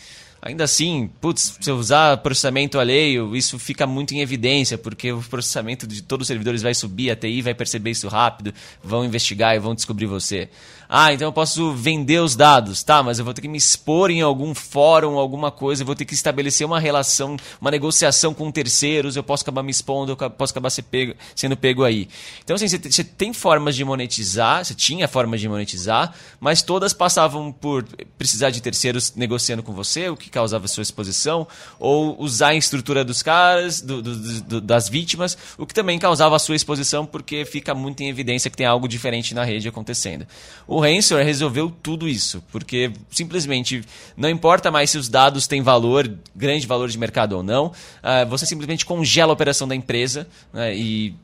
Ainda 0.43 0.65
assim, 0.65 1.11
putz, 1.21 1.59
se 1.61 1.71
eu 1.71 1.77
usar 1.77 2.17
processamento 2.19 2.79
alheio, 2.79 3.37
isso 3.37 3.59
fica 3.59 3.87
muito 3.87 4.15
em 4.15 4.21
evidência, 4.21 4.79
porque 4.79 5.13
o 5.13 5.21
processamento 5.21 5.87
de 5.87 6.03
todos 6.03 6.25
os 6.25 6.29
servidores 6.29 6.63
vai 6.63 6.75
subir, 6.75 7.11
a 7.11 7.17
TI 7.17 7.43
vai 7.43 7.53
perceber 7.53 7.91
isso 7.91 8.09
rápido, 8.09 8.55
vão 8.83 9.05
investigar 9.05 9.55
e 9.55 9.59
vão 9.59 9.75
descobrir 9.75 10.07
você. 10.07 10.49
Ah, 10.93 11.13
então 11.13 11.29
eu 11.29 11.33
posso 11.33 11.73
vender 11.75 12.19
os 12.19 12.35
dados, 12.35 12.83
tá? 12.83 13.03
Mas 13.03 13.19
eu 13.19 13.25
vou 13.25 13.35
ter 13.35 13.43
que 13.43 13.49
me 13.49 13.59
expor 13.59 14.11
em 14.11 14.23
algum 14.23 14.55
fórum, 14.55 15.19
alguma 15.19 15.51
coisa, 15.51 15.83
eu 15.83 15.87
vou 15.87 15.95
ter 15.95 16.07
que 16.07 16.15
estabelecer 16.15 16.67
uma 16.67 16.81
relação, 16.81 17.37
uma 17.61 17.71
negociação 17.71 18.33
com 18.33 18.51
terceiros, 18.51 19.15
eu 19.15 19.23
posso 19.23 19.43
acabar 19.43 19.63
me 19.63 19.71
expondo, 19.71 20.13
eu 20.13 20.31
posso 20.31 20.53
acabar 20.53 20.71
pego, 20.91 21.15
sendo 21.37 21.57
pego 21.57 21.85
aí. 21.85 22.09
Então, 22.43 22.57
assim, 22.57 22.67
você 22.67 23.05
tem 23.05 23.33
formas 23.33 23.77
de 23.77 23.85
monetizar, 23.85 24.65
você 24.65 24.75
tinha 24.75 25.07
formas 25.07 25.41
de 25.41 25.49
monetizar, 25.49 26.15
mas 26.41 26.63
todas 26.63 26.93
passavam 26.93 27.53
por 27.53 27.85
precisar 28.19 28.51
de 28.51 28.61
terceiros 28.61 29.15
negociando 29.15 29.63
com 29.63 29.73
você, 29.73 30.09
o 30.09 30.17
que 30.17 30.31
que 30.31 30.31
causava 30.31 30.69
sua 30.69 30.83
exposição, 30.83 31.47
ou 31.79 32.21
usar 32.23 32.49
a 32.49 32.55
estrutura 32.55 33.05
dos 33.05 33.23
caras, 33.23 33.81
do, 33.81 34.01
do, 34.01 34.41
do, 34.43 34.61
das 34.61 34.89
vítimas, 34.89 35.37
o 35.59 35.67
que 35.67 35.75
também 35.75 35.99
causava 35.99 36.37
a 36.37 36.39
sua 36.39 36.55
exposição, 36.55 37.05
porque 37.05 37.45
fica 37.45 37.75
muito 37.75 38.01
em 38.03 38.09
evidência 38.09 38.49
que 38.51 38.57
tem 38.57 38.67
algo 38.67 38.89
diferente 38.89 39.35
na 39.35 39.45
rede 39.45 39.69
acontecendo. 39.69 40.27
O 40.67 40.80
Ransomware 40.81 41.25
resolveu 41.25 41.71
tudo 41.83 42.09
isso, 42.09 42.43
porque 42.51 42.93
simplesmente 43.11 43.85
não 44.17 44.29
importa 44.29 44.71
mais 44.71 44.91
se 44.91 44.99
os 44.99 45.09
dados 45.09 45.47
têm 45.47 45.63
valor, 45.63 46.11
grande 46.35 46.67
valor 46.67 46.89
de 46.89 46.99
mercado 46.99 47.37
ou 47.37 47.43
não, 47.43 47.67
uh, 47.67 48.29
você 48.29 48.47
simplesmente 48.47 48.85
congela 48.85 49.33
a 49.33 49.35
operação 49.35 49.69
da 49.69 49.75
empresa 49.75 50.27
né, 50.53 50.75
e 50.75 51.15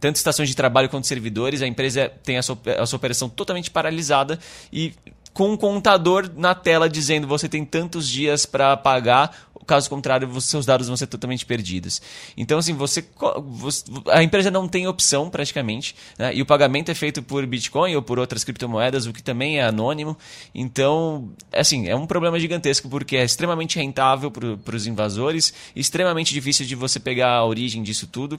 tanto 0.00 0.16
estações 0.16 0.48
de 0.48 0.54
trabalho 0.54 0.88
quanto 0.88 1.06
servidores, 1.06 1.62
a 1.62 1.66
empresa 1.66 2.10
tem 2.22 2.38
a 2.38 2.42
sua, 2.42 2.58
a 2.78 2.86
sua 2.86 2.96
operação 2.96 3.28
totalmente 3.28 3.70
paralisada 3.70 4.38
e 4.72 4.92
com 5.32 5.52
um 5.52 5.56
contador 5.56 6.28
na 6.36 6.54
tela 6.54 6.88
dizendo 6.88 7.26
você 7.26 7.48
tem 7.48 7.64
tantos 7.64 8.08
dias 8.08 8.44
para 8.44 8.76
pagar 8.76 9.47
Caso 9.68 9.90
contrário, 9.90 10.40
seus 10.40 10.64
dados 10.64 10.88
vão 10.88 10.96
ser 10.96 11.06
totalmente 11.06 11.44
perdidos. 11.44 12.00
Então, 12.38 12.58
assim, 12.58 12.72
você, 12.72 13.04
você 13.46 13.84
a 14.10 14.22
empresa 14.22 14.50
não 14.50 14.66
tem 14.66 14.86
opção 14.86 15.28
praticamente, 15.28 15.94
né? 16.18 16.34
e 16.34 16.40
o 16.40 16.46
pagamento 16.46 16.90
é 16.90 16.94
feito 16.94 17.22
por 17.22 17.44
Bitcoin 17.44 17.94
ou 17.94 18.00
por 18.00 18.18
outras 18.18 18.44
criptomoedas, 18.44 19.04
o 19.04 19.12
que 19.12 19.22
também 19.22 19.58
é 19.58 19.64
anônimo. 19.64 20.16
Então, 20.54 21.28
assim, 21.52 21.86
é 21.86 21.94
um 21.94 22.06
problema 22.06 22.40
gigantesco 22.40 22.88
porque 22.88 23.14
é 23.14 23.24
extremamente 23.24 23.78
rentável 23.78 24.30
para 24.30 24.74
os 24.74 24.86
invasores, 24.86 25.52
extremamente 25.76 26.32
difícil 26.32 26.64
de 26.64 26.74
você 26.74 26.98
pegar 26.98 27.32
a 27.32 27.44
origem 27.44 27.82
disso 27.82 28.06
tudo. 28.06 28.36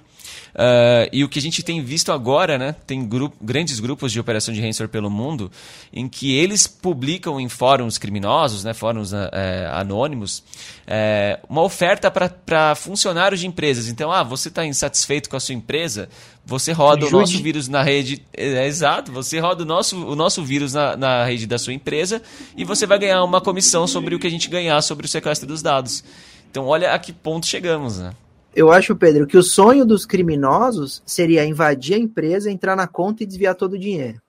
Uh, 0.55 1.05
e 1.13 1.23
o 1.23 1.29
que 1.29 1.37
a 1.37 1.41
gente 1.41 1.61
tem 1.61 1.83
visto 1.83 2.11
agora, 2.11 2.57
né? 2.57 2.75
Tem 2.87 3.07
grupo, 3.07 3.37
grandes 3.39 3.79
grupos 3.79 4.11
de 4.11 4.19
operação 4.19 4.51
de 4.51 4.59
ransomware 4.59 4.89
pelo 4.89 5.11
mundo 5.11 5.51
em 5.93 6.09
que 6.09 6.35
eles 6.35 6.65
publicam 6.65 7.39
em 7.39 7.47
fóruns 7.47 7.99
criminosos, 7.99 8.63
né? 8.63 8.73
Fóruns 8.73 9.13
uh, 9.13 9.29
anônimos. 9.73 10.39
Uh, 10.87 11.18
é, 11.19 11.39
uma 11.49 11.61
oferta 11.61 12.09
para 12.09 12.75
funcionários 12.75 13.41
de 13.41 13.47
empresas. 13.47 13.89
Então, 13.89 14.09
ah, 14.09 14.23
você 14.23 14.47
está 14.47 14.65
insatisfeito 14.65 15.29
com 15.29 15.35
a 15.35 15.39
sua 15.39 15.53
empresa, 15.53 16.07
você 16.45 16.71
roda 16.71 17.01
Ajude. 17.01 17.15
o 17.15 17.19
nosso 17.19 17.43
vírus 17.43 17.67
na 17.67 17.83
rede. 17.83 18.25
É, 18.33 18.63
é, 18.63 18.67
exato, 18.67 19.11
você 19.11 19.37
roda 19.39 19.63
o 19.63 19.65
nosso, 19.65 19.97
o 20.07 20.15
nosso 20.15 20.43
vírus 20.43 20.73
na, 20.73 20.95
na 20.95 21.25
rede 21.25 21.45
da 21.45 21.57
sua 21.57 21.73
empresa 21.73 22.21
e 22.55 22.63
você 22.63 22.87
vai 22.87 22.97
ganhar 22.97 23.21
uma 23.23 23.41
comissão 23.41 23.85
sobre 23.85 24.15
o 24.15 24.19
que 24.19 24.27
a 24.27 24.31
gente 24.31 24.49
ganhar 24.49 24.81
sobre 24.81 25.05
o 25.05 25.09
sequestro 25.09 25.45
dos 25.45 25.61
dados. 25.61 26.03
Então, 26.49 26.65
olha 26.65 26.93
a 26.93 26.99
que 26.99 27.11
ponto 27.11 27.45
chegamos, 27.45 27.99
né? 27.99 28.13
Eu 28.55 28.71
acho, 28.71 28.95
Pedro, 28.95 29.27
que 29.27 29.37
o 29.37 29.43
sonho 29.43 29.85
dos 29.85 30.05
criminosos 30.05 31.03
seria 31.05 31.45
invadir 31.45 31.95
a 31.95 31.99
empresa, 31.99 32.49
entrar 32.49 32.75
na 32.75 32.87
conta 32.87 33.23
e 33.23 33.25
desviar 33.27 33.55
todo 33.55 33.73
o 33.73 33.79
dinheiro. 33.79 34.19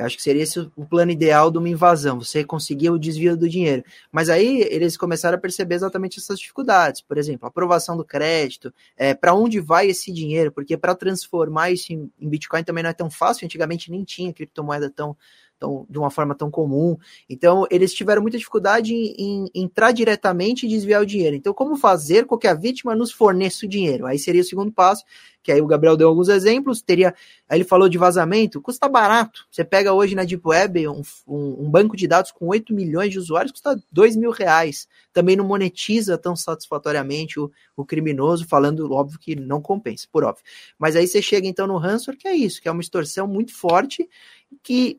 Eu 0.00 0.06
acho 0.06 0.16
que 0.16 0.22
seria 0.22 0.42
esse 0.42 0.58
o 0.58 0.86
plano 0.86 1.10
ideal 1.10 1.50
de 1.50 1.58
uma 1.58 1.68
invasão, 1.68 2.18
você 2.20 2.42
conseguir 2.42 2.88
o 2.88 2.98
desvio 2.98 3.36
do 3.36 3.46
dinheiro. 3.46 3.84
Mas 4.10 4.30
aí 4.30 4.62
eles 4.70 4.96
começaram 4.96 5.36
a 5.36 5.40
perceber 5.40 5.74
exatamente 5.74 6.18
essas 6.18 6.40
dificuldades. 6.40 7.02
Por 7.02 7.18
exemplo, 7.18 7.46
aprovação 7.46 7.98
do 7.98 8.04
crédito, 8.04 8.72
é, 8.96 9.12
para 9.12 9.34
onde 9.34 9.60
vai 9.60 9.88
esse 9.88 10.10
dinheiro? 10.10 10.50
Porque 10.50 10.74
para 10.74 10.94
transformar 10.94 11.70
isso 11.70 11.92
em, 11.92 12.10
em 12.18 12.28
Bitcoin 12.30 12.64
também 12.64 12.82
não 12.82 12.90
é 12.90 12.94
tão 12.94 13.10
fácil, 13.10 13.44
antigamente 13.44 13.90
nem 13.90 14.02
tinha 14.02 14.32
criptomoeda 14.32 14.88
tão, 14.88 15.14
tão, 15.60 15.86
de 15.88 15.98
uma 15.98 16.10
forma 16.10 16.34
tão 16.34 16.50
comum. 16.50 16.96
Então, 17.28 17.66
eles 17.70 17.92
tiveram 17.92 18.22
muita 18.22 18.38
dificuldade 18.38 18.92
em, 18.94 19.14
em, 19.18 19.50
entrar 19.54 19.92
diretamente 19.92 20.64
e 20.64 20.68
desviar 20.68 21.02
o 21.02 21.06
dinheiro. 21.06 21.36
Então, 21.36 21.52
como 21.52 21.76
fazer 21.76 22.24
com 22.24 22.38
que 22.38 22.48
a 22.48 22.54
vítima 22.54 22.96
nos 22.96 23.12
forneça 23.12 23.66
o 23.66 23.68
dinheiro? 23.68 24.06
Aí 24.06 24.18
seria 24.18 24.40
o 24.40 24.44
segundo 24.44 24.72
passo, 24.72 25.04
que 25.42 25.52
aí 25.52 25.60
o 25.60 25.66
Gabriel 25.66 25.96
deu 25.96 26.08
alguns 26.08 26.28
exemplos. 26.28 26.80
Teria, 26.80 27.14
aí 27.48 27.58
ele 27.58 27.64
falou 27.64 27.88
de 27.88 27.98
vazamento, 27.98 28.60
custa 28.60 28.88
barato. 28.88 29.46
Você 29.50 29.62
pega 29.62 29.92
hoje 29.92 30.14
na 30.14 30.24
Deep 30.24 30.42
Web 30.44 30.88
um, 30.88 31.02
um, 31.28 31.66
um 31.66 31.70
banco 31.70 31.96
de 31.96 32.08
dados 32.08 32.32
com 32.32 32.48
8 32.48 32.72
milhões 32.72 33.12
de 33.12 33.18
usuários, 33.18 33.52
custa 33.52 33.80
2 33.92 34.16
mil 34.16 34.30
reais. 34.30 34.88
Também 35.12 35.36
não 35.36 35.44
monetiza 35.44 36.16
tão 36.16 36.34
satisfatoriamente 36.34 37.38
o, 37.38 37.50
o 37.76 37.84
criminoso, 37.84 38.46
falando, 38.46 38.90
óbvio, 38.92 39.18
que 39.18 39.36
não 39.36 39.60
compensa, 39.60 40.06
por 40.10 40.24
óbvio. 40.24 40.44
Mas 40.78 40.96
aí 40.96 41.06
você 41.06 41.20
chega 41.20 41.46
então 41.46 41.66
no 41.66 41.76
ransomware, 41.76 42.18
que 42.18 42.28
é 42.28 42.34
isso, 42.34 42.62
que 42.62 42.68
é 42.68 42.72
uma 42.72 42.80
extorsão 42.80 43.26
muito 43.26 43.54
forte, 43.54 44.08
que 44.62 44.98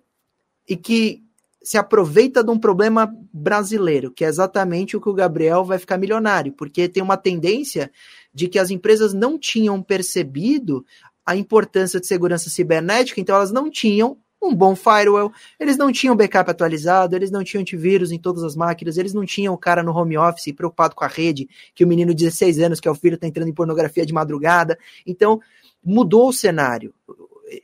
e 0.72 0.78
que 0.78 1.22
se 1.62 1.78
aproveita 1.78 2.42
de 2.42 2.50
um 2.50 2.58
problema 2.58 3.14
brasileiro, 3.34 4.10
que 4.10 4.24
é 4.24 4.28
exatamente 4.30 4.96
o 4.96 5.02
que 5.02 5.10
o 5.10 5.14
Gabriel 5.14 5.66
vai 5.66 5.78
ficar 5.78 5.98
milionário, 5.98 6.54
porque 6.54 6.88
tem 6.88 7.04
uma 7.04 7.18
tendência 7.18 7.92
de 8.34 8.48
que 8.48 8.58
as 8.58 8.70
empresas 8.70 9.14
não 9.14 9.38
tinham 9.38 9.84
percebido 9.84 10.86
a 11.26 11.36
importância 11.36 12.00
de 12.00 12.08
segurança 12.08 12.50
cibernética, 12.50 13.20
então 13.20 13.36
elas 13.36 13.52
não 13.52 13.70
tinham 13.70 14.18
um 14.42 14.56
bom 14.56 14.74
firewall, 14.74 15.34
eles 15.60 15.76
não 15.76 15.92
tinham 15.92 16.16
backup 16.16 16.50
atualizado, 16.50 17.18
eles 17.18 17.32
não 17.32 17.44
tinham 17.44 17.60
antivírus 17.60 18.14
em 18.14 18.18
todas 18.18 18.44
as 18.44 18.56
máquinas, 18.56 18.98
eles 18.98 19.14
não 19.14 19.26
tinham 19.26 19.54
o 19.54 19.58
cara 19.58 19.84
no 19.84 19.92
home 19.92 20.18
office 20.18 20.56
preocupado 20.56 20.96
com 20.96 21.04
a 21.04 21.10
rede, 21.10 21.50
que 21.76 21.84
o 21.84 21.88
menino 21.88 22.16
de 22.16 22.24
16 22.24 22.60
anos, 22.60 22.80
que 22.80 22.88
é 22.88 22.92
o 22.92 22.96
filho, 22.96 23.16
está 23.16 23.28
entrando 23.28 23.50
em 23.50 23.54
pornografia 23.54 24.06
de 24.06 24.14
madrugada. 24.14 24.80
Então, 25.06 25.42
mudou 25.84 26.30
o 26.30 26.34
cenário 26.34 26.94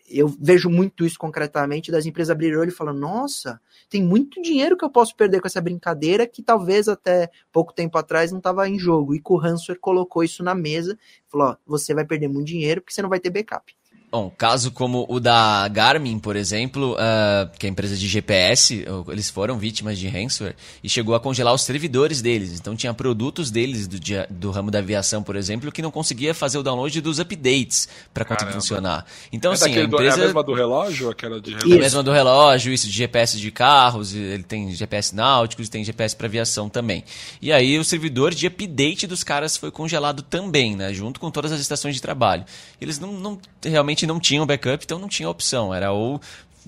eu 0.09 0.27
vejo 0.27 0.69
muito 0.69 1.05
isso 1.05 1.17
concretamente 1.17 1.91
das 1.91 2.05
empresas 2.05 2.31
abrirem 2.31 2.57
olho 2.57 2.69
e 2.69 2.73
falando, 2.73 2.99
nossa, 2.99 3.61
tem 3.89 4.03
muito 4.03 4.41
dinheiro 4.41 4.75
que 4.75 4.83
eu 4.83 4.89
posso 4.89 5.15
perder 5.15 5.39
com 5.39 5.47
essa 5.47 5.61
brincadeira 5.61 6.27
que 6.27 6.43
talvez 6.43 6.87
até 6.87 7.29
pouco 7.51 7.73
tempo 7.73 7.97
atrás 7.97 8.31
não 8.31 8.39
estava 8.39 8.67
em 8.67 8.77
jogo. 8.77 9.15
E 9.15 9.21
o 9.23 9.39
Hanswer 9.39 9.79
colocou 9.79 10.23
isso 10.23 10.43
na 10.43 10.53
mesa, 10.53 10.97
falou, 11.27 11.57
você 11.65 11.93
vai 11.93 12.05
perder 12.05 12.27
muito 12.27 12.47
dinheiro 12.47 12.81
porque 12.81 12.93
você 12.93 13.01
não 13.01 13.09
vai 13.09 13.19
ter 13.19 13.29
backup. 13.29 13.75
Bom, 14.17 14.31
caso 14.35 14.71
como 14.71 15.05
o 15.07 15.19
da 15.19 15.67
Garmin, 15.67 16.17
por 16.17 16.35
exemplo, 16.35 16.93
uh, 16.93 17.55
que 17.59 17.67
é 17.67 17.69
a 17.69 17.71
empresa 17.71 17.95
de 17.95 18.07
GPS, 18.07 18.83
eles 19.09 19.29
foram 19.29 19.59
vítimas 19.59 19.99
de 19.99 20.07
ransomware 20.07 20.55
e 20.83 20.89
chegou 20.89 21.13
a 21.13 21.19
congelar 21.19 21.53
os 21.53 21.61
servidores 21.61 22.19
deles. 22.19 22.59
Então 22.59 22.75
tinha 22.75 22.91
produtos 22.95 23.51
deles 23.51 23.87
do, 23.87 23.99
dia, 23.99 24.25
do 24.27 24.49
ramo 24.49 24.71
da 24.71 24.79
aviação, 24.79 25.21
por 25.21 25.35
exemplo, 25.35 25.71
que 25.71 25.83
não 25.83 25.91
conseguia 25.91 26.33
fazer 26.33 26.57
o 26.57 26.63
download 26.63 26.99
dos 26.99 27.19
updates 27.19 27.87
para 28.11 28.25
conseguir 28.25 28.53
funcionar. 28.53 29.05
Então, 29.31 29.51
é 29.51 29.53
assim, 29.53 29.77
a 29.77 29.83
empresa... 29.83 30.17
É 30.17 30.23
a 30.23 30.25
mesma 30.25 30.41
do 30.41 30.53
relógio? 30.55 31.11
Aquela 31.11 31.39
de 31.39 31.51
relógio? 31.51 31.73
É 31.73 31.77
a 31.77 31.79
mesma 31.79 32.01
do 32.01 32.11
relógio, 32.11 32.73
isso 32.73 32.87
de 32.87 32.93
GPS 32.93 33.37
de 33.37 33.51
carros, 33.51 34.15
ele 34.15 34.41
tem 34.41 34.73
GPS 34.73 35.13
náuticos, 35.13 35.69
tem 35.69 35.83
GPS 35.83 36.15
para 36.15 36.25
aviação 36.25 36.67
também. 36.69 37.03
E 37.39 37.51
aí 37.51 37.77
o 37.77 37.83
servidor 37.83 38.33
de 38.33 38.47
update 38.47 39.05
dos 39.05 39.23
caras 39.23 39.55
foi 39.55 39.69
congelado 39.69 40.23
também, 40.23 40.75
né? 40.75 40.91
Junto 40.91 41.19
com 41.19 41.29
todas 41.29 41.51
as 41.51 41.59
estações 41.59 41.93
de 41.93 42.01
trabalho. 42.01 42.45
Eles 42.81 42.97
não, 42.97 43.13
não 43.13 43.39
realmente 43.63 44.06
não 44.07 44.19
tinham 44.19 44.45
backup, 44.45 44.83
então 44.83 44.97
não 44.97 45.07
tinha 45.07 45.29
opção. 45.29 45.73
Era 45.73 45.91
ou 45.91 46.19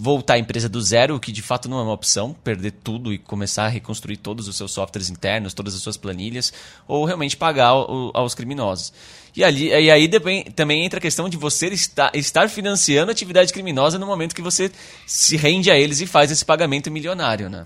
voltar 0.02 0.36
a 0.36 0.40
empresa 0.40 0.70
do 0.70 0.82
zero, 0.82 1.16
o 1.16 1.20
que 1.20 1.30
de 1.30 1.42
fato 1.42 1.68
não 1.68 1.78
é 1.78 1.84
uma 1.84 1.92
opção, 1.92 2.34
perder 2.34 2.72
tudo 2.72 3.12
e 3.12 3.18
começar 3.18 3.66
a 3.66 3.68
reconstruir 3.68 4.16
todos 4.16 4.48
os 4.48 4.56
seus 4.56 4.72
softwares 4.72 5.10
internos, 5.10 5.54
todas 5.54 5.76
as 5.76 5.82
suas 5.82 5.98
planilhas, 5.98 6.54
ou 6.88 7.04
realmente 7.04 7.36
pagar 7.36 7.76
o, 7.76 8.10
aos 8.14 8.34
criminosos. 8.34 8.94
E, 9.36 9.44
ali, 9.44 9.68
e 9.68 9.92
aí 9.92 10.10
também 10.56 10.86
entra 10.86 11.00
a 11.00 11.02
questão 11.02 11.28
de 11.28 11.36
você 11.36 11.68
estar, 11.68 12.16
estar 12.16 12.50
financiando 12.50 13.12
atividade 13.12 13.52
criminosa 13.52 14.00
no 14.00 14.06
momento 14.06 14.34
que 14.34 14.42
você 14.42 14.72
se 15.06 15.36
rende 15.36 15.70
a 15.70 15.78
eles 15.78 16.00
e 16.00 16.08
faz 16.08 16.32
esse 16.32 16.46
pagamento 16.46 16.90
milionário, 16.90 17.50
né? 17.50 17.66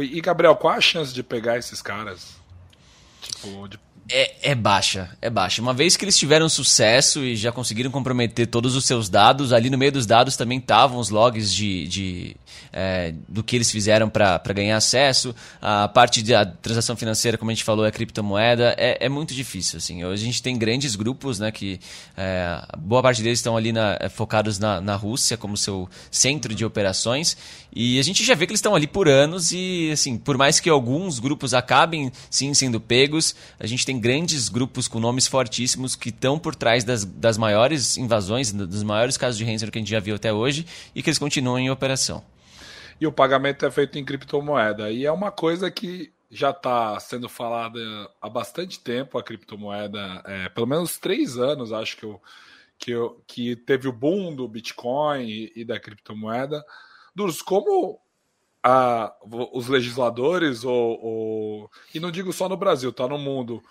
E 0.00 0.20
Gabriel, 0.20 0.56
qual 0.56 0.74
a 0.74 0.80
chance 0.80 1.12
de 1.12 1.22
pegar 1.22 1.58
esses 1.58 1.82
caras? 1.82 2.36
Tipo, 3.20 3.68
de 3.68 3.78
é, 4.10 4.50
é, 4.50 4.54
baixa, 4.54 5.10
é 5.22 5.30
baixa. 5.30 5.62
Uma 5.62 5.72
vez 5.72 5.96
que 5.96 6.04
eles 6.04 6.18
tiveram 6.18 6.48
sucesso 6.48 7.24
e 7.24 7.36
já 7.36 7.52
conseguiram 7.52 7.90
comprometer 7.90 8.46
todos 8.46 8.74
os 8.74 8.84
seus 8.84 9.08
dados, 9.08 9.52
ali 9.52 9.70
no 9.70 9.78
meio 9.78 9.92
dos 9.92 10.06
dados 10.06 10.36
também 10.36 10.58
estavam 10.58 10.98
os 10.98 11.10
logs 11.10 11.54
de, 11.54 11.86
de 11.86 12.36
é, 12.72 13.14
do 13.28 13.42
que 13.42 13.56
eles 13.56 13.70
fizeram 13.70 14.08
para 14.08 14.40
ganhar 14.52 14.76
acesso. 14.76 15.34
A 15.60 15.88
parte 15.88 16.22
da 16.22 16.44
transação 16.44 16.96
financeira, 16.96 17.38
como 17.38 17.50
a 17.50 17.54
gente 17.54 17.64
falou, 17.64 17.86
é 17.86 17.90
criptomoeda. 17.90 18.74
É, 18.76 19.06
é 19.06 19.08
muito 19.08 19.34
difícil. 19.34 19.78
Assim. 19.78 20.04
Hoje 20.04 20.22
a 20.22 20.26
gente 20.26 20.42
tem 20.42 20.56
grandes 20.58 20.96
grupos, 20.96 21.38
né, 21.38 21.50
que 21.50 21.80
é, 22.16 22.62
boa 22.78 23.02
parte 23.02 23.22
deles 23.22 23.38
estão 23.38 23.56
ali 23.56 23.72
na, 23.72 23.98
focados 24.10 24.58
na, 24.58 24.80
na 24.80 24.96
Rússia 24.96 25.36
como 25.36 25.56
seu 25.56 25.88
centro 26.10 26.54
de 26.54 26.64
operações. 26.64 27.36
E 27.72 28.00
a 28.00 28.02
gente 28.02 28.24
já 28.24 28.34
vê 28.34 28.46
que 28.46 28.52
eles 28.52 28.58
estão 28.58 28.74
ali 28.74 28.86
por 28.86 29.08
anos 29.08 29.52
e, 29.52 29.90
assim, 29.92 30.18
por 30.18 30.36
mais 30.36 30.58
que 30.58 30.68
alguns 30.68 31.20
grupos 31.20 31.54
acabem, 31.54 32.10
sim, 32.28 32.52
sendo 32.52 32.80
pegos, 32.80 33.34
a 33.60 33.66
gente 33.66 33.86
tem 33.86 33.99
grandes 34.00 34.48
grupos 34.48 34.88
com 34.88 34.98
nomes 34.98 35.26
fortíssimos 35.26 35.94
que 35.94 36.08
estão 36.08 36.38
por 36.38 36.54
trás 36.54 36.82
das, 36.82 37.04
das 37.04 37.36
maiores 37.36 37.96
invasões, 37.96 38.50
dos 38.52 38.82
maiores 38.82 39.16
casos 39.16 39.36
de 39.36 39.44
ransomware 39.44 39.70
que 39.70 39.78
a 39.78 39.80
gente 39.80 39.90
já 39.90 40.00
viu 40.00 40.16
até 40.16 40.32
hoje 40.32 40.66
e 40.94 41.02
que 41.02 41.10
eles 41.10 41.18
continuam 41.18 41.58
em 41.58 41.70
operação. 41.70 42.24
E 43.00 43.06
o 43.06 43.12
pagamento 43.12 43.64
é 43.64 43.70
feito 43.70 43.98
em 43.98 44.04
criptomoeda. 44.04 44.90
E 44.90 45.06
é 45.06 45.12
uma 45.12 45.30
coisa 45.30 45.70
que 45.70 46.12
já 46.30 46.50
está 46.50 46.98
sendo 47.00 47.28
falada 47.28 47.80
há 48.20 48.28
bastante 48.28 48.78
tempo, 48.78 49.18
a 49.18 49.22
criptomoeda, 49.22 50.22
é, 50.24 50.48
pelo 50.48 50.66
menos 50.66 50.98
três 50.98 51.36
anos, 51.36 51.72
acho 51.72 51.96
que, 51.96 52.04
eu, 52.04 52.22
que, 52.78 52.90
eu, 52.92 53.24
que 53.26 53.56
teve 53.56 53.88
o 53.88 53.92
boom 53.92 54.34
do 54.34 54.46
Bitcoin 54.46 55.24
e, 55.24 55.52
e 55.56 55.64
da 55.64 55.80
criptomoeda. 55.80 56.64
Duros, 57.14 57.42
como 57.42 58.00
a, 58.62 59.12
os 59.52 59.66
legisladores, 59.66 60.64
ou, 60.64 61.04
ou, 61.04 61.70
e 61.94 61.98
não 61.98 62.10
digo 62.10 62.32
só 62.32 62.48
no 62.48 62.56
Brasil, 62.56 62.92
tá 62.92 63.08
no 63.08 63.18
mundo, 63.18 63.62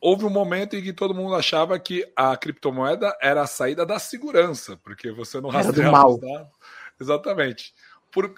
houve 0.00 0.24
um 0.24 0.30
momento 0.30 0.76
em 0.76 0.82
que 0.82 0.92
todo 0.92 1.14
mundo 1.14 1.34
achava 1.34 1.78
que 1.78 2.10
a 2.14 2.36
criptomoeda 2.36 3.16
era 3.20 3.42
a 3.42 3.46
saída 3.46 3.84
da 3.84 3.98
segurança, 3.98 4.76
porque 4.82 5.10
você 5.10 5.40
não 5.40 5.50
rastreava 5.50 6.08
os 6.08 6.20
dados. 6.20 6.52
Exatamente. 7.00 7.74
Por, 8.10 8.34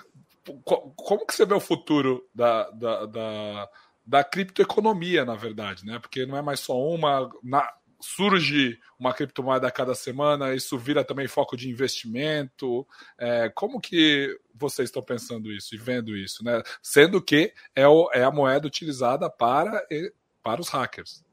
como 0.96 1.26
que 1.26 1.34
você 1.34 1.44
vê 1.44 1.54
o 1.54 1.60
futuro 1.60 2.26
da, 2.34 2.70
da, 2.70 3.06
da, 3.06 3.68
da 4.06 4.24
criptoeconomia, 4.24 5.24
na 5.24 5.34
verdade, 5.34 5.84
né? 5.84 5.98
Porque 5.98 6.26
não 6.26 6.36
é 6.36 6.42
mais 6.42 6.60
só 6.60 6.78
uma. 6.78 7.30
Na, 7.42 7.70
surge 8.00 8.78
uma 8.98 9.12
criptomoeda 9.12 9.66
a 9.66 9.72
cada 9.72 9.92
semana, 9.92 10.54
isso 10.54 10.78
vira 10.78 11.04
também 11.04 11.26
foco 11.26 11.56
de 11.56 11.68
investimento. 11.68 12.86
É, 13.18 13.48
como 13.50 13.80
que 13.80 14.38
vocês 14.54 14.88
estão 14.88 15.02
pensando 15.02 15.52
isso 15.52 15.74
e 15.74 15.78
vendo 15.78 16.16
isso, 16.16 16.44
né? 16.44 16.62
Sendo 16.82 17.20
que 17.20 17.52
é, 17.74 17.86
o, 17.86 18.08
é 18.12 18.22
a 18.22 18.30
moeda 18.30 18.66
utilizada 18.66 19.28
para, 19.28 19.84
para 20.42 20.60
os 20.60 20.68
hackers. 20.68 21.24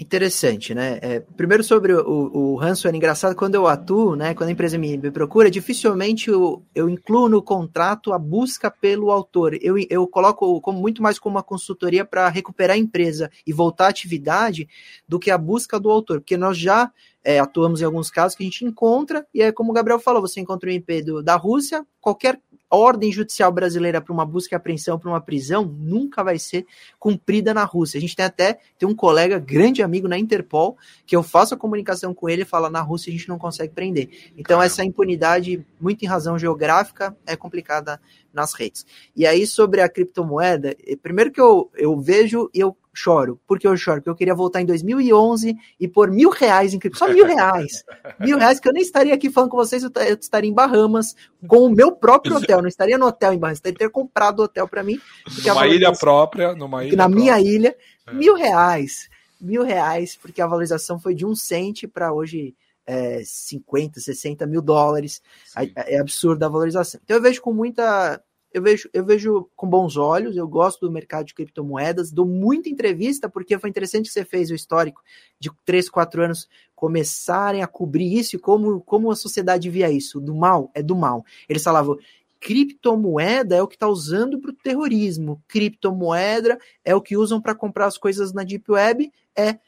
Interessante, 0.00 0.76
né? 0.76 1.00
É, 1.02 1.18
primeiro 1.18 1.64
sobre 1.64 1.92
o, 1.92 2.30
o 2.32 2.54
ransomware, 2.54 2.94
engraçado, 2.94 3.34
quando 3.34 3.56
eu 3.56 3.66
atuo, 3.66 4.14
né, 4.14 4.32
quando 4.32 4.48
a 4.48 4.52
empresa 4.52 4.78
me, 4.78 4.96
me 4.96 5.10
procura, 5.10 5.50
dificilmente 5.50 6.30
eu, 6.30 6.62
eu, 6.72 6.88
incluo 6.88 7.28
no 7.28 7.42
contrato 7.42 8.12
a 8.12 8.18
busca 8.18 8.70
pelo 8.70 9.10
autor. 9.10 9.58
Eu, 9.60 9.74
eu 9.90 10.06
coloco 10.06 10.60
como, 10.60 10.80
muito 10.80 11.02
mais 11.02 11.18
como 11.18 11.34
uma 11.34 11.42
consultoria 11.42 12.04
para 12.04 12.28
recuperar 12.28 12.76
a 12.76 12.78
empresa 12.78 13.28
e 13.44 13.52
voltar 13.52 13.86
à 13.86 13.88
atividade 13.88 14.68
do 15.08 15.18
que 15.18 15.32
a 15.32 15.36
busca 15.36 15.80
do 15.80 15.90
autor, 15.90 16.20
porque 16.20 16.36
nós 16.36 16.56
já 16.56 16.92
é, 17.24 17.40
atuamos 17.40 17.80
em 17.80 17.84
alguns 17.84 18.08
casos 18.08 18.36
que 18.36 18.44
a 18.44 18.46
gente 18.46 18.64
encontra, 18.64 19.26
e 19.34 19.42
é 19.42 19.50
como 19.50 19.72
o 19.72 19.74
Gabriel 19.74 19.98
falou, 19.98 20.22
você 20.22 20.38
encontra 20.38 20.70
um 20.70 20.74
IP 20.74 21.02
do, 21.02 21.22
da 21.24 21.34
Rússia, 21.34 21.84
qualquer 22.00 22.40
ordem 22.70 23.10
judicial 23.10 23.50
brasileira 23.50 24.00
para 24.00 24.12
uma 24.12 24.26
busca 24.26 24.54
e 24.54 24.56
apreensão, 24.56 24.98
para 24.98 25.08
uma 25.08 25.20
prisão, 25.20 25.64
nunca 25.64 26.22
vai 26.22 26.38
ser 26.38 26.66
cumprida 26.98 27.54
na 27.54 27.64
Rússia. 27.64 27.98
A 27.98 28.00
gente 28.00 28.14
tem 28.14 28.24
até 28.24 28.58
tem 28.78 28.88
um 28.88 28.94
colega, 28.94 29.38
grande 29.38 29.82
amigo 29.82 30.08
na 30.08 30.18
Interpol, 30.18 30.76
que 31.06 31.16
eu 31.16 31.22
faço 31.22 31.54
a 31.54 31.56
comunicação 31.56 32.12
com 32.12 32.28
ele 32.28 32.42
e 32.42 32.44
fala 32.44 32.68
na 32.68 32.80
Rússia 32.80 33.10
a 33.10 33.16
gente 33.16 33.28
não 33.28 33.38
consegue 33.38 33.72
prender. 33.72 34.32
Então 34.36 34.62
essa 34.62 34.84
impunidade, 34.84 35.64
muito 35.80 36.04
em 36.04 36.08
razão 36.08 36.38
geográfica, 36.38 37.16
é 37.26 37.36
complicada 37.36 38.00
nas 38.32 38.52
redes. 38.52 38.84
E 39.16 39.26
aí 39.26 39.46
sobre 39.46 39.80
a 39.80 39.88
criptomoeda, 39.88 40.76
eh, 40.86 40.96
primeiro 40.96 41.32
que 41.32 41.40
eu, 41.40 41.70
eu 41.74 41.98
vejo 41.98 42.50
e 42.54 42.60
eu 42.60 42.76
choro. 42.98 43.40
Por 43.46 43.58
que 43.58 43.66
eu 43.66 43.76
choro? 43.76 44.00
Porque 44.00 44.10
eu 44.10 44.16
queria 44.16 44.34
voltar 44.34 44.60
em 44.60 44.66
2011 44.66 45.56
e 45.78 45.86
pôr 45.86 46.10
mil 46.10 46.30
reais 46.30 46.74
em 46.74 46.78
cripto. 46.78 46.98
Só 46.98 47.08
mil 47.08 47.24
reais. 47.24 47.84
mil 48.18 48.36
reais 48.36 48.58
que 48.58 48.68
eu 48.68 48.72
nem 48.72 48.82
estaria 48.82 49.14
aqui 49.14 49.30
falando 49.30 49.50
com 49.50 49.56
vocês, 49.56 49.82
eu 49.84 49.90
estaria 50.20 50.50
em 50.50 50.54
Bahamas 50.54 51.14
com 51.46 51.58
o 51.58 51.70
meu 51.70 51.92
próprio 51.92 52.36
hotel. 52.36 52.60
Não 52.60 52.68
estaria 52.68 52.98
no 52.98 53.06
hotel 53.06 53.32
em 53.32 53.38
Bahamas, 53.38 53.58
estaria 53.58 53.78
ter 53.78 53.90
comprado 53.90 54.40
o 54.40 54.42
hotel 54.44 54.66
para 54.66 54.82
mim. 54.82 54.98
Numa 55.46 55.66
ilha 55.68 55.92
própria, 55.92 56.54
numa 56.54 56.84
ilha 56.84 56.96
Na 56.96 57.04
própria. 57.04 57.22
minha 57.22 57.40
ilha, 57.40 57.76
é. 58.06 58.12
mil 58.12 58.34
reais. 58.34 59.08
Mil 59.40 59.62
reais, 59.62 60.16
porque 60.20 60.42
a 60.42 60.46
valorização 60.46 60.98
foi 60.98 61.14
de 61.14 61.24
um 61.24 61.36
cente 61.36 61.86
para 61.86 62.12
hoje 62.12 62.56
é, 62.84 63.22
50, 63.24 64.00
60 64.00 64.44
mil 64.46 64.60
dólares. 64.60 65.22
É, 65.56 65.94
é 65.94 66.00
absurda 66.00 66.46
a 66.46 66.48
valorização. 66.48 67.00
Então 67.04 67.16
eu 67.16 67.22
vejo 67.22 67.40
com 67.40 67.52
muita 67.52 68.20
eu 68.52 68.62
vejo, 68.62 68.88
eu 68.92 69.04
vejo 69.04 69.48
com 69.54 69.68
bons 69.68 69.96
olhos, 69.96 70.36
eu 70.36 70.48
gosto 70.48 70.86
do 70.86 70.92
mercado 70.92 71.26
de 71.26 71.34
criptomoedas, 71.34 72.10
dou 72.10 72.26
muita 72.26 72.68
entrevista, 72.68 73.28
porque 73.28 73.58
foi 73.58 73.68
interessante 73.68 74.06
que 74.06 74.12
você 74.12 74.24
fez 74.24 74.50
o 74.50 74.54
histórico 74.54 75.02
de 75.38 75.50
3, 75.64 75.88
4 75.88 76.22
anos 76.22 76.48
começarem 76.74 77.62
a 77.62 77.66
cobrir 77.66 78.16
isso 78.16 78.36
e 78.36 78.38
como, 78.38 78.80
como 78.80 79.10
a 79.10 79.16
sociedade 79.16 79.68
via 79.68 79.90
isso. 79.90 80.20
Do 80.20 80.34
mal 80.34 80.70
é 80.74 80.82
do 80.82 80.96
mal. 80.96 81.24
Eles 81.48 81.62
falavam, 81.62 81.98
criptomoeda 82.40 83.56
é 83.56 83.62
o 83.62 83.68
que 83.68 83.76
está 83.76 83.88
usando 83.88 84.38
para 84.38 84.50
o 84.50 84.54
terrorismo, 84.54 85.42
criptomoeda 85.48 86.58
é 86.84 86.94
o 86.94 87.02
que 87.02 87.16
usam 87.16 87.40
para 87.40 87.54
comprar 87.54 87.86
as 87.86 87.98
coisas 87.98 88.32
na 88.32 88.44
Deep 88.44 88.70
Web, 88.70 89.12
é 89.36 89.58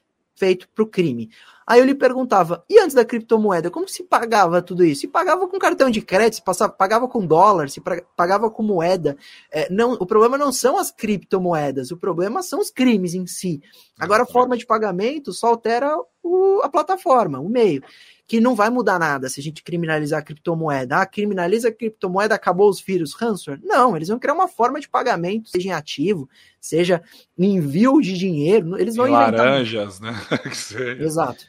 feito 0.41 0.67
para 0.75 0.83
o 0.83 0.87
crime. 0.87 1.31
Aí 1.67 1.79
eu 1.79 1.85
lhe 1.85 1.95
perguntava, 1.95 2.65
e 2.69 2.81
antes 2.81 2.95
da 2.95 3.05
criptomoeda, 3.05 3.71
como 3.71 3.87
se 3.87 4.03
pagava 4.03 4.61
tudo 4.61 4.85
isso? 4.85 5.03
Se 5.03 5.07
pagava 5.07 5.47
com 5.47 5.57
cartão 5.57 5.89
de 5.89 6.01
crédito, 6.01 6.37
se 6.37 6.43
passava, 6.43 6.73
pagava 6.73 7.07
com 7.07 7.25
dólar, 7.25 7.69
se 7.69 7.81
pagava 8.17 8.51
com 8.51 8.63
moeda. 8.63 9.17
É, 9.53 9.71
não, 9.71 9.93
o 9.93 10.07
problema 10.07 10.37
não 10.37 10.51
são 10.51 10.79
as 10.79 10.91
criptomoedas, 10.91 11.93
o 11.93 11.97
problema 11.97 12.43
são 12.43 12.59
os 12.59 12.71
crimes 12.71 13.15
em 13.15 13.25
si. 13.27 13.63
Agora, 14.01 14.25
a 14.25 14.27
forma 14.27 14.57
de 14.57 14.67
pagamento 14.67 15.33
só 15.33 15.49
altera 15.49 15.95
o, 16.23 16.61
a 16.65 16.69
plataforma, 16.69 17.39
o 17.39 17.49
meio 17.49 17.85
que 18.31 18.41
não 18.41 18.55
vai 18.55 18.71
mudar 18.71 18.97
nada 18.97 19.29
se 19.29 19.41
a 19.41 19.43
gente 19.43 19.61
criminalizar 19.61 20.21
a 20.21 20.23
criptomoeda. 20.23 20.99
Ah, 20.99 21.05
criminaliza 21.05 21.67
a 21.67 21.73
criptomoeda, 21.73 22.33
acabou 22.33 22.71
os 22.71 22.81
vírus 22.81 23.13
ransomware? 23.13 23.61
Não, 23.61 23.97
eles 23.97 24.07
vão 24.07 24.21
criar 24.21 24.35
uma 24.35 24.47
forma 24.47 24.79
de 24.79 24.89
pagamento, 24.89 25.51
seja 25.51 25.71
em 25.71 25.73
ativo, 25.73 26.31
seja 26.61 27.03
envio 27.37 28.01
de 28.01 28.17
dinheiro, 28.17 28.79
eles 28.79 28.95
vão 28.95 29.09
inventar... 29.09 29.33
Laranjas, 29.33 29.99
né? 29.99 30.15
Exato. 31.01 31.45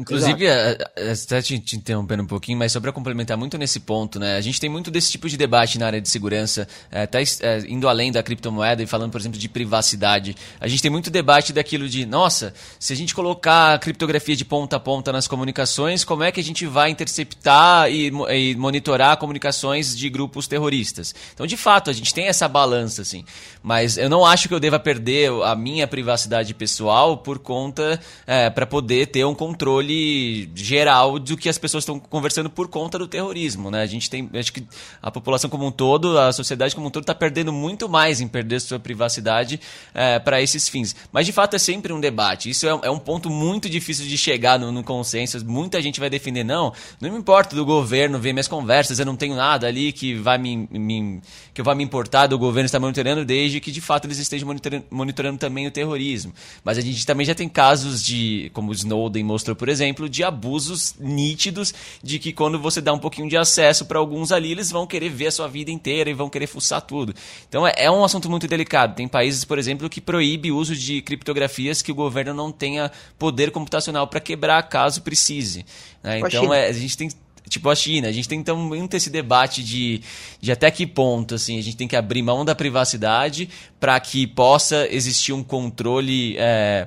Inclusive, 0.00 0.46
até 0.48 1.42
te, 1.42 1.58
te, 1.58 1.76
interrompendo 1.76 2.22
um 2.22 2.26
pouquinho, 2.26 2.58
mas 2.58 2.72
só 2.72 2.80
para 2.80 2.90
complementar 2.90 3.36
muito 3.36 3.58
nesse 3.58 3.80
ponto, 3.80 4.18
né? 4.18 4.36
A 4.36 4.40
gente 4.40 4.58
tem 4.58 4.70
muito 4.70 4.90
desse 4.90 5.10
tipo 5.10 5.28
de 5.28 5.36
debate 5.36 5.78
na 5.78 5.86
área 5.86 6.00
de 6.00 6.08
segurança, 6.08 6.66
é, 6.90 7.06
tá 7.06 7.20
é, 7.20 7.58
indo 7.68 7.86
além 7.86 8.10
da 8.10 8.22
criptomoeda 8.22 8.82
e 8.82 8.86
falando, 8.86 9.10
por 9.10 9.20
exemplo, 9.20 9.38
de 9.38 9.46
privacidade. 9.46 10.34
A 10.58 10.66
gente 10.66 10.80
tem 10.80 10.90
muito 10.90 11.10
debate 11.10 11.52
daquilo 11.52 11.86
de, 11.86 12.06
nossa, 12.06 12.54
se 12.78 12.94
a 12.94 12.96
gente 12.96 13.14
colocar 13.14 13.74
a 13.74 13.78
criptografia 13.78 14.34
de 14.34 14.44
ponta 14.44 14.76
a 14.76 14.80
ponta 14.80 15.12
nas 15.12 15.28
comunicações, 15.28 16.02
como 16.02 16.22
é 16.22 16.32
que 16.32 16.40
a 16.40 16.44
gente 16.44 16.64
vai 16.64 16.90
interceptar 16.90 17.90
e, 17.90 18.10
e 18.30 18.54
monitorar 18.54 19.18
comunicações 19.18 19.94
de 19.94 20.08
grupos 20.08 20.48
terroristas? 20.48 21.14
Então, 21.34 21.46
de 21.46 21.58
fato, 21.58 21.90
a 21.90 21.92
gente 21.92 22.14
tem 22.14 22.26
essa 22.26 22.48
balança, 22.48 23.02
assim. 23.02 23.22
Mas 23.62 23.98
eu 23.98 24.08
não 24.08 24.24
acho 24.24 24.48
que 24.48 24.54
eu 24.54 24.60
deva 24.60 24.78
perder 24.78 25.30
a 25.44 25.54
minha 25.54 25.86
privacidade 25.86 26.54
pessoal 26.54 27.18
por 27.18 27.38
conta, 27.38 28.00
é, 28.26 28.48
para 28.48 28.64
poder 28.64 29.08
ter 29.08 29.26
um 29.26 29.34
controle 29.34 29.89
controle 29.90 30.50
geral 30.54 31.18
do 31.18 31.36
que 31.36 31.48
as 31.48 31.58
pessoas 31.58 31.82
estão 31.82 31.98
conversando 31.98 32.48
por 32.48 32.68
conta 32.68 32.98
do 32.98 33.06
terrorismo, 33.06 33.70
né? 33.70 33.82
A 33.82 33.86
gente 33.86 34.08
tem, 34.08 34.28
acho 34.34 34.52
que 34.52 34.64
a 35.02 35.10
população 35.10 35.50
como 35.50 35.66
um 35.66 35.72
todo, 35.72 36.18
a 36.18 36.32
sociedade 36.32 36.74
como 36.74 36.86
um 36.86 36.90
todo 36.90 37.02
está 37.02 37.14
perdendo 37.14 37.52
muito 37.52 37.88
mais 37.88 38.20
em 38.20 38.28
perder 38.28 38.60
sua 38.60 38.78
privacidade 38.78 39.60
é, 39.92 40.18
para 40.18 40.40
esses 40.40 40.68
fins. 40.68 40.94
Mas 41.12 41.26
de 41.26 41.32
fato 41.32 41.56
é 41.56 41.58
sempre 41.58 41.92
um 41.92 42.00
debate. 42.00 42.50
Isso 42.50 42.66
é, 42.66 42.70
é 42.82 42.90
um 42.90 42.98
ponto 42.98 43.28
muito 43.28 43.68
difícil 43.68 44.06
de 44.06 44.16
chegar 44.16 44.58
no, 44.58 44.70
no, 44.70 44.84
consenso. 44.84 45.44
Muita 45.44 45.80
gente 45.82 46.00
vai 46.00 46.08
defender 46.08 46.44
não, 46.44 46.72
não 47.00 47.10
me 47.10 47.18
importa 47.18 47.56
do 47.56 47.64
governo 47.64 48.18
ver 48.18 48.32
minhas 48.32 48.48
conversas, 48.48 48.98
eu 48.98 49.06
não 49.06 49.16
tenho 49.16 49.34
nada 49.34 49.66
ali 49.66 49.92
que 49.92 50.14
vai 50.14 50.38
me, 50.38 50.68
me 50.70 51.20
que 51.52 51.60
eu 51.60 51.64
vá 51.64 51.74
me 51.74 51.82
importar 51.82 52.26
do 52.26 52.38
governo 52.38 52.66
estar 52.66 52.78
monitorando, 52.78 53.24
desde 53.24 53.60
que 53.60 53.70
de 53.70 53.80
fato 53.80 54.06
eles 54.06 54.18
estejam 54.18 54.46
monitorando, 54.46 54.84
monitorando 54.90 55.38
também 55.38 55.66
o 55.66 55.70
terrorismo. 55.70 56.32
Mas 56.64 56.78
a 56.78 56.80
gente 56.80 57.04
também 57.04 57.26
já 57.26 57.34
tem 57.34 57.48
casos 57.48 58.02
de, 58.02 58.50
como 58.52 58.70
o 58.70 58.74
Snowden 58.74 59.24
mostrou, 59.24 59.56
por 59.56 59.68
exemplo, 59.70 60.08
de 60.08 60.22
abusos 60.22 60.94
nítidos 60.98 61.72
de 62.02 62.18
que 62.18 62.32
quando 62.32 62.58
você 62.58 62.80
dá 62.80 62.92
um 62.92 62.98
pouquinho 62.98 63.28
de 63.28 63.36
acesso 63.36 63.84
para 63.84 63.98
alguns 63.98 64.32
ali, 64.32 64.52
eles 64.52 64.70
vão 64.70 64.86
querer 64.86 65.08
ver 65.08 65.28
a 65.28 65.32
sua 65.32 65.48
vida 65.48 65.70
inteira 65.70 66.10
e 66.10 66.14
vão 66.14 66.28
querer 66.28 66.46
fuçar 66.46 66.82
tudo. 66.82 67.14
Então 67.48 67.66
é, 67.66 67.72
é 67.76 67.90
um 67.90 68.04
assunto 68.04 68.28
muito 68.28 68.46
delicado. 68.46 68.94
Tem 68.94 69.08
países, 69.08 69.44
por 69.44 69.58
exemplo, 69.58 69.88
que 69.88 70.00
proíbe 70.00 70.52
o 70.52 70.56
uso 70.56 70.76
de 70.76 71.00
criptografias 71.02 71.82
que 71.82 71.92
o 71.92 71.94
governo 71.94 72.34
não 72.34 72.52
tenha 72.52 72.90
poder 73.18 73.50
computacional 73.50 74.06
para 74.06 74.20
quebrar 74.20 74.62
caso 74.64 75.02
precise. 75.02 75.64
Né? 76.02 76.18
Então 76.18 76.52
é, 76.52 76.68
a 76.68 76.72
gente 76.72 76.96
tem 76.96 77.08
tipo 77.50 77.68
a 77.68 77.74
China. 77.74 78.08
A 78.08 78.12
gente 78.12 78.28
tem 78.28 78.38
então 78.38 78.56
muito 78.56 78.96
esse 78.96 79.10
debate 79.10 79.62
de, 79.62 80.00
de 80.40 80.52
até 80.52 80.70
que 80.70 80.86
ponto 80.86 81.34
assim, 81.34 81.58
a 81.58 81.62
gente 81.62 81.76
tem 81.76 81.88
que 81.88 81.96
abrir 81.96 82.22
mão 82.22 82.44
da 82.44 82.54
privacidade 82.54 83.50
para 83.78 83.98
que 84.00 84.26
possa 84.26 84.86
existir 84.90 85.32
um 85.32 85.42
controle 85.42 86.36
é, 86.38 86.86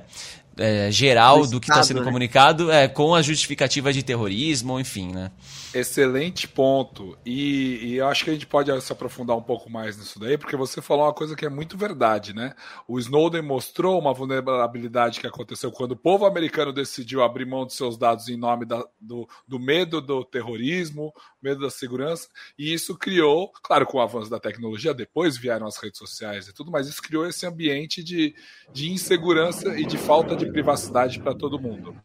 é, 0.58 0.90
geral 0.90 1.42
do, 1.42 1.52
do 1.52 1.60
que 1.60 1.70
está 1.70 1.82
sendo 1.82 2.00
né? 2.00 2.06
comunicado 2.06 2.70
é, 2.70 2.88
com 2.88 3.14
a 3.14 3.22
justificativa 3.22 3.92
de 3.92 4.02
terrorismo, 4.02 4.78
enfim, 4.78 5.12
né? 5.12 5.30
Excelente 5.74 6.46
ponto. 6.46 7.18
E, 7.26 7.78
e, 7.82 7.94
eu 7.96 8.06
acho 8.06 8.22
que 8.22 8.30
a 8.30 8.32
gente 8.32 8.46
pode 8.46 8.70
se 8.80 8.92
aprofundar 8.92 9.36
um 9.36 9.42
pouco 9.42 9.68
mais 9.68 9.96
nisso 9.96 10.20
daí, 10.20 10.38
porque 10.38 10.56
você 10.56 10.80
falou 10.80 11.06
uma 11.06 11.12
coisa 11.12 11.34
que 11.34 11.44
é 11.44 11.48
muito 11.48 11.76
verdade, 11.76 12.32
né? 12.32 12.54
O 12.86 12.96
Snowden 12.96 13.42
mostrou 13.42 13.98
uma 13.98 14.14
vulnerabilidade 14.14 15.18
que 15.18 15.26
aconteceu 15.26 15.72
quando 15.72 15.92
o 15.92 15.96
povo 15.96 16.26
americano 16.26 16.72
decidiu 16.72 17.24
abrir 17.24 17.44
mão 17.44 17.66
de 17.66 17.72
seus 17.72 17.98
dados 17.98 18.28
em 18.28 18.36
nome 18.36 18.64
da, 18.64 18.86
do, 19.00 19.28
do 19.48 19.58
medo 19.58 20.00
do 20.00 20.24
terrorismo, 20.24 21.12
medo 21.42 21.62
da 21.62 21.70
segurança, 21.70 22.28
e 22.56 22.72
isso 22.72 22.96
criou, 22.96 23.50
claro, 23.60 23.84
com 23.84 23.98
o 23.98 24.00
avanço 24.00 24.30
da 24.30 24.38
tecnologia, 24.38 24.94
depois 24.94 25.36
vieram 25.36 25.66
as 25.66 25.76
redes 25.76 25.98
sociais 25.98 26.46
e 26.46 26.54
tudo, 26.54 26.70
mas 26.70 26.86
isso 26.86 27.02
criou 27.02 27.26
esse 27.26 27.46
ambiente 27.46 28.00
de, 28.00 28.32
de 28.72 28.92
insegurança 28.92 29.76
e 29.76 29.84
de 29.84 29.98
falta 29.98 30.36
de 30.36 30.46
privacidade 30.46 31.18
para 31.18 31.34
todo 31.34 31.58
mundo 31.58 31.96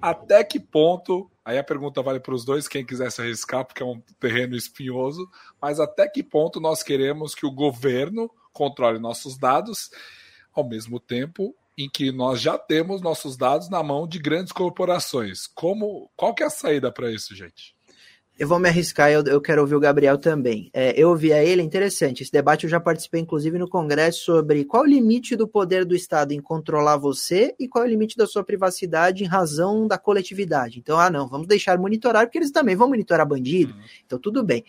até 0.00 0.42
que 0.42 0.58
ponto, 0.58 1.29
aí 1.44 1.58
a 1.58 1.64
pergunta 1.64 2.02
vale 2.02 2.20
para 2.20 2.34
os 2.34 2.44
dois, 2.44 2.68
quem 2.68 2.84
quiser 2.84 3.10
se 3.10 3.20
arriscar, 3.20 3.64
porque 3.64 3.82
é 3.82 3.86
um 3.86 4.00
terreno 4.18 4.56
espinhoso, 4.56 5.28
mas 5.60 5.80
até 5.80 6.08
que 6.08 6.22
ponto 6.22 6.60
nós 6.60 6.82
queremos 6.82 7.34
que 7.34 7.46
o 7.46 7.50
governo 7.50 8.30
controle 8.52 8.98
nossos 8.98 9.38
dados, 9.38 9.90
ao 10.52 10.68
mesmo 10.68 10.98
tempo 10.98 11.54
em 11.78 11.88
que 11.88 12.12
nós 12.12 12.40
já 12.40 12.58
temos 12.58 13.00
nossos 13.00 13.36
dados 13.36 13.70
na 13.70 13.82
mão 13.82 14.06
de 14.06 14.18
grandes 14.18 14.52
corporações. 14.52 15.46
Como, 15.46 16.10
qual 16.14 16.34
que 16.34 16.42
é 16.42 16.46
a 16.46 16.50
saída 16.50 16.92
para 16.92 17.10
isso, 17.10 17.34
gente? 17.34 17.74
Eu 18.40 18.48
vou 18.48 18.58
me 18.58 18.70
arriscar, 18.70 19.10
eu, 19.10 19.22
eu 19.24 19.38
quero 19.38 19.60
ouvir 19.60 19.74
o 19.74 19.80
Gabriel 19.80 20.16
também. 20.16 20.70
É, 20.72 20.98
eu 20.98 21.10
ouvi 21.10 21.30
a 21.30 21.44
ele, 21.44 21.60
é 21.60 21.64
interessante. 21.64 22.22
Esse 22.22 22.32
debate 22.32 22.64
eu 22.64 22.70
já 22.70 22.80
participei, 22.80 23.20
inclusive, 23.20 23.58
no 23.58 23.68
Congresso 23.68 24.24
sobre 24.24 24.64
qual 24.64 24.84
o 24.84 24.86
limite 24.86 25.36
do 25.36 25.46
poder 25.46 25.84
do 25.84 25.94
Estado 25.94 26.32
em 26.32 26.40
controlar 26.40 26.96
você 26.96 27.54
e 27.60 27.68
qual 27.68 27.84
é 27.84 27.86
o 27.86 27.90
limite 27.90 28.16
da 28.16 28.26
sua 28.26 28.42
privacidade 28.42 29.22
em 29.22 29.26
razão 29.26 29.86
da 29.86 29.98
coletividade. 29.98 30.78
Então, 30.78 30.98
ah, 30.98 31.10
não, 31.10 31.28
vamos 31.28 31.46
deixar 31.46 31.76
monitorar, 31.76 32.24
porque 32.24 32.38
eles 32.38 32.50
também 32.50 32.74
vão 32.74 32.88
monitorar 32.88 33.28
bandido. 33.28 33.74
Uhum. 33.74 33.80
Então, 34.06 34.18
tudo 34.18 34.42
bem. 34.42 34.64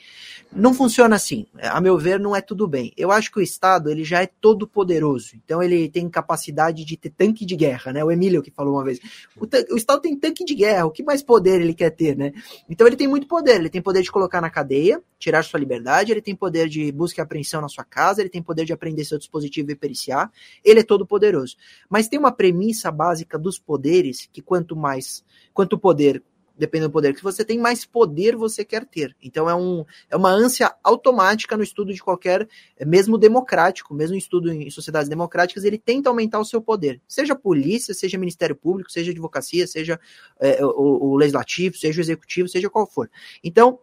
Não 0.51 0.73
funciona 0.73 1.15
assim. 1.15 1.45
A 1.61 1.79
meu 1.79 1.97
ver, 1.97 2.19
não 2.19 2.35
é 2.35 2.41
tudo 2.41 2.67
bem. 2.67 2.91
Eu 2.97 3.09
acho 3.09 3.31
que 3.31 3.39
o 3.39 3.41
Estado 3.41 3.89
ele 3.89 4.03
já 4.03 4.21
é 4.21 4.27
todo 4.27 4.67
poderoso. 4.67 5.29
Então, 5.45 5.63
ele 5.63 5.87
tem 5.87 6.09
capacidade 6.09 6.83
de 6.83 6.97
ter 6.97 7.11
tanque 7.11 7.45
de 7.45 7.55
guerra, 7.55 7.93
né? 7.93 8.03
O 8.03 8.11
Emílio 8.11 8.43
que 8.43 8.51
falou 8.51 8.73
uma 8.73 8.83
vez. 8.83 8.99
O, 9.37 9.47
o 9.73 9.77
Estado 9.77 10.01
tem 10.01 10.13
tanque 10.13 10.43
de 10.43 10.55
guerra. 10.55 10.85
O 10.85 10.91
que 10.91 11.03
mais 11.03 11.23
poder 11.23 11.61
ele 11.61 11.73
quer 11.73 11.91
ter, 11.91 12.17
né? 12.17 12.33
Então, 12.69 12.85
ele 12.85 12.97
tem 12.97 13.07
muito 13.07 13.27
poder 13.27 13.60
ele 13.61 13.69
tem 13.69 13.81
poder 13.81 14.01
de 14.01 14.11
colocar 14.11 14.41
na 14.41 14.49
cadeia, 14.49 15.01
tirar 15.17 15.43
sua 15.43 15.59
liberdade, 15.59 16.11
ele 16.11 16.21
tem 16.21 16.35
poder 16.35 16.67
de 16.67 16.91
busca 16.91 17.21
e 17.21 17.23
apreensão 17.23 17.61
na 17.61 17.69
sua 17.69 17.83
casa, 17.83 18.21
ele 18.21 18.29
tem 18.29 18.41
poder 18.41 18.65
de 18.65 18.73
aprender 18.73 19.05
seu 19.05 19.17
dispositivo 19.17 19.71
e 19.71 19.75
periciar, 19.75 20.31
ele 20.63 20.81
é 20.81 20.83
todo 20.83 21.05
poderoso. 21.05 21.55
Mas 21.89 22.07
tem 22.07 22.19
uma 22.19 22.31
premissa 22.31 22.91
básica 22.91 23.37
dos 23.37 23.57
poderes 23.57 24.27
que 24.33 24.41
quanto 24.41 24.75
mais, 24.75 25.23
quanto 25.53 25.77
poder 25.77 26.21
dependendo 26.61 26.89
do 26.89 26.93
poder 26.93 27.15
que 27.15 27.23
você 27.23 27.43
tem, 27.43 27.57
mais 27.57 27.85
poder 27.85 28.35
você 28.35 28.63
quer 28.63 28.85
ter. 28.85 29.15
Então 29.19 29.49
é, 29.49 29.55
um, 29.55 29.83
é 30.11 30.15
uma 30.15 30.29
ânsia 30.29 30.71
automática 30.83 31.57
no 31.57 31.63
estudo 31.63 31.91
de 31.91 31.99
qualquer, 32.03 32.47
mesmo 32.85 33.17
democrático, 33.17 33.95
mesmo 33.95 34.15
estudo 34.15 34.53
em 34.53 34.69
sociedades 34.69 35.09
democráticas, 35.09 35.63
ele 35.63 35.79
tenta 35.79 36.07
aumentar 36.07 36.39
o 36.39 36.45
seu 36.45 36.61
poder. 36.61 37.01
Seja 37.07 37.35
polícia, 37.35 37.95
seja 37.95 38.15
Ministério 38.15 38.55
Público, 38.55 38.91
seja 38.91 39.09
advocacia, 39.09 39.65
seja 39.65 39.99
é, 40.39 40.63
o, 40.63 41.13
o 41.13 41.15
legislativo, 41.15 41.75
seja 41.75 41.99
o 41.99 42.03
executivo, 42.03 42.47
seja 42.47 42.69
qual 42.69 42.85
for. 42.85 43.09
Então, 43.43 43.79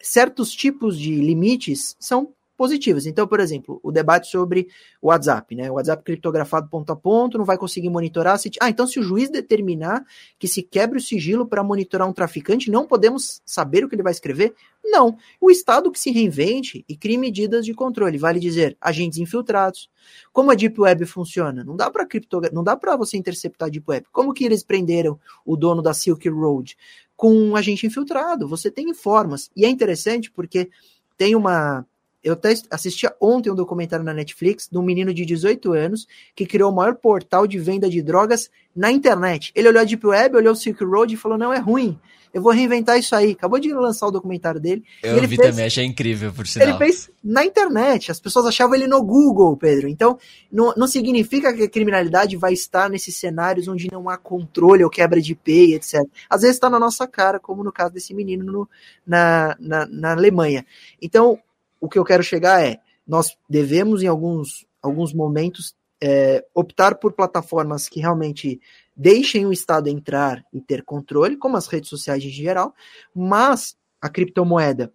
certos 0.00 0.50
tipos 0.50 0.98
de 0.98 1.14
limites 1.14 1.94
são 2.00 2.32
positivas. 2.56 3.06
Então, 3.06 3.26
por 3.26 3.40
exemplo, 3.40 3.80
o 3.82 3.90
debate 3.90 4.28
sobre 4.28 4.68
o 5.00 5.08
WhatsApp, 5.08 5.54
né? 5.54 5.70
O 5.70 5.74
WhatsApp 5.74 6.02
criptografado 6.02 6.68
ponto 6.68 6.92
a 6.92 6.96
ponto, 6.96 7.38
não 7.38 7.44
vai 7.44 7.58
conseguir 7.58 7.90
monitorar. 7.90 8.38
Se... 8.38 8.50
Ah, 8.60 8.70
então 8.70 8.86
se 8.86 8.98
o 8.98 9.02
juiz 9.02 9.28
determinar 9.28 10.04
que 10.38 10.46
se 10.46 10.62
quebre 10.62 10.98
o 10.98 11.00
sigilo 11.00 11.46
para 11.46 11.62
monitorar 11.62 12.08
um 12.08 12.12
traficante, 12.12 12.70
não 12.70 12.86
podemos 12.86 13.42
saber 13.44 13.84
o 13.84 13.88
que 13.88 13.94
ele 13.94 14.02
vai 14.02 14.12
escrever? 14.12 14.54
Não. 14.84 15.16
O 15.40 15.50
Estado 15.50 15.90
que 15.90 15.98
se 15.98 16.10
reinvente 16.10 16.84
e 16.88 16.96
crie 16.96 17.18
medidas 17.18 17.64
de 17.64 17.74
controle. 17.74 18.18
Vale 18.18 18.38
dizer, 18.38 18.76
agentes 18.80 19.18
infiltrados. 19.18 19.90
Como 20.32 20.50
a 20.50 20.54
Deep 20.54 20.80
Web 20.80 21.06
funciona? 21.06 21.64
Não 21.64 21.74
dá 21.74 21.90
para 21.90 22.06
criptogra... 22.06 22.50
não 22.52 22.62
dá 22.62 22.76
para 22.76 22.96
você 22.96 23.16
interceptar 23.16 23.68
a 23.68 23.70
Deep 23.70 23.84
Web. 23.88 24.06
Como 24.12 24.32
que 24.32 24.44
eles 24.44 24.62
prenderam 24.62 25.18
o 25.44 25.56
dono 25.56 25.82
da 25.82 25.94
Silk 25.94 26.28
Road? 26.28 26.76
Com 27.16 27.32
um 27.32 27.56
agente 27.56 27.86
infiltrado. 27.86 28.46
Você 28.46 28.70
tem 28.70 28.92
formas. 28.92 29.50
E 29.56 29.64
é 29.64 29.68
interessante 29.68 30.30
porque 30.30 30.68
tem 31.16 31.34
uma 31.34 31.86
eu 32.24 32.32
até 32.32 32.54
assisti 32.70 33.06
ontem 33.20 33.50
um 33.50 33.54
documentário 33.54 34.04
na 34.04 34.14
Netflix 34.14 34.66
de 34.70 34.78
um 34.78 34.82
menino 34.82 35.12
de 35.12 35.26
18 35.26 35.74
anos 35.74 36.06
que 36.34 36.46
criou 36.46 36.72
o 36.72 36.74
maior 36.74 36.94
portal 36.94 37.46
de 37.46 37.58
venda 37.58 37.88
de 37.88 38.00
drogas 38.00 38.50
na 38.74 38.90
internet. 38.90 39.52
Ele 39.54 39.68
olhou 39.68 39.82
a 39.82 39.84
Deep 39.84 40.04
Web, 40.06 40.36
olhou 40.36 40.54
o 40.54 40.56
Silk 40.56 40.82
Road 40.82 41.12
e 41.12 41.18
falou: 41.18 41.36
não, 41.36 41.52
é 41.52 41.58
ruim. 41.58 41.98
Eu 42.32 42.42
vou 42.42 42.50
reinventar 42.50 42.98
isso 42.98 43.14
aí. 43.14 43.30
Acabou 43.30 43.60
de 43.60 43.72
lançar 43.72 44.08
o 44.08 44.10
documentário 44.10 44.60
dele. 44.60 44.82
Eu 45.00 45.20
vi 45.20 45.36
fez, 45.36 45.50
também, 45.50 45.66
achei 45.66 45.84
incrível, 45.84 46.32
por 46.32 46.44
sinal. 46.48 46.68
Ele 46.68 46.78
fez 46.78 47.08
na 47.22 47.44
internet. 47.44 48.10
As 48.10 48.18
pessoas 48.18 48.46
achavam 48.46 48.74
ele 48.74 48.88
no 48.88 49.00
Google, 49.04 49.56
Pedro. 49.56 49.86
Então, 49.86 50.18
não, 50.50 50.74
não 50.76 50.88
significa 50.88 51.52
que 51.52 51.62
a 51.62 51.68
criminalidade 51.68 52.36
vai 52.36 52.52
estar 52.52 52.90
nesses 52.90 53.16
cenários 53.16 53.68
onde 53.68 53.88
não 53.92 54.08
há 54.08 54.16
controle 54.16 54.82
ou 54.82 54.90
quebra 54.90 55.20
de 55.20 55.30
IP, 55.30 55.74
etc. 55.74 56.00
Às 56.28 56.40
vezes 56.40 56.56
está 56.56 56.68
na 56.68 56.80
nossa 56.80 57.06
cara, 57.06 57.38
como 57.38 57.62
no 57.62 57.70
caso 57.70 57.94
desse 57.94 58.12
menino 58.12 58.44
no, 58.44 58.68
na, 59.06 59.56
na, 59.60 59.86
na 59.86 60.12
Alemanha. 60.12 60.66
Então, 61.00 61.38
o 61.84 61.88
que 61.88 61.98
eu 61.98 62.04
quero 62.04 62.22
chegar 62.22 62.64
é, 62.64 62.80
nós 63.06 63.36
devemos 63.46 64.02
em 64.02 64.06
alguns, 64.06 64.66
alguns 64.80 65.12
momentos 65.12 65.74
é, 66.02 66.42
optar 66.54 66.94
por 66.94 67.12
plataformas 67.12 67.90
que 67.90 68.00
realmente 68.00 68.58
deixem 68.96 69.44
o 69.44 69.52
Estado 69.52 69.88
entrar 69.88 70.42
e 70.50 70.62
ter 70.62 70.82
controle, 70.82 71.36
como 71.36 71.58
as 71.58 71.66
redes 71.66 71.90
sociais 71.90 72.24
em 72.24 72.30
geral, 72.30 72.74
mas 73.14 73.76
a 74.00 74.08
criptomoeda 74.08 74.90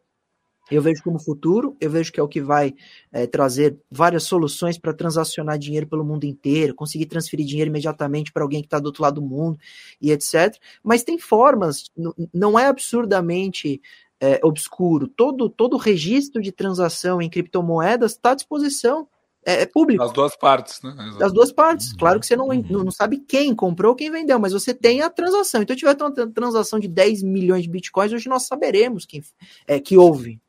eu 0.70 0.82
vejo 0.82 1.02
como 1.04 1.20
futuro, 1.20 1.76
eu 1.82 1.90
vejo 1.90 2.12
que 2.12 2.20
é 2.20 2.24
o 2.24 2.28
que 2.28 2.42
vai 2.42 2.76
é, 3.12 3.26
trazer 3.26 3.78
várias 3.90 4.24
soluções 4.24 4.78
para 4.78 4.94
transacionar 4.94 5.58
dinheiro 5.58 5.88
pelo 5.88 6.04
mundo 6.04 6.26
inteiro, 6.26 6.76
conseguir 6.76 7.08
transferir 7.08 7.46
dinheiro 7.46 7.70
imediatamente 7.70 8.32
para 8.32 8.44
alguém 8.44 8.62
que 8.62 8.68
está 8.68 8.80
do 8.80 8.86
outro 8.86 9.02
lado 9.02 9.16
do 9.16 9.28
mundo 9.28 9.58
e 10.00 10.12
etc. 10.12 10.56
Mas 10.84 11.04
tem 11.04 11.18
formas, 11.18 11.90
não 12.34 12.58
é 12.58 12.68
absurdamente 12.68 13.82
é, 14.20 14.40
obscuro, 14.44 15.08
todo 15.08 15.50
todo 15.50 15.78
registro 15.78 16.42
de 16.42 16.52
transação 16.52 17.22
em 17.22 17.30
criptomoedas 17.30 18.12
está 18.12 18.32
à 18.32 18.36
disposição. 18.36 19.08
É, 19.46 19.62
é, 19.62 19.66
público. 19.66 20.04
Das 20.04 20.12
duas 20.12 20.36
partes, 20.36 20.82
né? 20.84 20.90
Exatamente. 20.90 21.20
Das 21.20 21.32
duas 21.32 21.52
partes. 21.52 21.94
Claro 21.94 22.20
que 22.20 22.26
você 22.28 22.36
não, 22.36 22.48
não 22.48 22.92
sabe 22.92 23.20
quem 23.20 23.56
comprou, 23.56 23.96
quem 23.96 24.12
vendeu, 24.12 24.38
mas 24.38 24.52
você 24.52 24.74
tem 24.74 25.02
a 25.02 25.10
transação. 25.10 25.62
Então, 25.62 25.76
tiver 25.76 25.96
uma 25.98 26.12
transação 26.12 26.78
de 26.78 26.90
10 26.90 27.24
milhões 27.24 27.64
de 27.64 27.70
bitcoins, 27.70 28.12
hoje 28.12 28.28
nós 28.28 28.44
saberemos 28.44 29.06
quem, 29.06 29.24
é, 29.66 29.80
que 29.80 29.98
houve. 29.98 30.42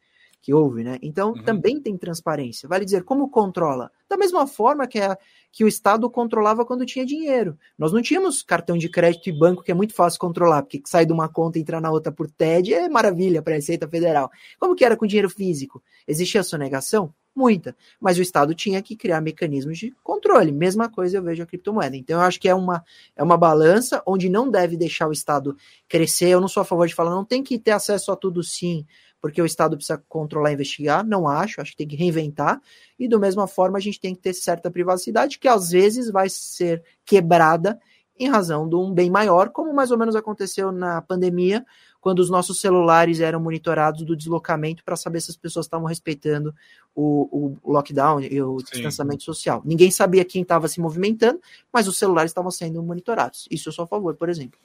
Que 0.42 0.52
houve, 0.52 0.82
né? 0.82 0.98
Então, 1.02 1.34
uhum. 1.34 1.44
também 1.44 1.80
tem 1.80 1.96
transparência. 1.96 2.68
Vale 2.68 2.84
dizer, 2.84 3.04
como 3.04 3.30
controla? 3.30 3.92
Da 4.08 4.16
mesma 4.16 4.44
forma 4.46 4.88
que 4.88 4.98
a, 4.98 5.16
que 5.52 5.64
o 5.64 5.68
Estado 5.68 6.08
controlava 6.08 6.64
quando 6.64 6.86
tinha 6.86 7.04
dinheiro. 7.04 7.58
Nós 7.76 7.92
não 7.92 8.00
tínhamos 8.00 8.42
cartão 8.42 8.78
de 8.78 8.88
crédito 8.88 9.28
e 9.28 9.38
banco, 9.38 9.62
que 9.62 9.70
é 9.70 9.74
muito 9.74 9.94
fácil 9.94 10.20
controlar, 10.20 10.62
porque 10.62 10.80
sai 10.86 11.04
de 11.04 11.12
uma 11.12 11.28
conta 11.28 11.58
e 11.58 11.62
entrar 11.62 11.80
na 11.80 11.90
outra 11.90 12.12
por 12.12 12.30
TED 12.30 12.72
é 12.72 12.88
maravilha 12.88 13.42
para 13.42 13.54
a 13.54 13.56
Receita 13.56 13.88
Federal. 13.88 14.30
Como 14.58 14.74
que 14.74 14.84
era 14.84 14.96
com 14.96 15.06
dinheiro 15.06 15.30
físico? 15.30 15.82
Existia 16.06 16.42
sonegação? 16.42 17.12
Muita. 17.34 17.76
Mas 18.00 18.18
o 18.18 18.22
Estado 18.22 18.54
tinha 18.54 18.82
que 18.82 18.96
criar 18.96 19.20
mecanismos 19.20 19.78
de 19.78 19.94
controle. 20.02 20.50
Mesma 20.50 20.88
coisa 20.88 21.16
eu 21.16 21.22
vejo 21.22 21.42
a 21.42 21.46
criptomoeda. 21.46 21.96
Então 21.96 22.18
eu 22.18 22.26
acho 22.26 22.40
que 22.40 22.48
é 22.48 22.54
uma, 22.54 22.84
é 23.14 23.22
uma 23.22 23.36
balança 23.36 24.02
onde 24.04 24.28
não 24.28 24.50
deve 24.50 24.76
deixar 24.76 25.08
o 25.08 25.12
Estado 25.12 25.56
crescer. 25.88 26.28
Eu 26.28 26.40
não 26.40 26.48
sou 26.48 26.60
a 26.60 26.64
favor 26.64 26.86
de 26.86 26.94
falar, 26.94 27.10
não 27.10 27.24
tem 27.24 27.42
que 27.42 27.58
ter 27.58 27.70
acesso 27.70 28.10
a 28.10 28.16
tudo 28.16 28.42
sim 28.42 28.84
porque 29.20 29.40
o 29.40 29.46
Estado 29.46 29.76
precisa 29.76 30.02
controlar 30.08 30.50
e 30.50 30.54
investigar, 30.54 31.04
não 31.04 31.28
acho, 31.28 31.60
acho 31.60 31.72
que 31.72 31.76
tem 31.76 31.88
que 31.88 31.96
reinventar, 31.96 32.60
e 32.98 33.08
da 33.08 33.18
mesma 33.18 33.46
forma 33.46 33.78
a 33.78 33.80
gente 33.80 34.00
tem 34.00 34.14
que 34.14 34.20
ter 34.20 34.32
certa 34.32 34.70
privacidade, 34.70 35.38
que 35.38 35.48
às 35.48 35.70
vezes 35.70 36.10
vai 36.10 36.28
ser 36.28 36.82
quebrada 37.04 37.78
em 38.18 38.28
razão 38.28 38.68
de 38.68 38.76
um 38.76 38.92
bem 38.92 39.10
maior, 39.10 39.48
como 39.48 39.72
mais 39.72 39.90
ou 39.90 39.96
menos 39.96 40.14
aconteceu 40.14 40.70
na 40.70 41.00
pandemia, 41.00 41.64
quando 42.00 42.18
os 42.18 42.28
nossos 42.28 42.60
celulares 42.60 43.20
eram 43.20 43.40
monitorados 43.40 44.02
do 44.04 44.14
deslocamento 44.14 44.84
para 44.84 44.94
saber 44.94 45.20
se 45.22 45.30
as 45.30 45.36
pessoas 45.36 45.64
estavam 45.64 45.86
respeitando 45.86 46.54
o, 46.94 47.56
o 47.62 47.72
lockdown 47.72 48.20
e 48.20 48.42
o 48.42 48.58
Sim. 48.60 48.66
distanciamento 48.72 49.22
social. 49.22 49.62
Ninguém 49.64 49.90
sabia 49.90 50.24
quem 50.24 50.42
estava 50.42 50.68
se 50.68 50.80
movimentando, 50.80 51.40
mas 51.72 51.88
os 51.88 51.96
celulares 51.96 52.30
estavam 52.30 52.50
sendo 52.50 52.82
monitorados. 52.82 53.48
Isso 53.50 53.70
eu 53.70 53.72
sou 53.72 53.84
a 53.84 53.88
favor, 53.88 54.14
por 54.14 54.28
exemplo. 54.28 54.58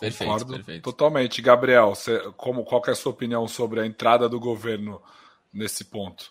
Perfeito, 0.00 0.30
Concordo 0.30 0.54
perfeito. 0.54 0.82
totalmente. 0.82 1.42
Gabriel, 1.42 1.94
você, 1.94 2.18
como, 2.36 2.64
qual 2.64 2.82
é 2.86 2.90
a 2.90 2.94
sua 2.94 3.12
opinião 3.12 3.46
sobre 3.48 3.80
a 3.80 3.86
entrada 3.86 4.28
do 4.28 4.38
governo 4.38 5.00
nesse 5.52 5.84
ponto? 5.84 6.30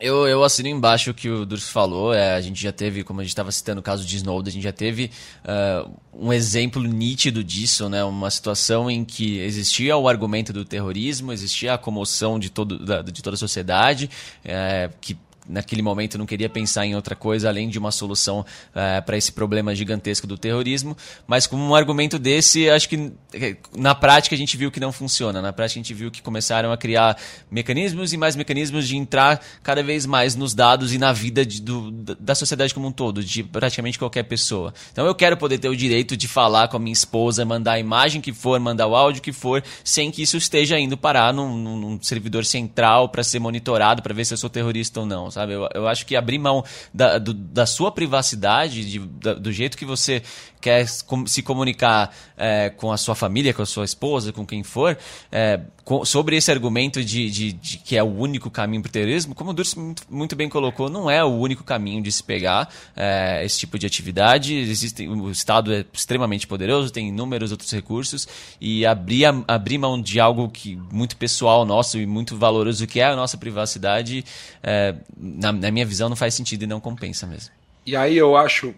Eu, 0.00 0.28
eu 0.28 0.44
assino 0.44 0.68
embaixo 0.68 1.10
o 1.10 1.14
que 1.14 1.28
o 1.28 1.44
Durso 1.44 1.72
falou. 1.72 2.14
É, 2.14 2.34
a 2.34 2.40
gente 2.40 2.62
já 2.62 2.70
teve, 2.70 3.02
como 3.02 3.20
a 3.20 3.24
gente 3.24 3.32
estava 3.32 3.50
citando 3.50 3.80
o 3.80 3.82
caso 3.82 4.04
de 4.04 4.16
Snowden, 4.16 4.48
a 4.48 4.54
gente 4.54 4.62
já 4.62 4.72
teve 4.72 5.10
uh, 5.44 5.90
um 6.12 6.32
exemplo 6.32 6.80
nítido 6.84 7.42
disso, 7.42 7.88
né? 7.88 8.04
Uma 8.04 8.30
situação 8.30 8.88
em 8.88 9.04
que 9.04 9.40
existia 9.40 9.96
o 9.96 10.08
argumento 10.08 10.52
do 10.52 10.64
terrorismo, 10.64 11.32
existia 11.32 11.74
a 11.74 11.78
comoção 11.78 12.38
de, 12.38 12.48
todo, 12.48 12.78
da, 12.78 13.02
de 13.02 13.20
toda 13.20 13.34
a 13.34 13.38
sociedade, 13.38 14.08
é, 14.44 14.88
que 15.00 15.18
naquele 15.48 15.80
momento 15.80 16.18
não 16.18 16.26
queria 16.26 16.48
pensar 16.48 16.84
em 16.84 16.94
outra 16.94 17.16
coisa 17.16 17.48
além 17.48 17.68
de 17.68 17.78
uma 17.78 17.90
solução 17.90 18.44
é, 18.74 19.00
para 19.00 19.16
esse 19.16 19.32
problema 19.32 19.74
gigantesco 19.74 20.26
do 20.26 20.36
terrorismo, 20.36 20.96
mas 21.26 21.46
com 21.46 21.56
um 21.56 21.74
argumento 21.74 22.18
desse, 22.18 22.68
acho 22.68 22.88
que 22.88 23.12
é, 23.32 23.56
na 23.76 23.94
prática 23.94 24.34
a 24.34 24.38
gente 24.38 24.56
viu 24.56 24.70
que 24.70 24.78
não 24.78 24.92
funciona. 24.92 25.40
Na 25.40 25.52
prática 25.52 25.78
a 25.78 25.82
gente 25.82 25.94
viu 25.94 26.10
que 26.10 26.20
começaram 26.20 26.70
a 26.70 26.76
criar 26.76 27.16
mecanismos 27.50 28.12
e 28.12 28.16
mais 28.16 28.36
mecanismos 28.36 28.86
de 28.86 28.96
entrar 28.96 29.40
cada 29.62 29.82
vez 29.82 30.04
mais 30.04 30.34
nos 30.34 30.54
dados 30.54 30.92
e 30.92 30.98
na 30.98 31.12
vida 31.12 31.46
de, 31.46 31.62
do, 31.62 31.90
da 31.90 32.34
sociedade 32.34 32.74
como 32.74 32.88
um 32.88 32.92
todo, 32.92 33.24
de 33.24 33.42
praticamente 33.42 33.98
qualquer 33.98 34.24
pessoa. 34.24 34.74
Então 34.92 35.06
eu 35.06 35.14
quero 35.14 35.36
poder 35.36 35.58
ter 35.58 35.68
o 35.68 35.76
direito 35.76 36.16
de 36.16 36.28
falar 36.28 36.68
com 36.68 36.76
a 36.76 36.80
minha 36.80 36.92
esposa, 36.92 37.44
mandar 37.44 37.72
a 37.72 37.80
imagem 37.80 38.20
que 38.20 38.32
for, 38.32 38.60
mandar 38.60 38.86
o 38.86 38.94
áudio 38.94 39.22
que 39.22 39.32
for, 39.32 39.62
sem 39.82 40.10
que 40.10 40.22
isso 40.22 40.36
esteja 40.36 40.78
indo 40.78 40.96
parar 40.96 41.32
num, 41.32 41.56
num 41.56 42.02
servidor 42.02 42.44
central 42.44 43.08
para 43.08 43.22
ser 43.22 43.38
monitorado 43.38 44.02
para 44.02 44.12
ver 44.12 44.24
se 44.24 44.34
eu 44.34 44.38
sou 44.38 44.50
terrorista 44.50 45.00
ou 45.00 45.06
não 45.06 45.30
sabe? 45.37 45.37
Eu, 45.46 45.68
eu 45.74 45.88
acho 45.88 46.06
que 46.06 46.16
abrir 46.16 46.38
mão 46.38 46.64
da, 46.92 47.18
do, 47.18 47.34
da 47.34 47.66
sua 47.66 47.92
privacidade, 47.92 48.88
de, 48.88 48.98
da, 48.98 49.34
do 49.34 49.52
jeito 49.52 49.76
que 49.76 49.84
você 49.84 50.22
quer 50.60 50.86
se 50.86 51.42
comunicar 51.42 52.14
é, 52.36 52.70
com 52.70 52.90
a 52.90 52.96
sua 52.96 53.14
família, 53.14 53.54
com 53.54 53.62
a 53.62 53.66
sua 53.66 53.84
esposa, 53.84 54.32
com 54.32 54.44
quem 54.44 54.62
for, 54.62 54.98
é, 55.30 55.60
sobre 56.04 56.36
esse 56.36 56.50
argumento 56.50 57.02
de, 57.02 57.30
de, 57.30 57.52
de, 57.52 57.78
que 57.78 57.96
é 57.96 58.02
o 58.02 58.06
único 58.06 58.50
caminho 58.50 58.82
para 58.82 58.90
o 58.90 58.92
terrorismo, 58.92 59.34
como 59.34 59.50
o 59.50 59.52
Durso 59.54 59.78
muito, 59.80 60.02
muito 60.08 60.36
bem 60.36 60.48
colocou, 60.48 60.88
não 60.88 61.10
é 61.10 61.24
o 61.24 61.28
único 61.28 61.64
caminho. 61.64 62.02
de 62.02 62.12
se 62.12 62.22
pegar 62.22 62.68
é, 62.96 63.44
esse 63.44 63.58
tipo 63.58 63.78
de 63.78 63.86
atividade. 63.86 64.54
Existem, 64.54 65.08
o 65.08 65.30
Estado 65.30 65.72
é 65.72 65.84
extremamente 65.92 66.46
poderoso, 66.46 66.92
tem 66.92 67.08
inúmeros 67.08 67.50
outros 67.50 67.70
recursos 67.70 68.28
e 68.60 68.84
abrir, 68.84 69.24
abrir 69.46 69.78
mão 69.78 70.00
de 70.00 70.20
algo 70.20 70.48
que 70.48 70.76
muito 70.92 71.16
pessoal 71.16 71.64
nosso 71.64 71.98
e 71.98 72.06
muito 72.06 72.36
valoroso 72.36 72.86
que 72.86 73.00
é 73.00 73.04
a 73.04 73.16
nossa 73.16 73.36
privacidade, 73.36 74.24
é, 74.62 74.94
na, 75.16 75.52
na 75.52 75.70
minha 75.70 75.86
visão, 75.86 76.08
não 76.08 76.16
faz 76.16 76.34
sentido 76.34 76.62
e 76.62 76.66
não 76.66 76.80
compensa 76.80 77.26
mesmo. 77.26 77.52
E 77.86 77.96
aí 77.96 78.16
eu 78.16 78.36
acho, 78.36 78.74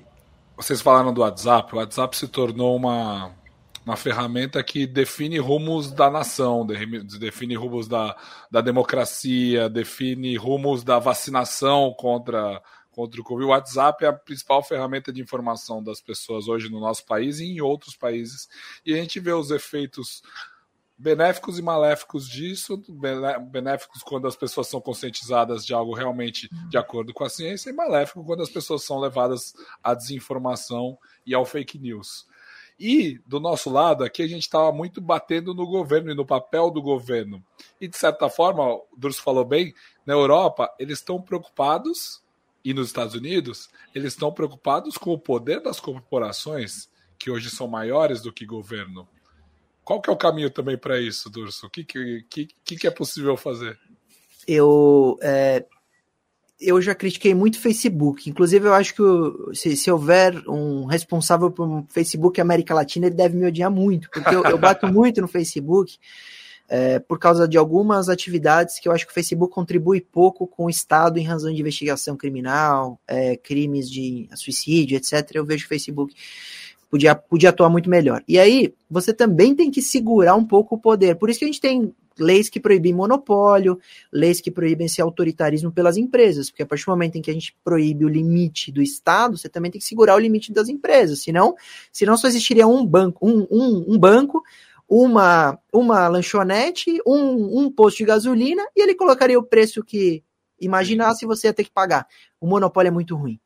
vocês 0.56 0.80
falaram 0.80 1.12
do 1.12 1.20
WhatsApp, 1.22 1.74
o 1.74 1.78
WhatsApp 1.78 2.16
se 2.16 2.28
tornou 2.28 2.76
uma 2.76 3.32
uma 3.90 3.96
ferramenta 3.96 4.62
que 4.62 4.86
define 4.86 5.38
rumos 5.38 5.90
da 5.90 6.08
nação, 6.08 6.64
define 6.64 7.56
rumos 7.56 7.88
da, 7.88 8.16
da 8.48 8.60
democracia, 8.60 9.68
define 9.68 10.36
rumos 10.36 10.84
da 10.84 11.00
vacinação 11.00 11.92
contra, 11.98 12.62
contra 12.92 13.20
o 13.20 13.24
Covid. 13.24 13.46
O 13.46 13.50
WhatsApp 13.50 14.04
é 14.04 14.08
a 14.08 14.12
principal 14.12 14.62
ferramenta 14.62 15.12
de 15.12 15.20
informação 15.20 15.82
das 15.82 16.00
pessoas 16.00 16.46
hoje 16.46 16.70
no 16.70 16.78
nosso 16.78 17.04
país 17.04 17.40
e 17.40 17.46
em 17.46 17.60
outros 17.60 17.96
países. 17.96 18.48
E 18.86 18.94
a 18.94 18.96
gente 18.96 19.18
vê 19.18 19.32
os 19.32 19.50
efeitos 19.50 20.22
benéficos 20.96 21.58
e 21.58 21.62
maléficos 21.62 22.28
disso, 22.28 22.80
benéficos 23.50 24.02
quando 24.04 24.28
as 24.28 24.36
pessoas 24.36 24.68
são 24.68 24.80
conscientizadas 24.80 25.66
de 25.66 25.74
algo 25.74 25.94
realmente 25.94 26.48
de 26.68 26.76
acordo 26.76 27.12
com 27.12 27.24
a 27.24 27.28
ciência, 27.28 27.70
e 27.70 27.72
maléfico 27.72 28.22
quando 28.22 28.42
as 28.42 28.50
pessoas 28.50 28.84
são 28.84 29.00
levadas 29.00 29.52
à 29.82 29.94
desinformação 29.94 30.96
e 31.26 31.34
ao 31.34 31.44
fake 31.44 31.78
news. 31.78 32.29
E 32.80 33.20
do 33.26 33.38
nosso 33.38 33.68
lado 33.68 34.02
aqui 34.02 34.22
a 34.22 34.26
gente 34.26 34.40
estava 34.40 34.72
muito 34.72 35.02
batendo 35.02 35.54
no 35.54 35.66
governo 35.66 36.10
e 36.10 36.14
no 36.14 36.24
papel 36.24 36.70
do 36.70 36.80
governo. 36.80 37.44
E 37.78 37.86
de 37.86 37.94
certa 37.94 38.30
forma, 38.30 38.66
o 38.66 38.86
Durso 38.96 39.22
falou 39.22 39.44
bem, 39.44 39.74
na 40.06 40.14
Europa 40.14 40.74
eles 40.78 40.98
estão 40.98 41.20
preocupados 41.20 42.22
e 42.64 42.72
nos 42.72 42.86
Estados 42.86 43.14
Unidos 43.14 43.68
eles 43.94 44.14
estão 44.14 44.32
preocupados 44.32 44.96
com 44.96 45.12
o 45.12 45.18
poder 45.18 45.60
das 45.60 45.78
corporações 45.78 46.88
que 47.18 47.30
hoje 47.30 47.50
são 47.50 47.68
maiores 47.68 48.22
do 48.22 48.32
que 48.32 48.46
governo. 48.46 49.06
Qual 49.84 50.00
que 50.00 50.08
é 50.08 50.12
o 50.12 50.16
caminho 50.16 50.50
também 50.50 50.78
para 50.78 50.98
isso, 50.98 51.28
Durso? 51.28 51.66
O 51.66 51.70
que, 51.70 51.84
que, 51.84 52.24
que, 52.64 52.76
que 52.76 52.86
é 52.86 52.90
possível 52.90 53.36
fazer? 53.36 53.78
Eu 54.46 55.18
é, 55.20 55.66
eu 56.60 56.80
já 56.82 56.94
critiquei 56.94 57.34
muito 57.34 57.54
o 57.54 57.60
Facebook. 57.60 58.28
Inclusive, 58.28 58.66
eu 58.66 58.74
acho 58.74 58.94
que 58.94 59.56
se, 59.56 59.76
se, 59.76 59.90
houver 59.90 60.36
um 60.48 60.84
responsável 60.84 61.50
por 61.50 61.84
Facebook 61.88 62.40
América 62.40 62.74
Latina, 62.74 63.06
ele 63.06 63.14
deve 63.14 63.36
me 63.36 63.46
odiar 63.46 63.70
muito, 63.70 64.10
porque 64.10 64.34
eu, 64.34 64.44
eu 64.44 64.58
bato 64.58 64.86
muito 64.92 65.20
no 65.20 65.28
Facebook 65.28 65.98
é, 66.68 66.98
por 66.98 67.18
causa 67.18 67.48
de 67.48 67.56
algumas 67.56 68.08
atividades 68.08 68.78
que 68.78 68.88
eu 68.88 68.92
acho 68.92 69.06
que 69.06 69.10
o 69.10 69.14
Facebook 69.14 69.52
contribui 69.52 70.00
pouco 70.00 70.46
com 70.46 70.66
o 70.66 70.70
Estado 70.70 71.18
em 71.18 71.24
razão 71.24 71.52
de 71.52 71.60
investigação 71.60 72.16
criminal, 72.16 73.00
é, 73.08 73.36
crimes 73.36 73.90
de 73.90 74.28
suicídio, 74.34 74.96
etc. 74.96 75.30
Eu 75.34 75.44
vejo 75.44 75.64
o 75.64 75.68
Facebook 75.68 76.14
podia, 76.90 77.14
podia 77.14 77.50
atuar 77.50 77.70
muito 77.70 77.88
melhor. 77.88 78.22
E 78.26 78.38
aí, 78.38 78.74
você 78.90 79.14
também 79.14 79.54
tem 79.54 79.70
que 79.70 79.80
segurar 79.80 80.34
um 80.34 80.44
pouco 80.44 80.74
o 80.74 80.78
poder. 80.78 81.14
Por 81.14 81.30
isso 81.30 81.38
que 81.38 81.44
a 81.44 81.48
gente 81.48 81.60
tem 81.60 81.94
leis 82.20 82.48
que 82.48 82.60
proíbem 82.60 82.92
monopólio, 82.92 83.78
leis 84.12 84.40
que 84.40 84.50
proíbem 84.50 84.86
esse 84.86 85.00
autoritarismo 85.00 85.72
pelas 85.72 85.96
empresas, 85.96 86.50
porque 86.50 86.62
a 86.62 86.66
partir 86.66 86.84
do 86.84 86.90
momento 86.90 87.16
em 87.16 87.22
que 87.22 87.30
a 87.30 87.34
gente 87.34 87.56
proíbe 87.64 88.04
o 88.04 88.08
limite 88.08 88.70
do 88.70 88.82
Estado, 88.82 89.36
você 89.36 89.48
também 89.48 89.70
tem 89.70 89.80
que 89.80 89.86
segurar 89.86 90.14
o 90.14 90.18
limite 90.18 90.52
das 90.52 90.68
empresas, 90.68 91.22
senão, 91.22 91.54
senão 91.92 92.16
só 92.16 92.28
existiria 92.28 92.66
um 92.66 92.84
banco, 92.84 93.26
um, 93.26 93.46
um, 93.50 93.94
um 93.94 93.98
banco, 93.98 94.42
uma, 94.88 95.58
uma 95.72 96.08
lanchonete, 96.08 97.00
um, 97.06 97.60
um 97.60 97.70
posto 97.70 97.98
de 97.98 98.04
gasolina, 98.04 98.62
e 98.76 98.82
ele 98.82 98.94
colocaria 98.94 99.38
o 99.38 99.42
preço 99.42 99.84
que 99.84 100.22
imaginasse 100.60 101.24
você 101.24 101.46
ia 101.46 101.54
ter 101.54 101.64
que 101.64 101.70
pagar. 101.70 102.06
O 102.40 102.46
monopólio 102.46 102.88
é 102.88 102.92
muito 102.92 103.16
ruim. 103.16 103.40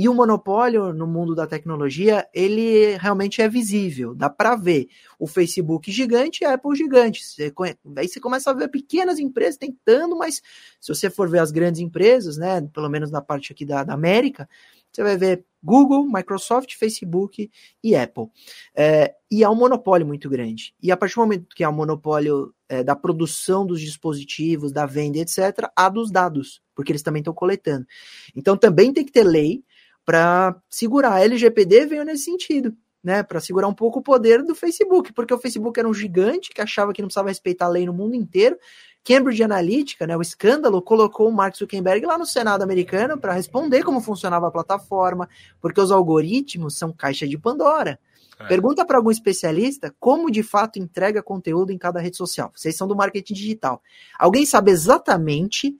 E 0.00 0.08
o 0.08 0.14
monopólio 0.14 0.94
no 0.94 1.06
mundo 1.06 1.34
da 1.34 1.46
tecnologia, 1.46 2.26
ele 2.32 2.96
realmente 2.96 3.42
é 3.42 3.48
visível, 3.50 4.14
dá 4.14 4.30
para 4.30 4.56
ver. 4.56 4.88
O 5.18 5.26
Facebook 5.26 5.92
gigante 5.92 6.42
e 6.42 6.46
a 6.46 6.54
Apple 6.54 6.74
gigante. 6.74 7.22
Você, 7.22 7.52
aí 7.94 8.08
você 8.08 8.18
começa 8.18 8.50
a 8.50 8.54
ver 8.54 8.68
pequenas 8.68 9.18
empresas 9.18 9.58
tentando, 9.58 10.16
mas 10.16 10.40
se 10.80 10.88
você 10.88 11.10
for 11.10 11.28
ver 11.28 11.40
as 11.40 11.50
grandes 11.50 11.82
empresas, 11.82 12.38
né, 12.38 12.62
pelo 12.72 12.88
menos 12.88 13.10
na 13.10 13.20
parte 13.20 13.52
aqui 13.52 13.66
da, 13.66 13.84
da 13.84 13.92
América, 13.92 14.48
você 14.90 15.02
vai 15.02 15.18
ver 15.18 15.44
Google, 15.62 16.10
Microsoft, 16.10 16.76
Facebook 16.76 17.50
e 17.84 17.94
Apple. 17.94 18.28
É, 18.74 19.14
e 19.30 19.44
há 19.44 19.50
um 19.50 19.54
monopólio 19.54 20.06
muito 20.06 20.30
grande. 20.30 20.74
E 20.82 20.90
a 20.90 20.96
partir 20.96 21.16
do 21.16 21.20
momento 21.20 21.54
que 21.54 21.62
há 21.62 21.68
um 21.68 21.74
monopólio 21.74 22.54
é, 22.70 22.82
da 22.82 22.96
produção 22.96 23.66
dos 23.66 23.78
dispositivos, 23.82 24.72
da 24.72 24.86
venda, 24.86 25.18
etc., 25.18 25.68
há 25.76 25.90
dos 25.90 26.10
dados, 26.10 26.62
porque 26.74 26.90
eles 26.90 27.02
também 27.02 27.20
estão 27.20 27.34
coletando. 27.34 27.86
Então 28.34 28.56
também 28.56 28.94
tem 28.94 29.04
que 29.04 29.12
ter 29.12 29.24
lei 29.24 29.62
para 30.10 30.56
segurar. 30.68 31.12
A 31.12 31.24
LGPD 31.24 31.86
veio 31.86 32.04
nesse 32.04 32.24
sentido, 32.24 32.76
né? 33.00 33.22
Para 33.22 33.38
segurar 33.38 33.68
um 33.68 33.72
pouco 33.72 34.00
o 34.00 34.02
poder 34.02 34.42
do 34.42 34.56
Facebook, 34.56 35.12
porque 35.12 35.32
o 35.32 35.38
Facebook 35.38 35.78
era 35.78 35.88
um 35.88 35.94
gigante 35.94 36.50
que 36.50 36.60
achava 36.60 36.92
que 36.92 37.00
não 37.00 37.06
precisava 37.06 37.28
respeitar 37.28 37.66
a 37.66 37.68
lei 37.68 37.86
no 37.86 37.92
mundo 37.92 38.16
inteiro. 38.16 38.58
Cambridge 39.04 39.40
Analytica, 39.40 40.08
né, 40.08 40.16
o 40.16 40.20
escândalo, 40.20 40.82
colocou 40.82 41.28
o 41.28 41.32
Mark 41.32 41.56
Zuckerberg 41.56 42.04
lá 42.04 42.18
no 42.18 42.26
Senado 42.26 42.62
americano 42.62 43.16
para 43.16 43.32
responder 43.32 43.84
como 43.84 44.00
funcionava 44.00 44.48
a 44.48 44.50
plataforma, 44.50 45.28
porque 45.60 45.80
os 45.80 45.92
algoritmos 45.92 46.76
são 46.76 46.92
caixa 46.92 47.26
de 47.26 47.38
Pandora. 47.38 47.96
É. 48.40 48.46
Pergunta 48.48 48.84
para 48.84 48.98
algum 48.98 49.12
especialista 49.12 49.94
como 50.00 50.28
de 50.28 50.42
fato 50.42 50.80
entrega 50.80 51.22
conteúdo 51.22 51.70
em 51.70 51.78
cada 51.78 52.00
rede 52.00 52.16
social. 52.16 52.50
Vocês 52.52 52.76
são 52.76 52.88
do 52.88 52.96
marketing 52.96 53.32
digital. 53.32 53.80
Alguém 54.18 54.44
sabe 54.44 54.72
exatamente 54.72 55.78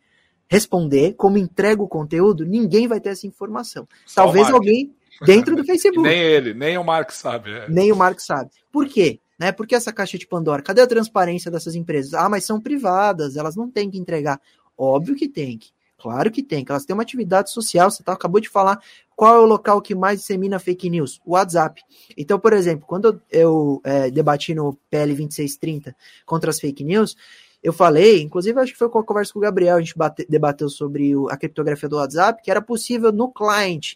responder 0.50 1.14
como 1.14 1.38
entrega 1.38 1.80
o 1.80 1.88
conteúdo, 1.88 2.44
ninguém 2.44 2.88
vai 2.88 3.00
ter 3.00 3.10
essa 3.10 3.26
informação. 3.26 3.86
Só 4.04 4.24
Talvez 4.24 4.50
alguém 4.50 4.92
dentro 5.24 5.54
do 5.54 5.62
Facebook. 5.64 6.02
nem 6.06 6.20
ele, 6.20 6.52
nem 6.52 6.76
o 6.76 6.82
Mark 6.82 7.12
sabe. 7.12 7.52
É. 7.52 7.68
Nem 7.68 7.92
o 7.92 7.96
Mark 7.96 8.18
sabe. 8.18 8.50
Por 8.72 8.88
quê? 8.88 9.20
Né? 9.38 9.52
Por 9.52 9.66
que 9.66 9.74
essa 9.74 9.92
caixa 9.92 10.18
de 10.18 10.26
Pandora? 10.26 10.60
Cadê 10.60 10.82
a 10.82 10.86
transparência 10.86 11.50
dessas 11.50 11.76
empresas? 11.76 12.14
Ah, 12.14 12.28
mas 12.28 12.44
são 12.44 12.60
privadas, 12.60 13.36
elas 13.36 13.54
não 13.54 13.70
têm 13.70 13.88
que 13.88 13.96
entregar. 13.96 14.40
Óbvio 14.76 15.14
que 15.14 15.28
tem 15.28 15.56
que. 15.56 15.70
Claro 15.96 16.30
que 16.30 16.42
tem, 16.42 16.64
que 16.64 16.72
elas 16.72 16.86
têm 16.86 16.94
uma 16.94 17.02
atividade 17.02 17.50
social. 17.50 17.90
Você 17.90 18.02
tá, 18.02 18.12
acabou 18.12 18.40
de 18.40 18.48
falar 18.48 18.80
qual 19.14 19.36
é 19.36 19.38
o 19.38 19.44
local 19.44 19.82
que 19.82 19.94
mais 19.94 20.20
dissemina 20.20 20.58
fake 20.58 20.88
news? 20.88 21.20
O 21.26 21.32
WhatsApp. 21.32 21.82
Então, 22.16 22.38
por 22.38 22.54
exemplo, 22.54 22.86
quando 22.86 23.20
eu 23.30 23.82
é, 23.84 24.10
debati 24.10 24.54
no 24.54 24.78
PL 24.90 25.12
2630 25.12 25.94
contra 26.24 26.48
as 26.48 26.58
fake 26.58 26.82
news, 26.82 27.14
eu 27.62 27.72
falei, 27.72 28.22
inclusive 28.22 28.58
acho 28.58 28.72
que 28.72 28.78
foi 28.78 28.88
com 28.88 28.98
a 28.98 29.04
conversa 29.04 29.32
com 29.32 29.38
o 29.38 29.42
Gabriel, 29.42 29.76
a 29.76 29.80
gente 29.80 29.96
bate, 29.96 30.26
debateu 30.28 30.68
sobre 30.68 31.14
o, 31.14 31.28
a 31.28 31.36
criptografia 31.36 31.88
do 31.88 31.96
WhatsApp, 31.96 32.42
que 32.42 32.50
era 32.50 32.62
possível 32.62 33.12
no 33.12 33.30
client 33.30 33.94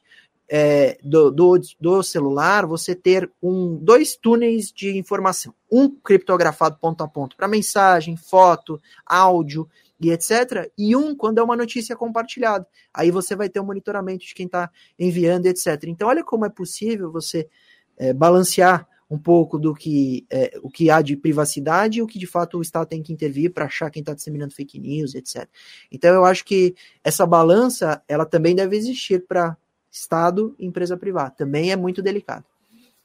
é, 0.48 0.98
do, 1.02 1.30
do, 1.30 1.58
do, 1.80 2.02
celular 2.02 2.66
você 2.66 2.94
ter 2.94 3.30
um, 3.42 3.76
dois 3.76 4.14
túneis 4.16 4.70
de 4.70 4.96
informação. 4.98 5.54
Um 5.72 5.88
criptografado 5.88 6.76
ponto 6.78 7.02
a 7.02 7.08
ponto 7.08 7.36
para 7.36 7.48
mensagem, 7.48 8.16
foto, 8.16 8.80
áudio 9.06 9.68
e 9.98 10.10
etc. 10.10 10.70
E 10.76 10.94
um 10.94 11.16
quando 11.16 11.38
é 11.38 11.42
uma 11.42 11.56
notícia 11.56 11.96
compartilhada. 11.96 12.66
Aí 12.92 13.10
você 13.10 13.34
vai 13.34 13.48
ter 13.48 13.60
o 13.60 13.62
um 13.62 13.66
monitoramento 13.66 14.26
de 14.26 14.34
quem 14.34 14.46
está 14.46 14.70
enviando, 14.98 15.46
etc. 15.46 15.84
Então, 15.86 16.08
olha 16.08 16.22
como 16.22 16.44
é 16.44 16.50
possível 16.50 17.10
você 17.10 17.48
é, 17.96 18.12
balancear 18.12 18.86
um 19.14 19.18
pouco 19.18 19.58
do 19.58 19.72
que 19.72 20.26
é, 20.28 20.58
o 20.60 20.68
que 20.68 20.90
há 20.90 21.00
de 21.00 21.16
privacidade 21.16 21.98
e 21.98 22.02
o 22.02 22.06
que 22.06 22.18
de 22.18 22.26
fato 22.26 22.58
o 22.58 22.62
Estado 22.62 22.88
tem 22.88 23.02
que 23.02 23.12
intervir 23.12 23.52
para 23.52 23.66
achar 23.66 23.90
quem 23.90 24.00
está 24.00 24.12
disseminando 24.12 24.52
fake 24.52 24.78
news, 24.78 25.14
etc. 25.14 25.48
Então 25.90 26.12
eu 26.12 26.24
acho 26.24 26.44
que 26.44 26.74
essa 27.04 27.24
balança 27.24 28.02
ela 28.08 28.26
também 28.26 28.54
deve 28.56 28.76
existir 28.76 29.24
para 29.26 29.56
Estado 29.90 30.56
e 30.58 30.66
empresa 30.66 30.96
privada. 30.96 31.30
Também 31.30 31.70
é 31.70 31.76
muito 31.76 32.02
delicado. 32.02 32.44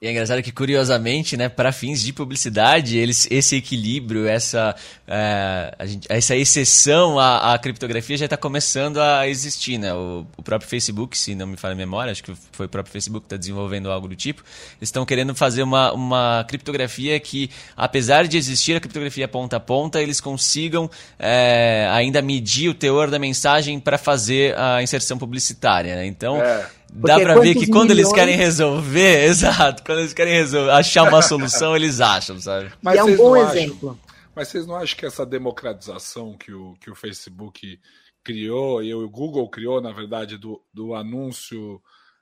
E 0.02 0.08
é 0.08 0.12
engraçado 0.12 0.42
que, 0.42 0.54
curiosamente, 0.54 1.36
né, 1.36 1.50
para 1.50 1.74
fins 1.74 2.02
de 2.02 2.14
publicidade, 2.14 2.98
eles, 2.98 3.28
esse 3.30 3.58
equilíbrio, 3.58 4.26
essa, 4.26 4.74
é, 5.06 5.76
gente, 5.86 6.08
essa 6.10 6.38
exceção 6.38 7.20
à, 7.20 7.54
à, 7.54 7.60
criptografia 7.60 8.16
já 8.16 8.24
está 8.24 8.38
começando 8.38 8.98
a 9.02 9.28
existir. 9.28 9.78
Né? 9.78 9.94
O, 9.94 10.26
o, 10.38 10.42
próprio 10.42 10.70
Facebook, 10.70 11.18
se 11.18 11.36
não 11.36 11.48
me 11.48 11.58
falha 11.58 11.74
a 11.74 11.76
memória, 11.76 12.14
acho 12.14 12.24
que 12.24 12.34
foi 12.54 12.68
o 12.68 12.70
próprio 12.70 12.94
Facebook 12.94 13.24
que 13.24 13.26
está 13.26 13.36
desenvolvendo 13.36 13.92
algo 13.92 14.08
do 14.08 14.16
tipo, 14.16 14.42
eles 14.80 14.88
estão 14.88 15.06
querendo 15.06 15.36
fazer 15.36 15.64
uma, 15.64 15.92
uma 15.92 16.46
criptografia 16.48 17.20
que, 17.20 17.50
apesar 17.76 18.26
de 18.26 18.38
existir 18.38 18.78
a 18.78 18.80
criptografia 18.80 19.28
ponta 19.28 19.58
a 19.58 19.60
ponta, 19.60 20.02
eles 20.02 20.22
consigam 20.22 20.90
é, 21.20 21.90
ainda 21.92 22.22
medir 22.22 22.70
o 22.70 22.74
teor 22.74 23.12
da 23.12 23.20
mensagem 23.20 23.78
para 23.82 23.98
fazer 23.98 24.58
a 24.58 24.82
inserção 24.82 25.18
publicitária. 25.18 25.94
Né? 25.98 26.06
Então. 26.06 26.42
É 26.42 26.79
Dá 26.92 27.20
pra 27.20 27.40
ver 27.40 27.56
que 27.56 27.68
quando 27.68 27.90
milhões... 27.90 28.08
eles 28.08 28.14
querem 28.14 28.36
resolver, 28.36 29.26
exato, 29.30 29.84
quando 29.84 30.00
eles 30.00 30.14
querem 30.14 30.34
resolver, 30.34 30.72
achar 30.72 31.08
uma 31.08 31.22
solução, 31.22 31.76
eles 31.76 32.02
acham, 32.02 32.40
sabe? 32.40 32.72
Mas 32.82 32.98
é 32.98 33.04
um 33.04 33.16
bom 33.16 33.36
exemplo. 33.36 33.90
Acham, 33.90 34.00
mas 34.36 34.48
vocês 34.48 34.66
não 34.66 34.76
acham 34.76 34.98
que 34.98 35.06
essa 35.06 35.26
democratização 35.26 36.38
que 36.38 36.52
o, 36.52 36.76
que 36.80 36.90
o 36.90 36.96
Facebook 36.96 37.80
criou, 38.24 38.84
e 38.84 38.94
o 38.94 39.10
Google 39.10 39.50
criou, 39.50 39.82
na 39.82 39.92
verdade, 39.92 40.38
do, 40.38 40.62
do 40.74 40.94
anúncio 40.94 41.82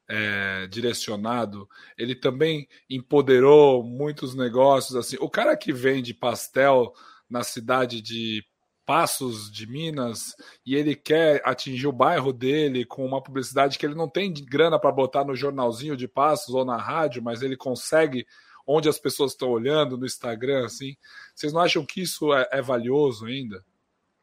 é, 0.10 0.68
direcionado, 0.68 1.68
ele 1.98 2.16
também 2.16 2.68
empoderou 2.90 3.84
muitos 3.84 4.34
negócios, 4.36 4.96
assim, 4.96 5.18
o 5.20 5.30
cara 5.30 5.56
que 5.58 5.74
vende 5.74 6.14
pastel 6.14 6.94
na 7.30 7.44
cidade 7.44 8.02
de 8.02 8.44
Passos 8.88 9.52
de 9.52 9.68
Minas 9.68 10.34
e 10.66 10.74
ele 10.74 10.96
quer 10.96 11.42
atingir 11.44 11.88
o 11.88 11.92
bairro 11.92 12.32
dele 12.32 12.86
com 12.86 13.06
uma 13.06 13.22
publicidade 13.22 13.78
que 13.78 13.86
ele 13.86 13.96
não 13.96 14.08
tem 14.08 14.34
grana 14.34 14.80
para 14.80 14.94
botar 14.94 15.26
no 15.26 15.36
jornalzinho 15.36 15.98
de 15.98 16.08
Passos 16.08 16.56
ou 16.56 16.64
na 16.64 16.78
rádio, 16.78 17.22
mas 17.22 17.42
ele 17.42 17.58
consegue 17.58 18.26
onde 18.66 18.88
as 18.88 18.98
pessoas 18.98 19.34
estão 19.34 19.50
olhando 19.50 19.98
no 19.98 20.06
Instagram, 20.06 20.66
assim. 20.66 20.96
Vocês 21.36 21.52
não 21.52 21.60
acham 21.60 21.86
que 21.86 22.02
isso 22.02 22.34
é, 22.34 22.48
é 22.50 22.62
valioso 22.62 23.26
ainda? 23.26 23.62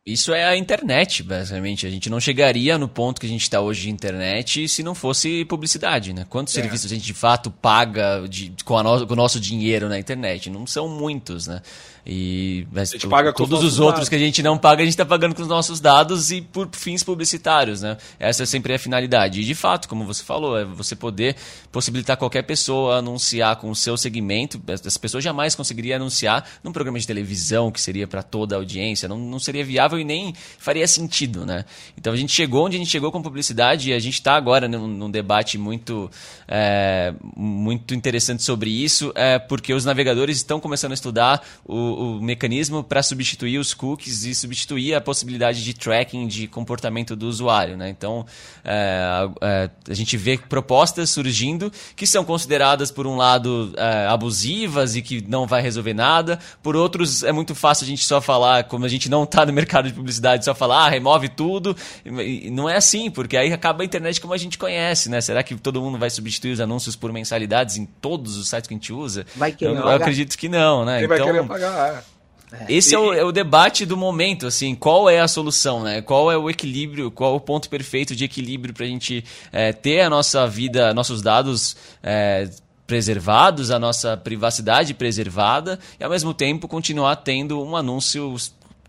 Isso 0.06 0.34
é 0.34 0.44
a 0.44 0.54
internet, 0.54 1.22
basicamente. 1.22 1.86
A 1.86 1.90
gente 1.90 2.10
não 2.10 2.20
chegaria 2.20 2.76
no 2.76 2.86
ponto 2.86 3.18
que 3.18 3.26
a 3.26 3.28
gente 3.28 3.44
está 3.44 3.62
hoje 3.62 3.82
de 3.82 3.90
internet 3.90 4.68
se 4.68 4.82
não 4.82 4.94
fosse 4.94 5.46
publicidade, 5.46 6.12
né? 6.12 6.26
Quantos 6.28 6.54
é. 6.54 6.60
serviços 6.60 6.92
a 6.92 6.94
gente 6.94 7.06
de 7.06 7.14
fato 7.14 7.50
paga 7.50 8.22
de, 8.28 8.52
com, 8.66 8.82
no, 8.82 9.06
com, 9.06 9.14
o 9.14 9.16
nosso 9.16 9.40
dinheiro 9.40 9.88
na 9.88 9.98
internet? 9.98 10.50
Não 10.50 10.66
são 10.66 10.86
muitos, 10.88 11.46
né? 11.46 11.62
E 12.06 12.66
mas, 12.70 12.90
a 12.90 12.92
gente 12.92 13.08
paga 13.08 13.32
todos 13.32 13.60
os, 13.60 13.74
os 13.74 13.80
outros 13.80 14.00
dados. 14.00 14.08
que 14.10 14.14
a 14.14 14.18
gente 14.18 14.42
não 14.42 14.58
paga, 14.58 14.82
a 14.82 14.84
gente 14.84 14.92
está 14.92 15.06
pagando 15.06 15.34
com 15.34 15.40
os 15.40 15.48
nossos 15.48 15.80
dados 15.80 16.30
e 16.30 16.42
por 16.42 16.68
fins 16.72 17.02
publicitários, 17.02 17.80
né? 17.80 17.96
Essa 18.20 18.42
é 18.42 18.46
sempre 18.46 18.74
a 18.74 18.78
finalidade. 18.78 19.40
E 19.40 19.44
de 19.44 19.54
fato, 19.54 19.88
como 19.88 20.04
você 20.04 20.22
falou, 20.22 20.58
é 20.58 20.66
você 20.66 20.94
poder 20.94 21.34
possibilitar 21.72 22.18
qualquer 22.18 22.42
pessoa 22.42 22.98
anunciar 22.98 23.56
com 23.56 23.70
o 23.70 23.74
seu 23.74 23.96
segmento. 23.96 24.60
As 24.68 24.98
pessoas 24.98 25.24
jamais 25.24 25.54
conseguiriam 25.54 25.96
anunciar 25.96 26.46
num 26.62 26.72
programa 26.72 26.98
de 26.98 27.06
televisão 27.06 27.72
que 27.72 27.80
seria 27.80 28.06
para 28.06 28.22
toda 28.22 28.54
a 28.54 28.58
audiência. 28.58 29.08
Não, 29.08 29.16
não 29.16 29.38
seria 29.38 29.64
viável 29.64 29.93
e 29.98 30.04
nem 30.04 30.34
faria 30.58 30.86
sentido, 30.86 31.46
né? 31.46 31.64
Então 31.98 32.12
a 32.12 32.16
gente 32.16 32.32
chegou 32.32 32.66
onde 32.66 32.76
a 32.76 32.78
gente 32.78 32.90
chegou 32.90 33.10
com 33.12 33.22
publicidade 33.22 33.90
e 33.90 33.92
a 33.92 33.98
gente 33.98 34.14
está 34.14 34.34
agora 34.34 34.68
num, 34.68 34.86
num, 34.86 35.10
debate 35.10 35.56
muito, 35.58 36.10
é, 36.48 37.14
muito 37.36 37.94
interessante 37.94 38.42
sobre 38.42 38.70
isso, 38.70 39.12
é, 39.14 39.38
porque 39.38 39.72
os 39.72 39.84
navegadores 39.84 40.36
estão 40.36 40.58
começando 40.58 40.92
a 40.92 40.94
estudar 40.94 41.46
o 41.64 41.84
o, 41.84 42.20
mecanismo 42.20 42.82
para 42.82 43.02
substituir 43.02 43.58
os 43.58 43.74
cookies 43.74 44.24
e 44.24 44.34
substituir 44.34 44.94
a 44.94 45.00
possibilidade 45.00 45.62
de 45.62 45.74
tracking 45.74 46.26
de 46.26 46.46
comportamento 46.46 47.14
do 47.16 47.26
usuário. 47.26 47.76
Né? 47.76 47.88
Então, 47.88 48.26
é, 48.64 49.28
é, 49.40 49.70
a 49.88 49.94
gente 49.94 50.16
vê 50.16 50.38
propostas 50.38 51.10
surgindo 51.10 51.72
que 51.96 52.06
são 52.06 52.24
consideradas, 52.24 52.90
por 52.90 53.06
um 53.06 53.16
lado, 53.16 53.72
é, 53.76 54.06
abusivas 54.06 54.96
e 54.96 55.02
que 55.02 55.24
não 55.26 55.46
vai 55.46 55.62
resolver 55.62 55.94
nada. 55.94 56.38
Por 56.62 56.76
outros, 56.76 57.22
é 57.22 57.32
muito 57.32 57.54
fácil 57.54 57.84
a 57.84 57.88
gente 57.88 58.04
só 58.04 58.20
falar, 58.20 58.64
como 58.64 58.84
a 58.84 58.88
gente 58.88 59.08
não 59.08 59.24
está 59.24 59.44
no 59.44 59.52
mercado 59.52 59.83
de 59.88 59.94
publicidade, 59.94 60.44
só 60.44 60.54
falar, 60.54 60.86
ah, 60.86 60.88
remove 60.88 61.28
tudo. 61.28 61.76
E 62.04 62.50
não 62.50 62.68
é 62.68 62.76
assim, 62.76 63.10
porque 63.10 63.36
aí 63.36 63.52
acaba 63.52 63.82
a 63.82 63.86
internet 63.86 64.20
como 64.20 64.32
a 64.34 64.38
gente 64.38 64.58
conhece. 64.58 65.08
Né? 65.08 65.20
Será 65.20 65.42
que 65.42 65.54
todo 65.56 65.80
mundo 65.80 65.98
vai 65.98 66.10
substituir 66.10 66.52
os 66.52 66.60
anúncios 66.60 66.96
por 66.96 67.12
mensalidades 67.12 67.76
em 67.76 67.86
todos 67.86 68.36
os 68.36 68.48
sites 68.48 68.68
que 68.68 68.74
a 68.74 68.76
gente 68.76 68.92
usa? 68.92 69.26
Vai 69.36 69.54
eu, 69.60 69.74
eu 69.74 69.88
acredito 69.88 70.36
que 70.36 70.48
não, 70.48 70.84
né? 70.84 70.98
Quem 70.98 71.04
então, 71.04 71.18
vai 71.18 71.26
querer 71.26 71.46
pagar? 71.46 72.04
É. 72.52 72.72
Esse 72.72 72.94
é 72.94 72.98
o, 72.98 73.12
é 73.12 73.24
o, 73.24 73.32
debate 73.32 73.84
do 73.84 73.96
momento, 73.96 74.46
assim, 74.46 74.74
qual 74.74 75.10
é 75.10 75.20
a 75.20 75.26
solução, 75.26 75.82
né? 75.82 76.00
Qual 76.00 76.30
é 76.30 76.36
o 76.36 76.48
equilíbrio, 76.48 77.10
qual 77.10 77.34
é 77.34 77.36
o 77.36 77.40
ponto 77.40 77.68
perfeito 77.68 78.14
de 78.14 78.24
equilíbrio 78.24 78.72
para 78.72 78.84
a 78.84 78.88
gente 78.88 79.24
é, 79.50 79.72
ter 79.72 80.02
a 80.02 80.10
nossa 80.10 80.46
vida, 80.46 80.94
nossos 80.94 81.20
dados 81.20 81.76
é, 82.02 82.48
preservados, 82.86 83.70
a 83.70 83.78
nossa 83.78 84.16
privacidade 84.16 84.94
preservada 84.94 85.78
e 85.98 86.04
ao 86.04 86.10
mesmo 86.10 86.34
tempo 86.34 86.68
continuar 86.68 87.16
tendo 87.16 87.60
um 87.62 87.76
anúncio 87.76 88.36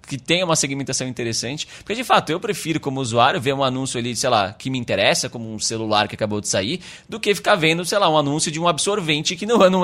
que 0.06 0.18
tenha 0.18 0.46
uma 0.46 0.56
segmentação 0.56 1.08
interessante. 1.08 1.68
Porque, 1.80 1.96
de 1.96 2.04
fato, 2.04 2.32
eu 2.32 2.40
prefiro, 2.40 2.80
como 2.80 3.02
usuário, 3.02 3.40
ver 3.40 3.54
um 3.54 3.64
anúncio 3.64 4.00
ali, 4.00 4.16
sei 4.16 4.30
lá, 4.30 4.54
que 4.54 4.70
me 4.70 4.78
interessa, 4.78 5.30
como 5.30 5.54
um 5.54 5.60
celular 5.60 6.08
que 6.08 6.16
acabou 6.16 6.40
de 6.40 6.48
sair, 6.48 6.80
do 7.08 7.20
que 7.20 7.34
ficar 7.34 7.56
vendo, 7.56 7.84
sei 7.86 7.98
lá, 7.98 8.10
um 8.10 8.18
anúncio 8.18 8.52
de 8.52 8.60
um 8.60 8.68
absorvente 8.68 9.36
que 9.36 9.46
não, 9.46 9.58
não 9.70 9.84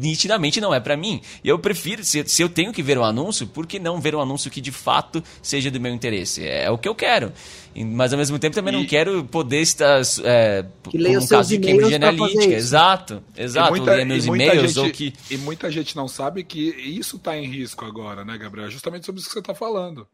nitidamente 0.00 0.60
não 0.60 0.74
é 0.74 0.80
para 0.80 0.96
mim. 0.96 1.20
E 1.42 1.48
eu 1.48 1.58
prefiro, 1.58 2.04
se, 2.04 2.24
se 2.26 2.42
eu 2.42 2.48
tenho 2.48 2.72
que 2.72 2.82
ver 2.82 2.98
um 2.98 3.04
anúncio, 3.04 3.46
por 3.46 3.66
que 3.66 3.78
não 3.78 4.00
ver 4.00 4.14
um 4.14 4.20
anúncio 4.20 4.50
que 4.50 4.60
de 4.60 4.72
fato 4.72 5.22
seja 5.42 5.70
do 5.70 5.80
meu 5.80 5.92
interesse? 5.92 6.46
É, 6.46 6.64
é 6.64 6.70
o 6.70 6.78
que 6.78 6.88
eu 6.88 6.94
quero. 6.94 7.32
Mas 7.74 8.12
ao 8.12 8.18
mesmo 8.18 8.38
tempo 8.38 8.54
também 8.54 8.74
e... 8.74 8.76
não 8.76 8.86
quero 8.86 9.24
poder 9.24 9.60
estar. 9.60 10.00
É, 10.24 10.64
que 10.88 10.98
leia 10.98 11.18
um 11.18 11.26
caso 11.26 11.48
de 11.50 11.58
Cambridge 11.58 11.94
Analytica. 11.94 12.44
Exato, 12.44 13.22
exato. 13.36 13.70
Muita, 13.70 14.04
meus 14.04 14.24
e-mails. 14.24 14.74
Gente, 14.74 14.78
ou 14.86 14.90
que... 14.90 15.12
E 15.30 15.36
muita 15.38 15.70
gente 15.70 15.94
não 15.96 16.08
sabe 16.08 16.42
que 16.44 16.60
isso 16.60 17.16
está 17.16 17.36
em 17.36 17.46
risco 17.46 17.84
agora, 17.84 18.24
né, 18.24 18.36
Gabriel? 18.36 18.70
Justamente 18.70 19.06
sobre 19.06 19.20
isso 19.20 19.28
que 19.28 19.34
você 19.34 19.40
está 19.40 19.54
falando. 19.54 20.06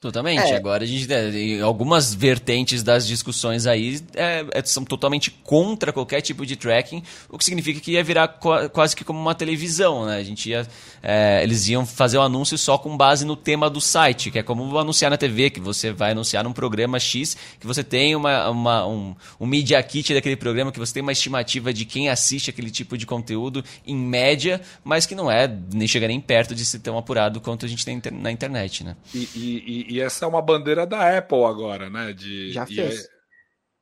Totalmente. 0.00 0.42
É. 0.42 0.54
Agora 0.54 0.84
a 0.84 0.86
gente 0.86 1.08
né, 1.08 1.60
algumas 1.60 2.14
vertentes 2.14 2.84
das 2.84 3.04
discussões 3.04 3.66
aí 3.66 4.00
é, 4.14 4.46
é, 4.52 4.62
são 4.64 4.84
totalmente 4.84 5.28
contra 5.28 5.92
qualquer 5.92 6.20
tipo 6.20 6.46
de 6.46 6.54
tracking, 6.54 7.02
o 7.28 7.36
que 7.36 7.44
significa 7.44 7.80
que 7.80 7.92
ia 7.92 8.04
virar 8.04 8.28
quase 8.72 8.94
que 8.94 9.02
como 9.02 9.18
uma 9.18 9.34
televisão, 9.34 10.06
né? 10.06 10.18
A 10.18 10.22
gente 10.22 10.50
ia, 10.50 10.64
é, 11.02 11.42
eles 11.42 11.66
iam 11.66 11.84
fazer 11.84 12.16
o 12.16 12.20
um 12.20 12.24
anúncio 12.24 12.56
só 12.56 12.78
com 12.78 12.96
base 12.96 13.24
no 13.24 13.34
tema 13.34 13.68
do 13.68 13.80
site, 13.80 14.30
que 14.30 14.38
é 14.38 14.42
como 14.42 14.78
anunciar 14.78 15.10
na 15.10 15.16
TV, 15.16 15.50
que 15.50 15.58
você 15.58 15.90
vai 15.90 16.12
anunciar 16.12 16.44
num 16.44 16.52
programa 16.52 17.00
X, 17.00 17.36
que 17.58 17.66
você 17.66 17.82
tem 17.82 18.14
uma, 18.14 18.48
uma 18.50 18.86
um, 18.86 19.16
um 19.40 19.46
media 19.46 19.82
kit 19.82 20.14
daquele 20.14 20.36
programa, 20.36 20.70
que 20.70 20.78
você 20.78 20.94
tem 20.94 21.02
uma 21.02 21.10
estimativa 21.10 21.72
de 21.72 21.84
quem 21.84 22.08
assiste 22.08 22.50
aquele 22.50 22.70
tipo 22.70 22.96
de 22.96 23.04
conteúdo 23.04 23.64
em 23.84 23.96
média, 23.96 24.60
mas 24.84 25.06
que 25.06 25.16
não 25.16 25.28
é 25.28 25.52
nem 25.74 25.88
chega 25.88 26.06
nem 26.06 26.20
perto 26.20 26.54
de 26.54 26.64
ser 26.64 26.78
tão 26.78 26.96
apurado 26.96 27.40
quanto 27.40 27.66
a 27.66 27.68
gente 27.68 27.84
tem 27.84 28.00
na 28.12 28.30
internet, 28.30 28.84
né? 28.84 28.94
e, 29.12 29.84
e 29.84 29.87
e 29.87 29.87
essa 29.96 30.24
é 30.24 30.28
uma 30.28 30.42
bandeira 30.42 30.86
da 30.86 31.16
Apple 31.16 31.44
agora, 31.44 31.88
né? 31.88 32.12
De, 32.12 32.52
Já 32.52 32.66
fez. 32.66 33.04
É... 33.04 33.18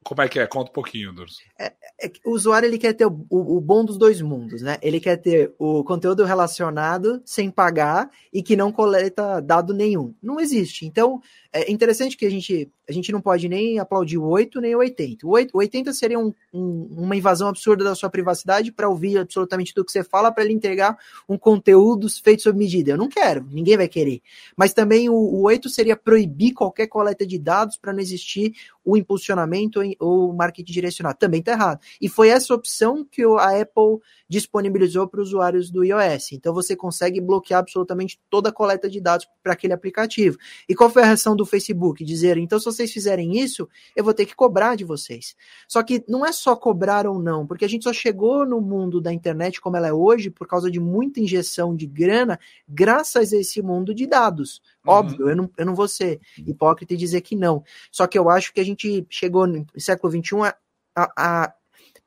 Como 0.07 0.23
é 0.23 0.29
que 0.29 0.39
é? 0.39 0.47
Conta 0.47 0.71
um 0.71 0.73
pouquinho, 0.73 1.13
Durso. 1.13 1.39
É, 1.59 1.73
é, 2.01 2.13
o 2.25 2.31
usuário 2.31 2.69
ele 2.69 2.79
quer 2.79 2.93
ter 2.93 3.07
o, 3.07 3.27
o, 3.29 3.57
o, 3.57 3.61
bom 3.61 3.85
dos 3.85 3.99
dois 3.99 4.21
mundos, 4.21 4.63
né? 4.63 4.79
Ele 4.81 5.01
quer 5.01 5.17
ter 5.17 5.53
o 5.59 5.83
conteúdo 5.83 6.23
relacionado 6.23 7.21
sem 7.25 7.51
pagar 7.51 8.09
e 8.33 8.41
que 8.41 8.55
não 8.55 8.71
coleta 8.71 9.41
dado 9.41 9.75
nenhum. 9.75 10.15
Não 10.23 10.39
existe. 10.39 10.87
Então, 10.87 11.21
é 11.53 11.71
interessante 11.71 12.17
que 12.17 12.27
a 12.27 12.31
gente, 12.31 12.71
a 12.89 12.93
gente 12.93 13.13
não 13.13 13.21
pode 13.21 13.49
nem 13.49 13.79
aplaudir 13.79 14.19
o 14.19 14.27
8 14.27 14.61
nem 14.61 14.75
o 14.75 14.79
80. 14.79 15.27
O, 15.27 15.31
8, 15.31 15.51
o 15.55 15.59
80 15.59 15.93
seria 15.93 16.19
um, 16.19 16.33
um, 16.53 16.89
uma 16.99 17.17
invasão 17.17 17.49
absurda 17.49 17.85
da 17.85 17.95
sua 17.95 18.11
privacidade 18.11 18.73
para 18.73 18.89
ouvir 18.89 19.19
absolutamente 19.19 19.75
tudo 19.75 19.87
que 19.87 19.93
você 19.93 20.05
fala, 20.05 20.33
para 20.33 20.45
ele 20.45 20.53
entregar 20.53 20.99
um 21.29 21.39
conteúdo 21.39 22.09
feito 22.23 22.43
sob 22.43 22.59
medida. 22.59 22.93
Eu 22.93 22.97
não 22.97 23.09
quero, 23.09 23.47
ninguém 23.51 23.77
vai 23.77 23.89
querer. 23.89 24.21
Mas 24.57 24.73
também 24.73 25.09
o, 25.09 25.15
o 25.15 25.43
8 25.43 25.69
seria 25.69 25.97
proibir 25.97 26.53
qualquer 26.53 26.87
coleta 26.87 27.27
de 27.27 27.39
dados 27.39 27.77
para 27.77 27.93
não 27.93 28.01
existir 28.01 28.53
o 28.85 28.97
impulsionamento 28.97 29.81
ou 29.99 30.33
marketing 30.33 30.73
direcionado. 30.73 31.19
Também 31.19 31.41
está 31.41 31.53
errado. 31.53 31.81
E 32.01 32.09
foi 32.09 32.29
essa 32.29 32.55
opção 32.55 33.05
que 33.05 33.23
a 33.25 33.61
Apple 33.61 34.01
disponibilizou 34.29 35.07
para 35.07 35.21
os 35.21 35.29
usuários 35.29 35.71
do 35.71 35.85
iOS. 35.85 36.33
Então 36.33 36.53
você 36.53 36.75
consegue 36.75 37.21
bloquear 37.21 37.61
absolutamente 37.61 38.21
toda 38.29 38.49
a 38.49 38.53
coleta 38.53 38.89
de 38.89 39.01
dados 39.01 39.27
para 39.43 39.53
aquele 39.53 39.73
aplicativo. 39.73 40.37
E 40.69 40.75
qual 40.75 40.91
foi 40.91 41.03
a 41.03 41.07
reação 41.07 41.37
do 41.37 41.47
Facebook? 41.47 42.05
Dizer, 42.05 42.37
então 42.39 42.59
se 42.59 42.65
vocês 42.65 42.93
fizerem 42.93 43.39
isso, 43.39 43.69
eu 43.95 44.03
vou 44.03 44.15
ter 44.15 44.27
que 44.27 44.35
cobrar 44.35 44.77
de 44.77 44.85
vocês. 44.85 45.37
Só 45.69 45.83
que 45.83 46.05
não 46.09 46.25
é 46.25 46.33
só 46.33 46.57
cobrar 46.57 47.07
ou 47.07 47.19
não, 47.19 47.47
porque 47.47 47.65
a 47.65 47.69
gente 47.69 47.85
só 47.85 47.93
chegou 47.93 48.47
no 48.47 48.61
mundo 48.61 49.01
da 49.01 49.13
internet 49.13 49.61
como 49.61 49.77
ela 49.77 49.89
é 49.89 49.93
hoje 49.93 50.31
por 50.31 50.47
causa 50.47 50.71
de 50.71 50.81
muita 50.81 51.21
injeção 51.21 51.75
de 51.75 51.87
grana, 51.87 52.39
graças 52.69 53.33
a 53.33 53.37
esse 53.37 53.63
mundo 53.63 53.95
de 53.95 54.07
dados. 54.07 54.61
Uhum. 54.87 54.93
Óbvio, 54.93 55.29
eu 55.29 55.37
não, 55.37 55.51
eu 55.57 55.67
não 55.67 55.75
vou 55.75 55.89
ser 55.89 56.21
hipócrita 56.39 56.95
e 56.95 56.97
dizer 56.97 57.21
que 57.21 57.37
não. 57.37 57.63
Só 57.91 58.07
que 58.07 58.19
eu 58.19 58.29
acho 58.29 58.53
que 58.53 58.61
a 58.61 58.65
gente 58.65 59.07
chegou 59.09 59.47
no 59.47 59.67
século 59.79 60.13
XXI 60.13 60.37
a, 60.43 60.57
a, 60.95 61.45
a 61.45 61.55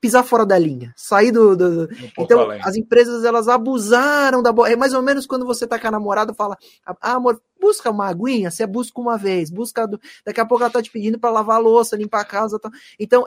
pisar 0.00 0.24
fora 0.24 0.46
da 0.46 0.58
linha, 0.58 0.92
sair 0.96 1.30
do. 1.30 1.54
do... 1.54 1.82
Um 2.18 2.22
então, 2.24 2.40
além. 2.40 2.60
as 2.64 2.74
empresas 2.74 3.24
elas 3.24 3.46
abusaram 3.48 4.42
da. 4.42 4.50
É 4.66 4.74
mais 4.74 4.94
ou 4.94 5.02
menos 5.02 5.26
quando 5.26 5.44
você 5.44 5.66
tá 5.66 5.78
com 5.78 5.86
a 5.86 5.90
namorada 5.90 6.32
fala: 6.32 6.56
Ah, 6.84 7.12
amor, 7.12 7.40
busca 7.60 7.90
uma 7.90 8.06
aguinha, 8.06 8.50
você 8.50 8.66
busca 8.66 8.98
uma 8.98 9.18
vez, 9.18 9.50
busca. 9.50 9.86
Do... 9.86 10.00
Daqui 10.24 10.40
a 10.40 10.46
pouco 10.46 10.64
ela 10.64 10.72
tá 10.72 10.82
te 10.82 10.90
pedindo 10.90 11.18
para 11.18 11.30
lavar 11.30 11.56
a 11.56 11.60
louça, 11.60 11.96
limpar 11.96 12.22
a 12.22 12.24
casa. 12.24 12.58
Tá... 12.58 12.70
Então, 12.98 13.26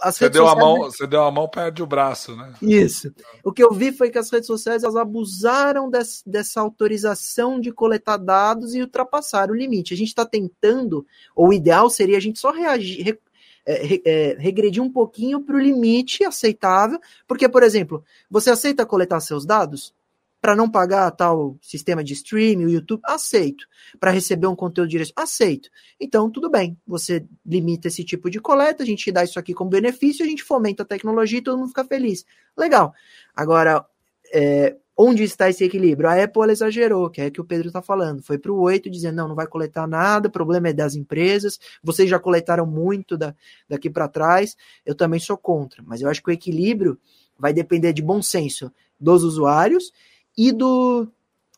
as 0.00 0.16
você 0.16 0.24
redes 0.24 0.38
deu 0.38 0.46
sociais. 0.46 0.64
A 0.64 0.68
mão, 0.68 0.78
você 0.84 1.06
deu 1.06 1.22
a 1.24 1.30
mão, 1.30 1.48
perde 1.48 1.82
o 1.82 1.86
braço, 1.86 2.36
né? 2.36 2.52
Isso. 2.62 3.12
O 3.44 3.52
que 3.52 3.62
eu 3.62 3.72
vi 3.72 3.90
foi 3.90 4.08
que 4.08 4.18
as 4.18 4.30
redes 4.30 4.46
sociais 4.46 4.84
elas 4.84 4.96
abusaram 4.96 5.90
dessa, 5.90 6.22
dessa 6.24 6.60
autorização 6.60 7.60
de 7.60 7.72
coletar 7.72 8.16
dados 8.16 8.74
e 8.74 8.80
ultrapassaram 8.80 9.52
o 9.52 9.56
limite. 9.56 9.92
A 9.92 9.96
gente 9.96 10.08
está 10.08 10.24
tentando, 10.24 11.04
ou 11.34 11.48
o 11.48 11.52
ideal 11.52 11.90
seria 11.90 12.16
a 12.16 12.20
gente 12.20 12.38
só 12.38 12.52
reagir 12.52 13.18
é, 13.66 14.00
é, 14.04 14.36
regredir 14.38 14.82
um 14.82 14.90
pouquinho 14.90 15.40
para 15.40 15.56
o 15.56 15.60
limite 15.60 16.24
aceitável, 16.24 16.98
porque, 17.26 17.48
por 17.48 17.62
exemplo, 17.62 18.04
você 18.30 18.50
aceita 18.50 18.86
coletar 18.86 19.20
seus 19.20 19.46
dados 19.46 19.94
para 20.40 20.56
não 20.56 20.68
pagar 20.68 21.08
tal 21.12 21.56
sistema 21.62 22.02
de 22.02 22.14
streaming, 22.14 22.64
o 22.64 22.70
YouTube? 22.70 23.00
Aceito. 23.04 23.64
Para 24.00 24.10
receber 24.10 24.48
um 24.48 24.56
conteúdo 24.56 24.88
direto? 24.88 25.12
Aceito. 25.14 25.70
Então, 26.00 26.28
tudo 26.28 26.50
bem. 26.50 26.76
Você 26.84 27.24
limita 27.46 27.86
esse 27.86 28.02
tipo 28.02 28.28
de 28.28 28.40
coleta, 28.40 28.82
a 28.82 28.86
gente 28.86 29.12
dá 29.12 29.22
isso 29.22 29.38
aqui 29.38 29.54
como 29.54 29.70
benefício, 29.70 30.24
a 30.24 30.28
gente 30.28 30.42
fomenta 30.42 30.82
a 30.82 30.86
tecnologia 30.86 31.38
e 31.38 31.42
todo 31.42 31.58
mundo 31.58 31.68
fica 31.68 31.84
feliz. 31.84 32.26
Legal. 32.56 32.92
Agora, 33.36 33.86
é, 34.34 34.76
Onde 34.96 35.22
está 35.22 35.48
esse 35.48 35.64
equilíbrio? 35.64 36.08
A 36.08 36.22
Apple 36.22 36.50
exagerou, 36.50 37.08
que 37.08 37.20
é 37.20 37.26
o 37.26 37.30
que 37.32 37.40
o 37.40 37.44
Pedro 37.44 37.68
está 37.68 37.80
falando. 37.80 38.22
Foi 38.22 38.38
para 38.38 38.52
o 38.52 38.60
8 38.60 38.90
dizendo, 38.90 39.16
não, 39.16 39.28
não 39.28 39.34
vai 39.34 39.46
coletar 39.46 39.86
nada, 39.86 40.28
o 40.28 40.30
problema 40.30 40.68
é 40.68 40.72
das 40.72 40.94
empresas, 40.94 41.58
vocês 41.82 42.08
já 42.10 42.18
coletaram 42.18 42.66
muito 42.66 43.16
da, 43.16 43.34
daqui 43.68 43.88
para 43.88 44.06
trás, 44.06 44.54
eu 44.84 44.94
também 44.94 45.18
sou 45.18 45.36
contra. 45.38 45.82
Mas 45.82 46.02
eu 46.02 46.08
acho 46.10 46.22
que 46.22 46.30
o 46.30 46.32
equilíbrio 46.32 46.98
vai 47.38 47.52
depender 47.52 47.92
de 47.92 48.02
bom 48.02 48.20
senso 48.20 48.70
dos 49.00 49.24
usuários 49.24 49.92
e 50.36 50.52
do, 50.52 51.08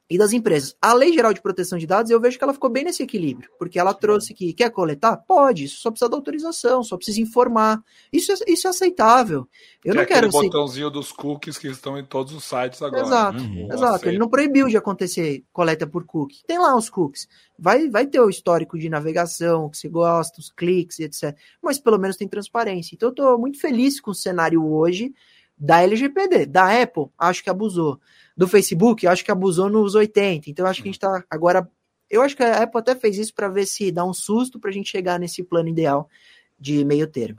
e 0.09 0.19
das 0.19 0.33
empresas. 0.33 0.77
A 0.81 0.93
Lei 0.93 1.13
Geral 1.13 1.33
de 1.33 1.41
Proteção 1.41 1.79
de 1.79 1.87
Dados, 1.87 2.11
eu 2.11 2.21
vejo 2.21 2.37
que 2.37 2.45
ela 2.45 2.53
ficou 2.53 2.69
bem 2.69 2.85
nesse 2.85 3.03
equilíbrio, 3.03 3.51
porque 3.59 3.79
ela 3.79 3.95
trouxe 3.95 4.35
que 4.35 4.53
quer 4.53 4.71
coletar? 4.71 5.17
Pode, 5.17 5.65
isso 5.65 5.81
só 5.81 5.91
precisa 5.91 6.11
da 6.11 6.17
autorização, 6.17 6.83
só 6.83 6.97
precisa 6.97 7.21
informar. 7.21 7.83
Isso, 8.13 8.33
é, 8.33 8.37
isso 8.49 8.67
é 8.67 8.71
aceitável. 8.71 9.49
Eu 9.85 9.93
que 9.93 9.97
não 9.97 10.03
é 10.03 10.07
quero. 10.07 10.29
Aquele 10.29 10.45
botãozinho 10.45 10.91
dos 10.91 11.11
cookies 11.11 11.57
que 11.57 11.69
estão 11.69 11.99
em 11.99 12.05
todos 12.05 12.35
os 12.35 12.45
sites 12.45 12.83
agora. 12.83 13.03
Exato, 13.03 13.43
uhum. 13.43 13.69
exato. 13.73 14.09
Ele 14.09 14.19
não 14.19 14.29
proibiu 14.29 14.69
de 14.69 14.77
acontecer 14.77 15.43
coleta 15.53 15.87
por 15.87 16.05
cookie. 16.05 16.45
Tem 16.47 16.59
lá 16.59 16.77
os 16.77 16.91
cookies. 16.91 17.27
Vai, 17.59 17.89
vai 17.89 18.07
ter 18.07 18.21
o 18.21 18.29
histórico 18.29 18.79
de 18.79 18.89
navegação, 18.91 19.71
que 19.71 19.79
você 19.79 19.89
gosta, 19.89 20.41
os 20.41 20.51
cliques 20.51 20.99
e 20.99 21.05
etc. 21.05 21.37
Mas 21.63 21.79
pelo 21.79 21.99
menos 21.99 22.17
tem 22.17 22.29
transparência. 22.29 22.95
Então 22.95 23.09
eu 23.09 23.13
estou 23.13 23.39
muito 23.39 23.59
feliz 23.59 24.01
com 24.01 24.11
o 24.11 24.15
cenário 24.15 24.65
hoje 24.67 25.15
da 25.57 25.83
LGPD. 25.83 26.47
Da 26.47 26.83
Apple, 26.83 27.07
acho 27.19 27.43
que 27.43 27.51
abusou 27.51 28.01
do 28.37 28.49
Facebook, 28.49 29.07
acho 29.07 29.25
que 29.25 29.31
abusou 29.31 29.69
nos 29.71 29.95
80. 29.95 30.51
Então, 30.51 30.67
acho 30.67 30.83
que 30.83 30.89
a 30.89 30.93
gente 30.93 30.97
está 30.97 31.25
agora. 31.31 31.69
Eu 32.11 32.23
acho 32.23 32.37
que 32.37 32.43
a 32.43 32.63
Apple 32.63 32.81
até 32.81 32.95
fez 32.95 33.19
isso 33.19 33.35
para 33.35 33.49
ver 33.49 33.67
se 33.67 33.91
dá 33.91 34.05
um 34.05 34.13
susto 34.13 34.59
para 34.59 34.71
a 34.71 34.73
gente 34.73 34.91
chegar 34.91 35.19
nesse 35.19 35.43
plano 35.43 35.69
ideal 35.69 36.09
de 36.59 36.85
meio 36.85 37.07
termo. 37.07 37.39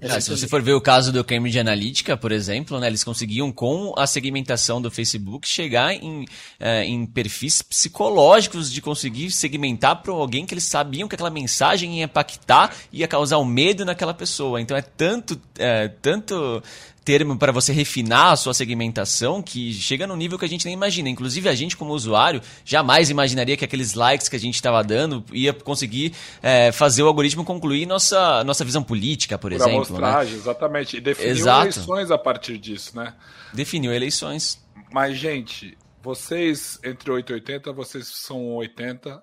É, 0.00 0.20
se 0.20 0.30
você 0.30 0.46
for 0.46 0.62
ver 0.62 0.74
o 0.74 0.80
caso 0.80 1.10
do 1.10 1.24
Cambridge 1.24 1.58
Analytica, 1.58 2.16
por 2.16 2.30
exemplo, 2.30 2.78
né, 2.78 2.86
eles 2.86 3.02
conseguiam, 3.02 3.50
com 3.50 3.92
a 3.98 4.06
segmentação 4.06 4.80
do 4.80 4.92
Facebook, 4.92 5.48
chegar 5.48 5.92
em, 5.92 6.24
é, 6.60 6.84
em 6.84 7.04
perfis 7.04 7.62
psicológicos 7.62 8.70
de 8.70 8.80
conseguir 8.80 9.32
segmentar 9.32 10.00
para 10.00 10.12
alguém 10.12 10.46
que 10.46 10.54
eles 10.54 10.62
sabiam 10.62 11.08
que 11.08 11.16
aquela 11.16 11.30
mensagem 11.30 11.98
ia 11.98 12.04
impactar, 12.04 12.72
ia 12.92 13.08
causar 13.08 13.38
um 13.38 13.44
medo 13.44 13.84
naquela 13.84 14.14
pessoa. 14.14 14.60
Então 14.60 14.76
é 14.76 14.82
tanto, 14.82 15.40
é, 15.58 15.88
tanto 15.88 16.62
termo 17.08 17.38
para 17.38 17.50
você 17.50 17.72
refinar 17.72 18.32
a 18.32 18.36
sua 18.36 18.52
segmentação 18.52 19.40
que 19.40 19.72
chega 19.72 20.06
num 20.06 20.14
nível 20.14 20.38
que 20.38 20.44
a 20.44 20.48
gente 20.48 20.66
nem 20.66 20.74
imagina. 20.74 21.08
Inclusive, 21.08 21.48
a 21.48 21.54
gente, 21.54 21.74
como 21.74 21.94
usuário, 21.94 22.42
jamais 22.66 23.08
imaginaria 23.08 23.56
que 23.56 23.64
aqueles 23.64 23.94
likes 23.94 24.28
que 24.28 24.36
a 24.36 24.38
gente 24.38 24.56
estava 24.56 24.84
dando 24.84 25.24
ia 25.32 25.54
conseguir 25.54 26.12
é, 26.42 26.70
fazer 26.70 27.02
o 27.02 27.06
algoritmo 27.06 27.46
concluir 27.46 27.86
nossa, 27.86 28.44
nossa 28.44 28.62
visão 28.62 28.82
política, 28.82 29.38
por, 29.38 29.50
por 29.50 29.56
exemplo. 29.56 29.86
Amostragem, 29.86 30.34
né? 30.34 30.38
exatamente. 30.38 30.98
E 30.98 31.00
definiu 31.00 31.30
Exato. 31.30 31.62
eleições 31.62 32.10
a 32.10 32.18
partir 32.18 32.58
disso, 32.58 32.94
né? 32.94 33.14
Definiu 33.54 33.90
eleições. 33.90 34.62
Mas, 34.92 35.16
gente, 35.16 35.78
vocês, 36.02 36.78
entre 36.84 37.10
8 37.10 37.32
e 37.32 37.34
80, 37.36 37.72
vocês 37.72 38.06
são 38.06 38.54
80. 38.56 39.22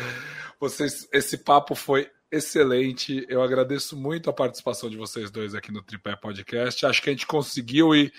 vocês, 0.58 1.06
esse 1.12 1.36
papo 1.36 1.74
foi 1.74 2.08
excelente. 2.30 3.26
Eu 3.28 3.42
agradeço 3.42 3.96
muito 3.96 4.28
a 4.28 4.32
participação 4.32 4.88
de 4.90 4.96
vocês 4.96 5.30
dois 5.30 5.54
aqui 5.54 5.72
no 5.72 5.82
Tripé 5.82 6.16
Podcast. 6.16 6.84
Acho 6.84 7.02
que 7.02 7.10
a 7.10 7.12
gente 7.12 7.26
conseguiu 7.26 7.94
ir 7.94 8.12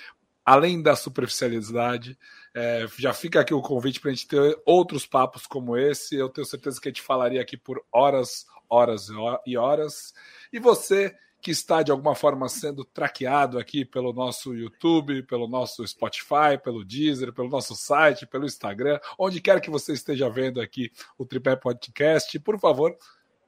além 0.46 0.82
da 0.82 0.96
superficialidade. 0.96 2.18
É, 2.56 2.88
já 2.98 3.14
fica 3.14 3.40
aqui 3.40 3.54
o 3.54 3.62
convite 3.62 4.00
para 4.00 4.10
a 4.10 4.14
gente 4.14 4.28
ter 4.28 4.60
outros 4.66 5.06
papos 5.06 5.46
como 5.46 5.78
esse. 5.78 6.16
Eu 6.16 6.30
tenho 6.30 6.46
certeza 6.46 6.82
que 6.82 6.88
a 6.88 6.92
gente 6.92 7.02
falaria 7.02 7.42
aqui 7.42 7.56
por 7.56 7.84
horas, 7.92 8.46
horas 8.68 9.10
e 9.46 9.58
horas. 9.58 10.14
E 10.52 10.60
você 10.60 11.16
que 11.42 11.52
está 11.52 11.82
de 11.82 11.92
alguma 11.92 12.16
forma 12.16 12.50
sendo 12.50 12.84
traqueado 12.84 13.58
aqui 13.58 13.86
pelo 13.86 14.12
nosso 14.12 14.54
YouTube, 14.54 15.24
pelo 15.24 15.48
nosso 15.48 15.88
Spotify, 15.88 16.58
pelo 16.62 16.84
Deezer, 16.84 17.32
pelo 17.32 17.48
nosso 17.48 17.76
site, 17.76 18.28
pelo 18.28 18.46
Instagram, 18.46 19.00
onde 19.18 19.40
quer 19.40 19.62
que 19.62 19.70
você 19.70 19.94
esteja 19.94 20.30
vendo 20.30 20.60
aqui 20.60 20.92
o 21.18 21.26
Tripé 21.26 21.56
Podcast, 21.56 22.38
por 22.40 22.60
favor, 22.60 22.98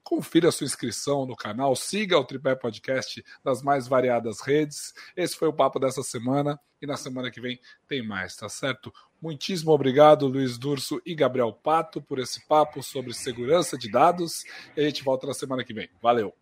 confira 0.03 0.49
a 0.49 0.51
sua 0.51 0.65
inscrição 0.65 1.25
no 1.25 1.35
canal, 1.35 1.75
siga 1.75 2.17
o 2.17 2.23
Tripé 2.23 2.55
Podcast 2.55 3.23
nas 3.43 3.61
mais 3.61 3.87
variadas 3.87 4.41
redes. 4.41 4.93
Esse 5.15 5.35
foi 5.35 5.47
o 5.47 5.53
papo 5.53 5.79
dessa 5.79 6.03
semana 6.03 6.59
e 6.81 6.87
na 6.87 6.97
semana 6.97 7.29
que 7.29 7.39
vem 7.39 7.59
tem 7.87 8.05
mais, 8.05 8.35
tá 8.35 8.49
certo? 8.49 8.91
Muitíssimo 9.21 9.71
obrigado, 9.71 10.27
Luiz 10.27 10.57
Durso 10.57 11.01
e 11.05 11.13
Gabriel 11.13 11.53
Pato, 11.53 12.01
por 12.01 12.17
esse 12.19 12.45
papo 12.47 12.81
sobre 12.81 13.13
segurança 13.13 13.77
de 13.77 13.89
dados. 13.89 14.43
E 14.75 14.81
a 14.81 14.83
gente 14.83 15.03
volta 15.03 15.27
na 15.27 15.33
semana 15.33 15.63
que 15.63 15.73
vem. 15.73 15.89
Valeu! 16.01 16.33